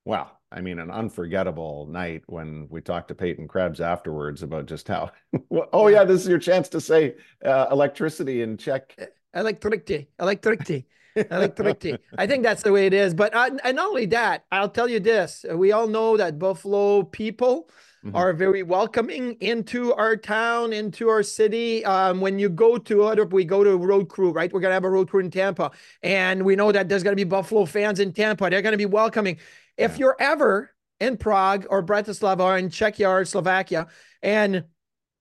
well 0.06 0.39
I 0.52 0.62
mean, 0.62 0.80
an 0.80 0.89
unforgettable 0.89 1.86
night 1.88 2.23
when 2.25 2.67
we 2.69 2.82
talked 2.82 3.10
to 3.10 3.15
Peyton 3.15 3.47
Krebs 3.47 3.80
afterwards 3.80 4.41
about 4.41 4.65
just 4.65 4.88
how, 4.88 5.12
oh 5.73 5.88
yeah, 5.88 6.04
this 6.04 6.21
is 6.21 6.28
your 6.28 6.39
chance 6.39 6.69
to 6.69 6.82
say 6.82 7.15
uh, 7.45 7.67
electricity 7.71 8.41
in 8.41 8.58
Czech. 8.58 8.97
Electricity, 9.36 10.10
electricity, 10.19 10.88
electricity. 11.15 11.97
I 12.17 12.25
think 12.25 12.41
that's 12.41 12.63
the 12.63 12.71
way 12.71 12.88
it 12.88 12.93
is. 12.93 13.13
But 13.13 13.36
uh, 13.36 13.52
and 13.63 13.75
not 13.75 13.89
only 13.89 14.08
that, 14.08 14.45
I'll 14.52 14.69
tell 14.69 14.89
you 14.89 14.99
this: 14.99 15.45
we 15.54 15.71
all 15.71 15.88
know 15.88 16.17
that 16.17 16.39
Buffalo 16.39 17.04
people. 17.04 17.69
Mm-hmm. 18.06 18.16
are 18.16 18.32
very 18.32 18.64
welcoming 18.64 19.34
into 19.42 19.94
our 19.94 20.16
town, 20.16 20.72
into 20.72 21.10
our 21.10 21.22
city. 21.22 21.84
Um, 21.84 22.22
when 22.22 22.40
you 22.40 22.48
go 22.48 22.78
to 22.78 23.04
other, 23.04 23.26
we 23.26 23.44
go 23.44 23.62
to 23.62 23.76
road 23.76 24.08
crew, 24.08 24.32
right? 24.32 24.50
We're 24.54 24.62
gonna 24.62 24.74
have 24.74 24.86
a 24.86 24.90
road 24.90 25.10
crew 25.10 25.20
in 25.20 25.30
Tampa, 25.30 25.72
and 26.02 26.46
we 26.46 26.56
know 26.56 26.72
that 26.72 26.88
there's 26.88 27.04
gonna 27.04 27.18
be 27.18 27.26
Buffalo 27.26 27.66
fans 27.66 28.00
in 28.00 28.14
Tampa. 28.14 28.50
They're 28.50 28.62
gonna 28.62 28.78
be 28.78 28.86
welcoming. 28.86 29.38
If 29.76 30.00
you're 30.00 30.16
ever 30.18 30.72
in 31.02 31.18
Prague 31.18 31.66
or 31.70 31.84
Bratislava 31.84 32.40
or 32.40 32.58
in 32.58 32.70
Czechia 32.70 33.10
or 33.10 33.26
Slovakia, 33.26 33.88
and 34.24 34.64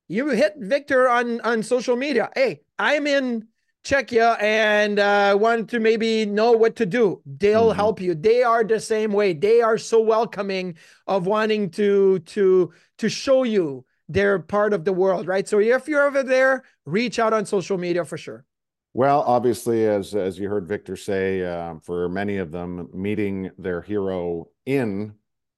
you 0.06 0.28
hit 0.28 0.54
Viktor 0.58 1.08
on 1.08 1.40
on 1.40 1.64
social 1.64 1.96
media, 1.96 2.30
hey, 2.36 2.60
I'm 2.78 3.08
in 3.08 3.48
Czechia 3.88 4.36
and 4.42 4.98
uh, 4.98 5.34
want 5.40 5.70
to 5.70 5.80
maybe 5.80 6.26
know 6.26 6.52
what 6.52 6.76
to 6.76 6.84
do. 6.84 7.22
They'll 7.24 7.68
mm-hmm. 7.68 7.76
help 7.76 8.00
you. 8.02 8.14
They 8.14 8.42
are 8.42 8.62
the 8.62 8.80
same 8.80 9.12
way. 9.12 9.32
They 9.32 9.62
are 9.62 9.78
so 9.78 10.02
welcoming 10.02 10.76
of 11.06 11.26
wanting 11.26 11.70
to 11.70 12.18
to 12.18 12.70
to 12.98 13.08
show 13.08 13.44
you 13.44 13.86
they're 14.06 14.40
part 14.40 14.74
of 14.74 14.84
the 14.84 14.92
world, 14.92 15.26
right? 15.26 15.48
So 15.48 15.58
if 15.58 15.88
you're 15.88 16.06
over 16.06 16.22
there, 16.22 16.64
reach 16.84 17.18
out 17.18 17.32
on 17.32 17.46
social 17.46 17.78
media 17.78 18.04
for 18.04 18.18
sure. 18.18 18.44
Well, 18.92 19.22
obviously, 19.22 19.86
as 19.86 20.14
as 20.14 20.38
you 20.38 20.50
heard 20.50 20.68
Viktor 20.68 20.96
say, 20.96 21.46
um, 21.46 21.80
for 21.80 22.10
many 22.10 22.36
of 22.36 22.50
them, 22.50 22.90
meeting 22.92 23.50
their 23.56 23.80
hero 23.80 24.48
in 24.66 25.14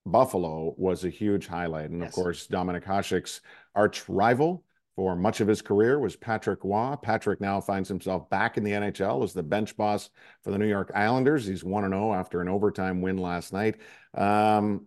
Buffalo 0.07 0.75
was 0.77 1.05
a 1.05 1.11
huge 1.11 1.49
highlight. 1.49 1.91
And 1.91 2.01
yes. 2.01 2.11
of 2.11 2.15
course, 2.15 2.47
Dominik 2.47 2.85
Hasek's 2.85 3.41
arch 3.75 4.09
rival 4.09 4.63
for 4.97 5.17
much 5.17 5.41
of 5.41 5.49
his 5.49 5.63
career 5.63 5.99
was 5.99 6.17
Patrick 6.17 6.61
Roy. 6.63 6.97
Patrick 7.01 7.41
now 7.41 7.61
finds 7.61 7.89
himself 7.89 8.29
back 8.31 8.57
in 8.57 8.65
the 8.65 8.73
NHL 8.73 9.25
as 9.25 9.33
the 9.33 9.43
bench 9.43 9.77
boss 9.77 10.11
for 10.43 10.51
the 10.51 10.59
New 10.59 10.69
York 10.69 10.91
Islanders. 10.95 11.47
He's 11.47 11.65
1 11.65 11.89
0 11.89 12.13
after 12.13 12.41
an 12.41 12.49
overtime 12.49 13.01
win 13.01 13.17
last 13.17 13.53
night. 13.53 13.77
Um, 14.15 14.87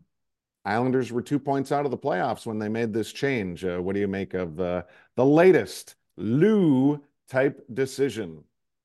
Islanders 0.66 1.12
were 1.12 1.22
two 1.22 1.40
points 1.40 1.72
out 1.72 1.86
of 1.86 1.92
the 1.92 1.98
playoffs 1.98 2.46
when 2.46 2.58
they 2.58 2.70
made 2.70 2.94
this 2.94 3.12
change. 3.12 3.66
Uh, 3.66 3.80
what 3.80 3.94
do 3.94 4.00
you 4.00 4.08
make 4.08 4.34
of 4.34 4.60
uh, 4.60 4.84
the 5.16 5.26
latest 5.26 5.96
Lou 6.16 7.04
type 7.30 7.66
decision? 7.74 8.44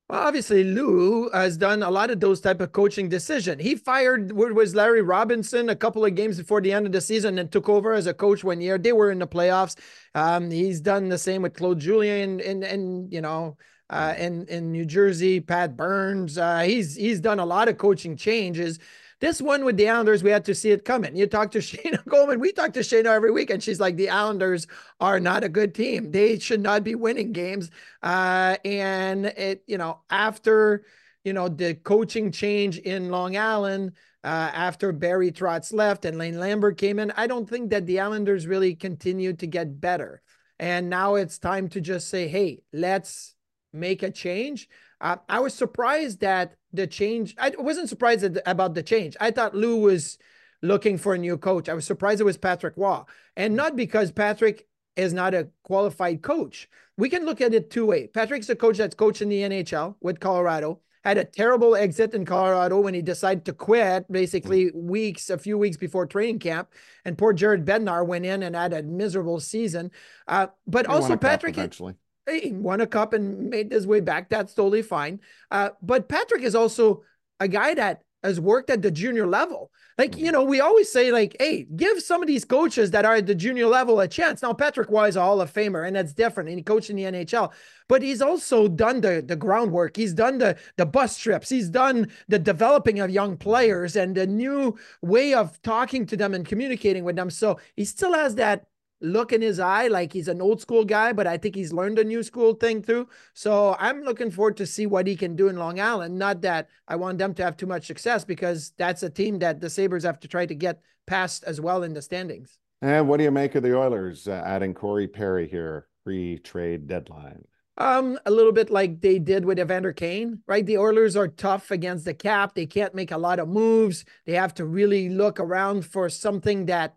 Well, 0.09 0.21
obviously, 0.27 0.65
Lou 0.65 1.29
has 1.35 1.59
done 1.59 1.83
a 1.83 1.91
lot 1.91 2.11
of 2.11 2.19
those 2.19 2.41
type 2.41 2.61
of 2.63 2.73
coaching 2.73 3.11
decision. 3.11 3.59
He 3.59 3.75
fired 3.75 4.33
what 4.33 4.55
was 4.55 4.75
Larry 4.75 5.03
Robinson 5.03 5.69
a 5.69 5.77
couple 5.77 6.03
of 6.03 6.15
games 6.15 6.39
before 6.39 6.63
the 6.63 6.73
end 6.73 6.87
of 6.87 6.93
the 6.93 7.01
season 7.03 7.39
and 7.39 7.53
took 7.53 7.69
over 7.69 7.93
as 7.93 8.07
a 8.07 8.15
coach 8.15 8.43
one 8.43 8.63
year. 8.63 8.79
They 8.79 8.93
were 8.93 9.11
in 9.11 9.19
the 9.19 9.27
playoffs. 9.27 9.77
Um, 10.15 10.51
he's 10.51 10.81
done 10.81 11.11
the 11.11 11.19
same 11.19 11.43
with 11.43 11.53
Claude 11.55 11.81
Julien 11.81 12.41
and 12.41 12.65
and 12.65 13.13
you 13.13 13.21
know 13.21 13.59
uh, 13.91 14.15
in 14.17 14.47
in 14.47 14.73
New 14.73 14.87
Jersey, 14.87 15.41
Pat 15.41 15.77
Burns. 15.77 16.39
Uh, 16.39 16.61
he's 16.61 16.95
he's 16.97 17.21
done 17.21 17.39
a 17.39 17.47
lot 17.47 17.69
of 17.69 17.77
coaching 17.77 18.17
changes. 18.17 18.79
This 19.21 19.43
one 19.43 19.65
with 19.65 19.77
the 19.77 19.89
Islanders, 19.89 20.23
we 20.23 20.31
had 20.31 20.45
to 20.45 20.55
see 20.55 20.71
it 20.71 20.85
coming. 20.85 21.17
You 21.17 21.27
talk 21.27 21.51
to 21.53 21.59
Shayna 21.59 22.05
Goldman. 22.07 22.41
We 22.41 22.53
talk 22.53 22.73
to 22.75 22.81
Shayna 22.81 23.07
every 23.07 23.33
week, 23.33 23.51
and 23.51 23.63
she's 23.63 23.81
like, 23.81 23.97
the 23.97 24.11
Islanders 24.11 24.67
are 25.01 25.19
not 25.19 25.45
a 25.45 25.49
good 25.49 25.75
team. 25.75 26.13
They 26.13 26.39
should 26.39 26.61
not 26.61 26.85
be 26.85 26.95
winning 26.95 27.33
games. 27.33 27.71
Uh, 28.03 28.57
and 28.65 29.27
it, 29.27 29.65
you 29.67 29.79
know, 29.79 30.01
after 30.11 30.85
you 31.25 31.33
know 31.33 31.49
the 31.49 31.75
coaching 31.75 32.31
change 32.31 32.79
in 32.79 33.11
Long 33.11 33.37
Island, 33.37 33.93
uh, 34.23 34.51
after 34.55 34.93
Barry 34.93 35.33
Trotz 35.33 35.73
left 35.73 36.05
and 36.05 36.19
Lane 36.19 36.39
Lambert 36.39 36.79
came 36.79 36.99
in, 36.99 37.11
I 37.13 37.27
don't 37.27 37.49
think 37.49 37.71
that 37.71 37.87
the 37.87 38.01
Islanders 38.01 38.47
really 38.47 38.75
continued 38.75 39.41
to 39.41 39.47
get 39.47 39.81
better. 39.81 40.23
And 40.61 40.91
now 40.91 41.15
it's 41.15 41.39
time 41.39 41.69
to 41.71 41.81
just 41.81 42.09
say, 42.09 42.29
hey, 42.29 42.63
let's 42.73 43.35
make 43.73 44.03
a 44.03 44.11
change. 44.11 44.69
Uh, 45.01 45.17
I 45.29 45.41
was 45.41 45.55
surprised 45.55 46.21
that 46.21 46.55
the 46.73 46.87
change. 46.87 47.35
I 47.39 47.53
wasn't 47.59 47.89
surprised 47.89 48.39
about 48.47 48.75
the 48.75 48.83
change. 48.83 49.17
I 49.21 49.31
thought 49.31 49.55
Lou 49.55 49.77
was 49.77 50.19
looking 50.63 50.99
for 50.99 51.15
a 51.15 51.19
new 51.19 51.39
coach. 51.39 51.69
I 51.69 51.75
was 51.75 51.87
surprised 51.87 52.21
it 52.21 52.25
was 52.25 52.37
Patrick 52.37 52.75
Roy, 52.77 53.03
and 53.37 53.55
not 53.55 53.77
because 53.77 54.13
Patrick 54.13 54.67
is 54.97 55.13
not 55.13 55.35
a 55.35 55.49
qualified 55.63 56.23
coach. 56.23 56.69
We 56.97 57.09
can 57.09 57.25
look 57.25 57.41
at 57.41 57.55
it 57.55 57.71
two 57.71 57.87
ways. 57.87 58.09
Patrick's 58.13 58.49
a 58.49 58.57
coach 58.57 58.79
that's 58.79 58.95
coached 58.95 59.23
in 59.23 59.29
the 59.29 59.43
NHL 59.43 59.95
with 60.01 60.19
Colorado. 60.19 60.81
Had 61.05 61.17
a 61.17 61.25
terrible 61.25 61.77
exit 61.77 62.13
in 62.13 62.25
Colorado 62.25 62.81
when 62.81 62.93
he 62.93 63.01
decided 63.01 63.45
to 63.45 63.53
quit, 63.53 64.11
basically 64.11 64.73
weeks, 64.73 65.31
a 65.31 65.39
few 65.39 65.57
weeks 65.57 65.77
before 65.77 66.07
training 66.07 66.41
camp. 66.41 66.73
And 67.05 67.17
poor 67.17 67.33
Jared 67.33 67.65
Bednar 67.65 68.05
went 68.05 68.27
in 68.27 68.43
and 68.43 68.57
had 68.57 68.73
a 68.73 68.83
miserable 68.83 69.39
season. 69.39 69.93
Uh, 70.27 70.49
but 70.67 70.87
also 70.87 71.17
Patrick 71.17 71.57
eventually 71.57 71.95
he 72.29 72.53
won 72.53 72.81
a 72.81 72.87
cup 72.87 73.13
and 73.13 73.51
made 73.51 73.73
his 73.73 73.87
way 73.87 74.01
back. 74.01 74.29
That's 74.29 74.55
totally 74.55 74.83
fine. 74.83 75.21
Uh, 75.51 75.71
but 75.83 76.09
Patrick 76.09 76.43
is 76.43 76.55
also 76.55 77.03
a 77.41 77.49
guy 77.49 77.75
that 77.75 78.03
has 78.23 78.41
worked 78.41 78.71
at 78.71 78.83
the 78.83 78.91
junior 78.91 79.27
level. 79.27 79.71
Like, 79.97 80.17
you 80.17 80.31
know, 80.31 80.45
we 80.45 80.61
always 80.61 80.93
say, 80.93 81.11
like, 81.11 81.37
hey, 81.41 81.67
give 81.75 82.01
some 82.01 82.23
of 82.23 82.29
these 82.29 82.45
coaches 82.45 82.93
that 82.93 83.05
are 83.05 83.17
at 83.17 83.27
the 83.27 83.35
junior 83.35 83.67
level 83.67 83.99
a 83.99 84.07
chance. 84.07 84.43
Now, 84.43 84.53
Patrick 84.53 84.89
is 85.09 85.17
a 85.17 85.21
Hall 85.21 85.41
of 85.41 85.53
Famer, 85.53 85.87
and 85.87 85.97
that's 85.97 86.13
different. 86.13 86.49
And 86.49 86.59
he 86.59 86.63
coached 86.63 86.89
in 86.89 86.97
the 86.97 87.03
NHL, 87.03 87.53
but 87.89 88.03
he's 88.03 88.23
also 88.23 88.69
done 88.69 89.01
the, 89.01 89.25
the 89.27 89.35
groundwork. 89.35 89.97
He's 89.97 90.15
done 90.15 90.39
the, 90.39 90.57
the 90.77 90.87
bus 90.87 91.19
trips. 91.19 91.49
He's 91.49 91.69
done 91.69 92.13
the 92.29 92.39
developing 92.39 93.01
of 93.01 93.11
young 93.11 93.37
players 93.37 93.97
and 93.97 94.15
the 94.15 94.27
new 94.27 94.79
way 95.03 95.35
of 95.35 95.61
talking 95.63 96.07
to 96.07 96.17
them 96.17 96.33
and 96.33 96.47
communicating 96.47 97.03
with 97.03 97.17
them. 97.17 97.31
So 97.31 97.59
he 97.75 97.85
still 97.85 98.15
has 98.15 98.37
that 98.37 98.68
look 99.01 99.33
in 99.33 99.43
his 99.43 99.61
eye 99.61 99.89
like 99.89 100.13
he's 100.13 100.29
an 100.29 100.41
old 100.41 100.61
school 100.61 100.85
guy, 100.85 101.13
but 101.13 101.27
I 101.27 101.39
think 101.39 101.55
he's 101.55 101.73
learned 101.73 101.99
a 101.99 102.05
new 102.05 102.23
school 102.23 102.55
thing 102.55 102.83
too. 102.83 103.09
So 103.35 103.77
I'm 103.79 104.03
looking 104.03 104.31
forward 104.31 104.57
to 104.59 104.67
see 104.67 104.87
what 104.87 105.07
he 105.07 105.17
can 105.17 105.37
do 105.37 105.49
in 105.49 105.57
Long 105.57 105.81
Island. 105.81 106.19
Not 106.19 106.43
that 106.43 106.69
I 106.87 106.97
want 106.97 107.19
them 107.19 107.35
to 107.35 107.45
have 107.45 107.57
too 107.57 107.67
much 107.67 107.87
success 107.87 108.25
because 108.25 108.73
that's 108.77 109.03
a 109.03 109.11
team 109.11 109.39
that 109.41 109.61
the 109.61 109.71
Sabres 109.71 110.05
have 110.05 110.21
to 110.21 110.29
try 110.29 110.47
to 110.47 110.55
get 110.55 110.81
past 111.07 111.45
as 111.45 111.61
well 111.61 111.83
in 111.83 111.95
the 111.95 112.03
standings. 112.03 112.59
And 112.81 113.09
what 113.09 113.17
do 113.19 113.25
you 113.25 113.31
make 113.31 113.55
of 113.55 113.63
the 113.63 113.77
Oilers 113.77 114.29
uh, 114.29 114.43
adding 114.45 114.75
Corey 114.75 115.09
Perry 115.09 115.49
here 115.49 115.89
pre 116.05 116.39
trade 116.39 116.87
deadline? 116.87 117.45
Um, 117.77 118.19
a 118.27 118.31
little 118.33 118.51
bit 118.51 118.71
like 118.71 119.01
they 119.01 119.21
did 119.21 119.45
with 119.45 119.61
Evander 119.61 119.93
Kane, 119.93 120.41
right? 120.49 120.67
The 120.67 120.79
Oilers 120.79 121.15
are 121.15 121.29
tough 121.29 121.71
against 121.71 122.05
the 122.05 122.15
cap. 122.15 122.55
They 122.55 122.67
can't 122.67 122.95
make 122.95 123.13
a 123.13 123.19
lot 123.19 123.39
of 123.39 123.49
moves. 123.49 124.05
They 124.27 124.33
have 124.33 124.53
to 124.55 124.65
really 124.65 125.09
look 125.09 125.39
around 125.39 125.87
for 125.87 126.09
something 126.09 126.67
that 126.67 126.97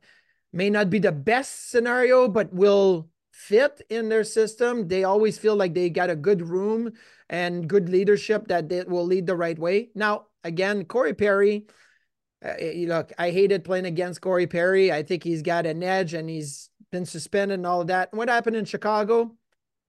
may 0.53 0.69
not 0.69 0.89
be 0.89 0.99
the 0.99 1.11
best 1.11 1.69
scenario, 1.69 2.27
but 2.27 2.53
will 2.53 3.09
fit 3.31 3.81
in 3.89 4.09
their 4.09 4.23
system. 4.23 4.87
They 4.87 5.03
always 5.03 5.37
feel 5.37 5.55
like 5.55 5.73
they 5.73 5.89
got 5.89 6.09
a 6.09 6.15
good 6.15 6.41
room 6.41 6.91
and 7.29 7.67
good 7.67 7.89
leadership 7.89 8.47
that 8.47 8.69
they 8.69 8.83
will 8.83 9.05
lead 9.05 9.25
the 9.25 9.35
right 9.35 9.57
way. 9.57 9.89
Now, 9.95 10.27
again, 10.43 10.85
Corey 10.85 11.13
Perry, 11.13 11.65
uh, 12.43 12.53
look, 12.87 13.11
I 13.17 13.31
hated 13.31 13.63
playing 13.63 13.85
against 13.85 14.21
Corey 14.21 14.47
Perry. 14.47 14.91
I 14.91 15.03
think 15.03 15.23
he's 15.23 15.41
got 15.41 15.65
an 15.65 15.81
edge 15.81 16.13
and 16.13 16.29
he's 16.29 16.69
been 16.91 17.05
suspended 17.05 17.59
and 17.59 17.65
all 17.65 17.81
of 17.81 17.87
that. 17.87 18.13
What 18.13 18.29
happened 18.29 18.57
in 18.57 18.65
Chicago? 18.65 19.35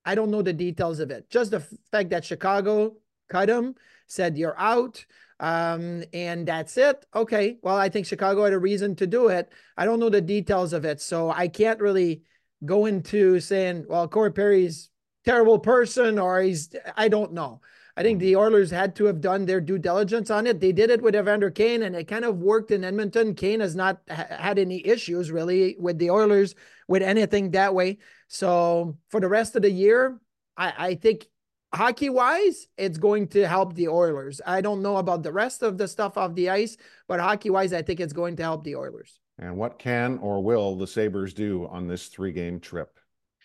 I 0.04 0.14
don't 0.14 0.30
know 0.30 0.42
the 0.42 0.52
details 0.52 1.00
of 1.00 1.10
it. 1.10 1.30
Just 1.30 1.50
the 1.50 1.60
fact 1.90 2.10
that 2.10 2.24
Chicago 2.24 2.96
cut 3.28 3.48
him, 3.48 3.74
said 4.06 4.36
you're 4.36 4.58
out, 4.58 5.04
um, 5.42 6.04
and 6.12 6.46
that's 6.46 6.76
it. 6.78 7.04
Okay, 7.14 7.58
well, 7.62 7.76
I 7.76 7.88
think 7.88 8.06
Chicago 8.06 8.44
had 8.44 8.52
a 8.52 8.58
reason 8.58 8.94
to 8.96 9.08
do 9.08 9.26
it. 9.26 9.52
I 9.76 9.84
don't 9.84 9.98
know 9.98 10.08
the 10.08 10.20
details 10.20 10.72
of 10.72 10.84
it, 10.84 11.00
so 11.00 11.30
I 11.30 11.48
can't 11.48 11.80
really 11.80 12.22
go 12.64 12.86
into 12.86 13.40
saying, 13.40 13.86
well, 13.88 14.06
Corey 14.06 14.32
Perry's 14.32 14.88
terrible 15.24 15.58
person 15.58 16.18
or 16.18 16.40
he's 16.40 16.74
I 16.96 17.08
don't 17.08 17.32
know. 17.32 17.60
I 17.96 18.02
think 18.02 18.20
the 18.20 18.36
Oilers 18.36 18.70
had 18.70 18.96
to 18.96 19.04
have 19.06 19.20
done 19.20 19.44
their 19.44 19.60
due 19.60 19.78
diligence 19.78 20.30
on 20.30 20.46
it. 20.46 20.60
They 20.60 20.72
did 20.72 20.90
it 20.90 21.02
with 21.02 21.14
Evander 21.14 21.50
Kane, 21.50 21.82
and 21.82 21.94
it 21.94 22.08
kind 22.08 22.24
of 22.24 22.38
worked 22.38 22.70
in 22.70 22.84
Edmonton. 22.84 23.34
Kane 23.34 23.60
has 23.60 23.74
not 23.74 24.00
ha- 24.08 24.28
had 24.30 24.58
any 24.58 24.86
issues 24.86 25.30
really 25.30 25.76
with 25.78 25.98
the 25.98 26.10
Oilers 26.10 26.54
with 26.88 27.02
anything 27.02 27.50
that 27.50 27.74
way. 27.74 27.98
So 28.28 28.96
for 29.10 29.20
the 29.20 29.28
rest 29.28 29.56
of 29.56 29.62
the 29.62 29.70
year, 29.70 30.20
I, 30.56 30.72
I 30.78 30.94
think 30.94 31.26
hockey 31.74 32.10
wise, 32.10 32.66
it's 32.76 32.98
going 32.98 33.28
to 33.28 33.46
help 33.46 33.74
the 33.74 33.88
Oilers. 33.88 34.40
I 34.46 34.60
don't 34.60 34.82
know 34.82 34.96
about 34.96 35.22
the 35.22 35.32
rest 35.32 35.62
of 35.62 35.78
the 35.78 35.88
stuff 35.88 36.16
off 36.18 36.34
the 36.34 36.50
ice, 36.50 36.76
but 37.08 37.20
hockey 37.20 37.50
wise, 37.50 37.72
I 37.72 37.82
think 37.82 38.00
it's 38.00 38.12
going 38.12 38.36
to 38.36 38.42
help 38.42 38.64
the 38.64 38.76
Oilers. 38.76 39.18
And 39.38 39.56
what 39.56 39.78
can 39.78 40.18
or 40.18 40.42
will 40.42 40.76
the 40.76 40.86
Sabres 40.86 41.34
do 41.34 41.66
on 41.70 41.88
this 41.88 42.08
three 42.08 42.32
game 42.32 42.60
trip? 42.60 42.98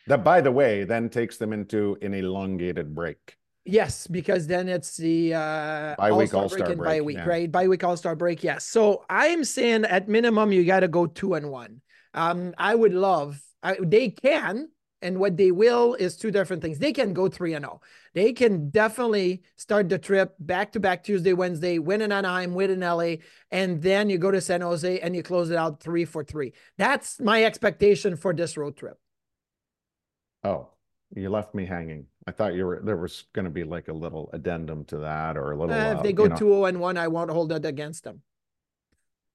That, 0.07 0.23
by 0.23 0.41
the 0.41 0.51
way, 0.51 0.84
then 0.84 1.09
takes 1.09 1.38
them 1.38 1.53
into 1.53 1.97
an 2.01 2.13
elongated 2.13 2.93
break. 2.93 3.36
Yes, 3.65 4.07
because 4.07 4.47
then 4.47 4.69
it's 4.69 4.95
the 4.95 5.34
uh, 5.34 5.95
Bye 5.97 6.11
week, 6.13 6.34
All-Star 6.34 6.41
All-Star 6.43 6.67
break 6.67 6.78
break, 6.78 6.88
bye 6.88 7.01
week, 7.01 7.17
yeah. 7.17 7.25
right? 7.25 7.51
Bye 7.51 7.67
week, 7.67 7.84
All 7.84 7.97
Star 7.97 8.15
break. 8.15 8.41
Yes. 8.41 8.65
So 8.65 9.03
I 9.09 9.28
am 9.28 9.43
saying 9.43 9.84
at 9.84 10.07
minimum 10.07 10.53
you 10.53 10.63
got 10.63 10.80
to 10.82 10.88
go 10.88 11.05
two 11.05 11.34
and 11.34 11.49
one. 11.49 11.82
Um, 12.13 12.53
I 12.57 12.73
would 12.73 12.93
love. 12.93 13.41
I, 13.61 13.75
they 13.82 14.09
can, 14.09 14.69
and 15.01 15.19
what 15.19 15.37
they 15.37 15.51
will 15.51 15.93
is 15.95 16.15
two 16.15 16.31
different 16.31 16.61
things. 16.61 16.79
They 16.79 16.93
can 16.93 17.13
go 17.13 17.27
three 17.27 17.53
and 17.53 17.63
zero. 17.63 17.81
They 18.13 18.33
can 18.33 18.69
definitely 18.69 19.43
start 19.55 19.89
the 19.89 19.99
trip 19.99 20.35
back 20.39 20.71
to 20.73 20.79
back 20.79 21.03
Tuesday, 21.03 21.33
Wednesday, 21.33 21.79
win 21.79 22.01
in 22.01 22.11
Anaheim, 22.11 22.55
win 22.55 22.71
in 22.71 22.79
LA, 22.79 23.15
and 23.51 23.81
then 23.81 24.09
you 24.09 24.17
go 24.17 24.31
to 24.31 24.41
San 24.41 24.61
Jose 24.61 24.99
and 24.99 25.15
you 25.15 25.23
close 25.23 25.49
it 25.49 25.57
out 25.57 25.81
three 25.81 26.05
for 26.05 26.23
three. 26.23 26.53
That's 26.77 27.19
my 27.19 27.43
expectation 27.43 28.15
for 28.15 28.33
this 28.33 28.57
road 28.57 28.77
trip. 28.77 28.97
Oh, 30.43 30.69
you 31.15 31.29
left 31.29 31.53
me 31.53 31.65
hanging. 31.65 32.05
I 32.25 32.31
thought 32.31 32.55
you 32.55 32.65
were 32.65 32.81
there 32.83 32.97
was 32.97 33.25
going 33.33 33.45
to 33.45 33.51
be 33.51 33.63
like 33.63 33.87
a 33.87 33.93
little 33.93 34.29
addendum 34.33 34.85
to 34.85 34.97
that 34.97 35.37
or 35.37 35.51
a 35.51 35.57
little. 35.57 35.73
Uh, 35.73 35.93
uh, 35.93 35.97
if 35.97 36.03
they 36.03 36.13
go 36.13 36.23
you 36.23 36.29
know. 36.29 36.35
two 36.35 36.49
zero 36.49 36.65
and 36.65 36.79
one, 36.79 36.97
I 36.97 37.07
won't 37.07 37.31
hold 37.31 37.51
it 37.51 37.65
against 37.65 38.03
them. 38.03 38.21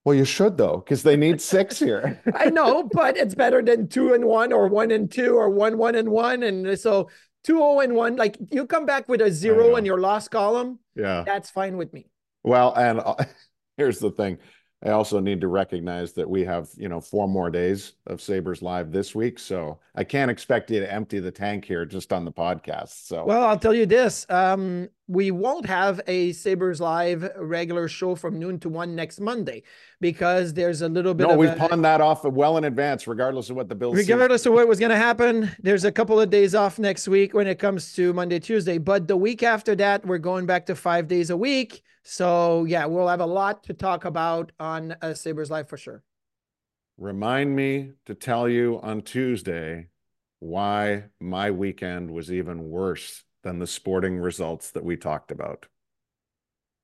Well, 0.04 0.14
you 0.14 0.24
should 0.24 0.56
though, 0.56 0.78
because 0.78 1.02
they 1.02 1.16
need 1.16 1.40
six 1.40 1.78
here. 1.78 2.20
I 2.34 2.46
know, 2.46 2.88
but 2.92 3.16
it's 3.16 3.34
better 3.34 3.62
than 3.62 3.88
two 3.88 4.14
and 4.14 4.24
one 4.24 4.52
or 4.52 4.68
one 4.68 4.90
and 4.90 5.10
two 5.10 5.36
or 5.36 5.48
one 5.48 5.78
one 5.78 5.94
and 5.94 6.08
one. 6.10 6.42
And 6.42 6.78
so 6.78 7.08
two 7.44 7.58
zero 7.58 7.80
and 7.80 7.94
one, 7.94 8.16
like 8.16 8.36
you 8.50 8.66
come 8.66 8.84
back 8.86 9.08
with 9.08 9.20
a 9.20 9.30
zero 9.30 9.76
in 9.76 9.84
your 9.84 10.00
lost 10.00 10.30
column, 10.30 10.80
yeah. 10.96 11.22
that's 11.24 11.50
fine 11.50 11.76
with 11.76 11.92
me. 11.92 12.06
Well, 12.42 12.74
and 12.74 13.00
uh, 13.00 13.14
here's 13.76 14.00
the 14.00 14.10
thing. 14.10 14.38
I 14.84 14.90
also 14.90 15.20
need 15.20 15.40
to 15.42 15.48
recognize 15.48 16.12
that 16.14 16.28
we 16.28 16.44
have, 16.44 16.68
you 16.76 16.88
know, 16.88 17.00
four 17.00 17.28
more 17.28 17.50
days 17.50 17.92
of 18.08 18.20
Sabres 18.20 18.62
Live 18.62 18.90
this 18.90 19.14
week. 19.14 19.38
So 19.38 19.78
I 19.94 20.02
can't 20.02 20.30
expect 20.30 20.72
you 20.72 20.80
to 20.80 20.92
empty 20.92 21.20
the 21.20 21.30
tank 21.30 21.64
here 21.64 21.84
just 21.84 22.12
on 22.12 22.24
the 22.24 22.32
podcast. 22.32 23.06
So 23.06 23.24
Well, 23.24 23.44
I'll 23.44 23.58
tell 23.58 23.74
you 23.74 23.86
this. 23.86 24.26
Um, 24.28 24.88
we 25.08 25.30
won't 25.30 25.66
have 25.66 26.00
a 26.06 26.32
Sabres 26.32 26.80
Live 26.80 27.28
regular 27.36 27.88
show 27.88 28.14
from 28.14 28.38
noon 28.38 28.58
to 28.60 28.68
one 28.68 28.94
next 28.94 29.20
Monday 29.20 29.62
because 30.00 30.54
there's 30.54 30.80
a 30.82 30.88
little 30.88 31.12
bit 31.12 31.26
no, 31.26 31.32
of 31.32 31.38
we 31.38 31.48
a, 31.48 31.56
pawned 31.56 31.84
that 31.84 32.00
off 32.00 32.24
well 32.24 32.56
in 32.56 32.64
advance, 32.64 33.06
regardless 33.06 33.50
of 33.50 33.56
what 33.56 33.68
the 33.68 33.74
Bills. 33.74 33.96
regardless 33.96 34.46
of 34.46 34.52
what 34.52 34.68
was 34.68 34.78
going 34.78 34.90
to 34.90 34.96
happen, 34.96 35.50
there's 35.60 35.84
a 35.84 35.92
couple 35.92 36.20
of 36.20 36.30
days 36.30 36.54
off 36.54 36.78
next 36.78 37.08
week 37.08 37.34
when 37.34 37.46
it 37.46 37.58
comes 37.58 37.94
to 37.94 38.12
Monday, 38.12 38.38
Tuesday. 38.38 38.78
But 38.78 39.08
the 39.08 39.16
week 39.16 39.42
after 39.42 39.74
that, 39.76 40.06
we're 40.06 40.18
going 40.18 40.46
back 40.46 40.66
to 40.66 40.74
five 40.74 41.08
days 41.08 41.30
a 41.30 41.36
week. 41.36 41.82
So 42.04 42.64
yeah, 42.64 42.86
we'll 42.86 43.08
have 43.08 43.20
a 43.20 43.26
lot 43.26 43.64
to 43.64 43.74
talk 43.74 44.04
about 44.04 44.52
on 44.60 44.96
uh, 45.02 45.14
Sabres 45.14 45.50
Live 45.50 45.68
for 45.68 45.76
sure. 45.76 46.02
Remind 46.96 47.54
me 47.56 47.90
to 48.06 48.14
tell 48.14 48.48
you 48.48 48.78
on 48.82 49.02
Tuesday 49.02 49.88
why 50.38 51.04
my 51.20 51.50
weekend 51.50 52.10
was 52.10 52.32
even 52.32 52.68
worse 52.68 53.24
than 53.42 53.58
the 53.58 53.66
sporting 53.66 54.18
results 54.18 54.70
that 54.70 54.84
we 54.84 54.96
talked 54.96 55.30
about. 55.30 55.66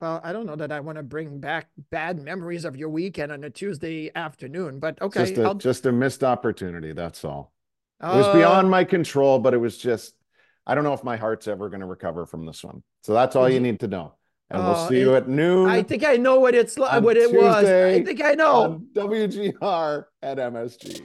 Well, 0.01 0.21
I 0.23 0.33
don't 0.33 0.47
know 0.47 0.57
that 0.57 0.71
I 0.71 0.79
want 0.81 0.97
to 0.97 1.03
bring 1.03 1.41
back 1.41 1.69
bad 1.91 2.21
memories 2.23 2.65
of 2.65 2.77
your 2.77 2.89
weekend 2.89 3.33
on 3.33 3.43
a 3.43 3.51
Tuesday 3.51 4.13
afternoon, 4.15 4.79
but 4.79 5.01
okay. 5.03 5.21
just 5.35 5.39
a 5.39 5.55
just 5.57 5.87
a 5.87 5.93
missed 5.93 6.23
opportunity. 6.23 6.93
That's 6.93 7.25
all. 7.25 7.53
It 8.01 8.07
was 8.07 8.29
beyond 8.29 8.69
Uh, 8.69 8.71
my 8.71 8.85
control, 8.85 9.41
but 9.41 9.55
it 9.55 9.59
was 9.59 9.77
just 9.77 10.15
I 10.67 10.75
don't 10.75 10.85
know 10.85 10.93
if 10.93 11.03
my 11.03 11.17
heart's 11.17 11.49
ever 11.49 11.69
going 11.69 11.81
to 11.81 11.87
recover 11.87 12.27
from 12.27 12.47
this 12.47 12.63
one. 12.63 12.83
So 13.03 13.13
that's 13.15 13.35
all 13.35 13.49
you 13.49 13.59
Mhm. 13.59 13.63
need 13.63 13.81
to 13.81 13.89
know. 13.89 14.13
And 14.51 14.63
we'll 14.63 14.77
Oh, 14.77 14.89
see 14.89 15.01
you 15.01 15.15
at 15.17 15.29
noon 15.29 15.69
I 15.69 15.83
think 15.83 16.05
I 16.07 16.17
know 16.17 16.39
what 16.41 16.55
it's 16.55 16.79
like, 16.79 17.03
what 17.03 17.17
it 17.17 17.33
was. 17.33 17.65
I 17.65 18.03
think 18.05 18.23
I 18.23 18.35
know. 18.35 18.81
WGR 18.95 20.07
at 20.23 20.39
MSG. 20.39 21.03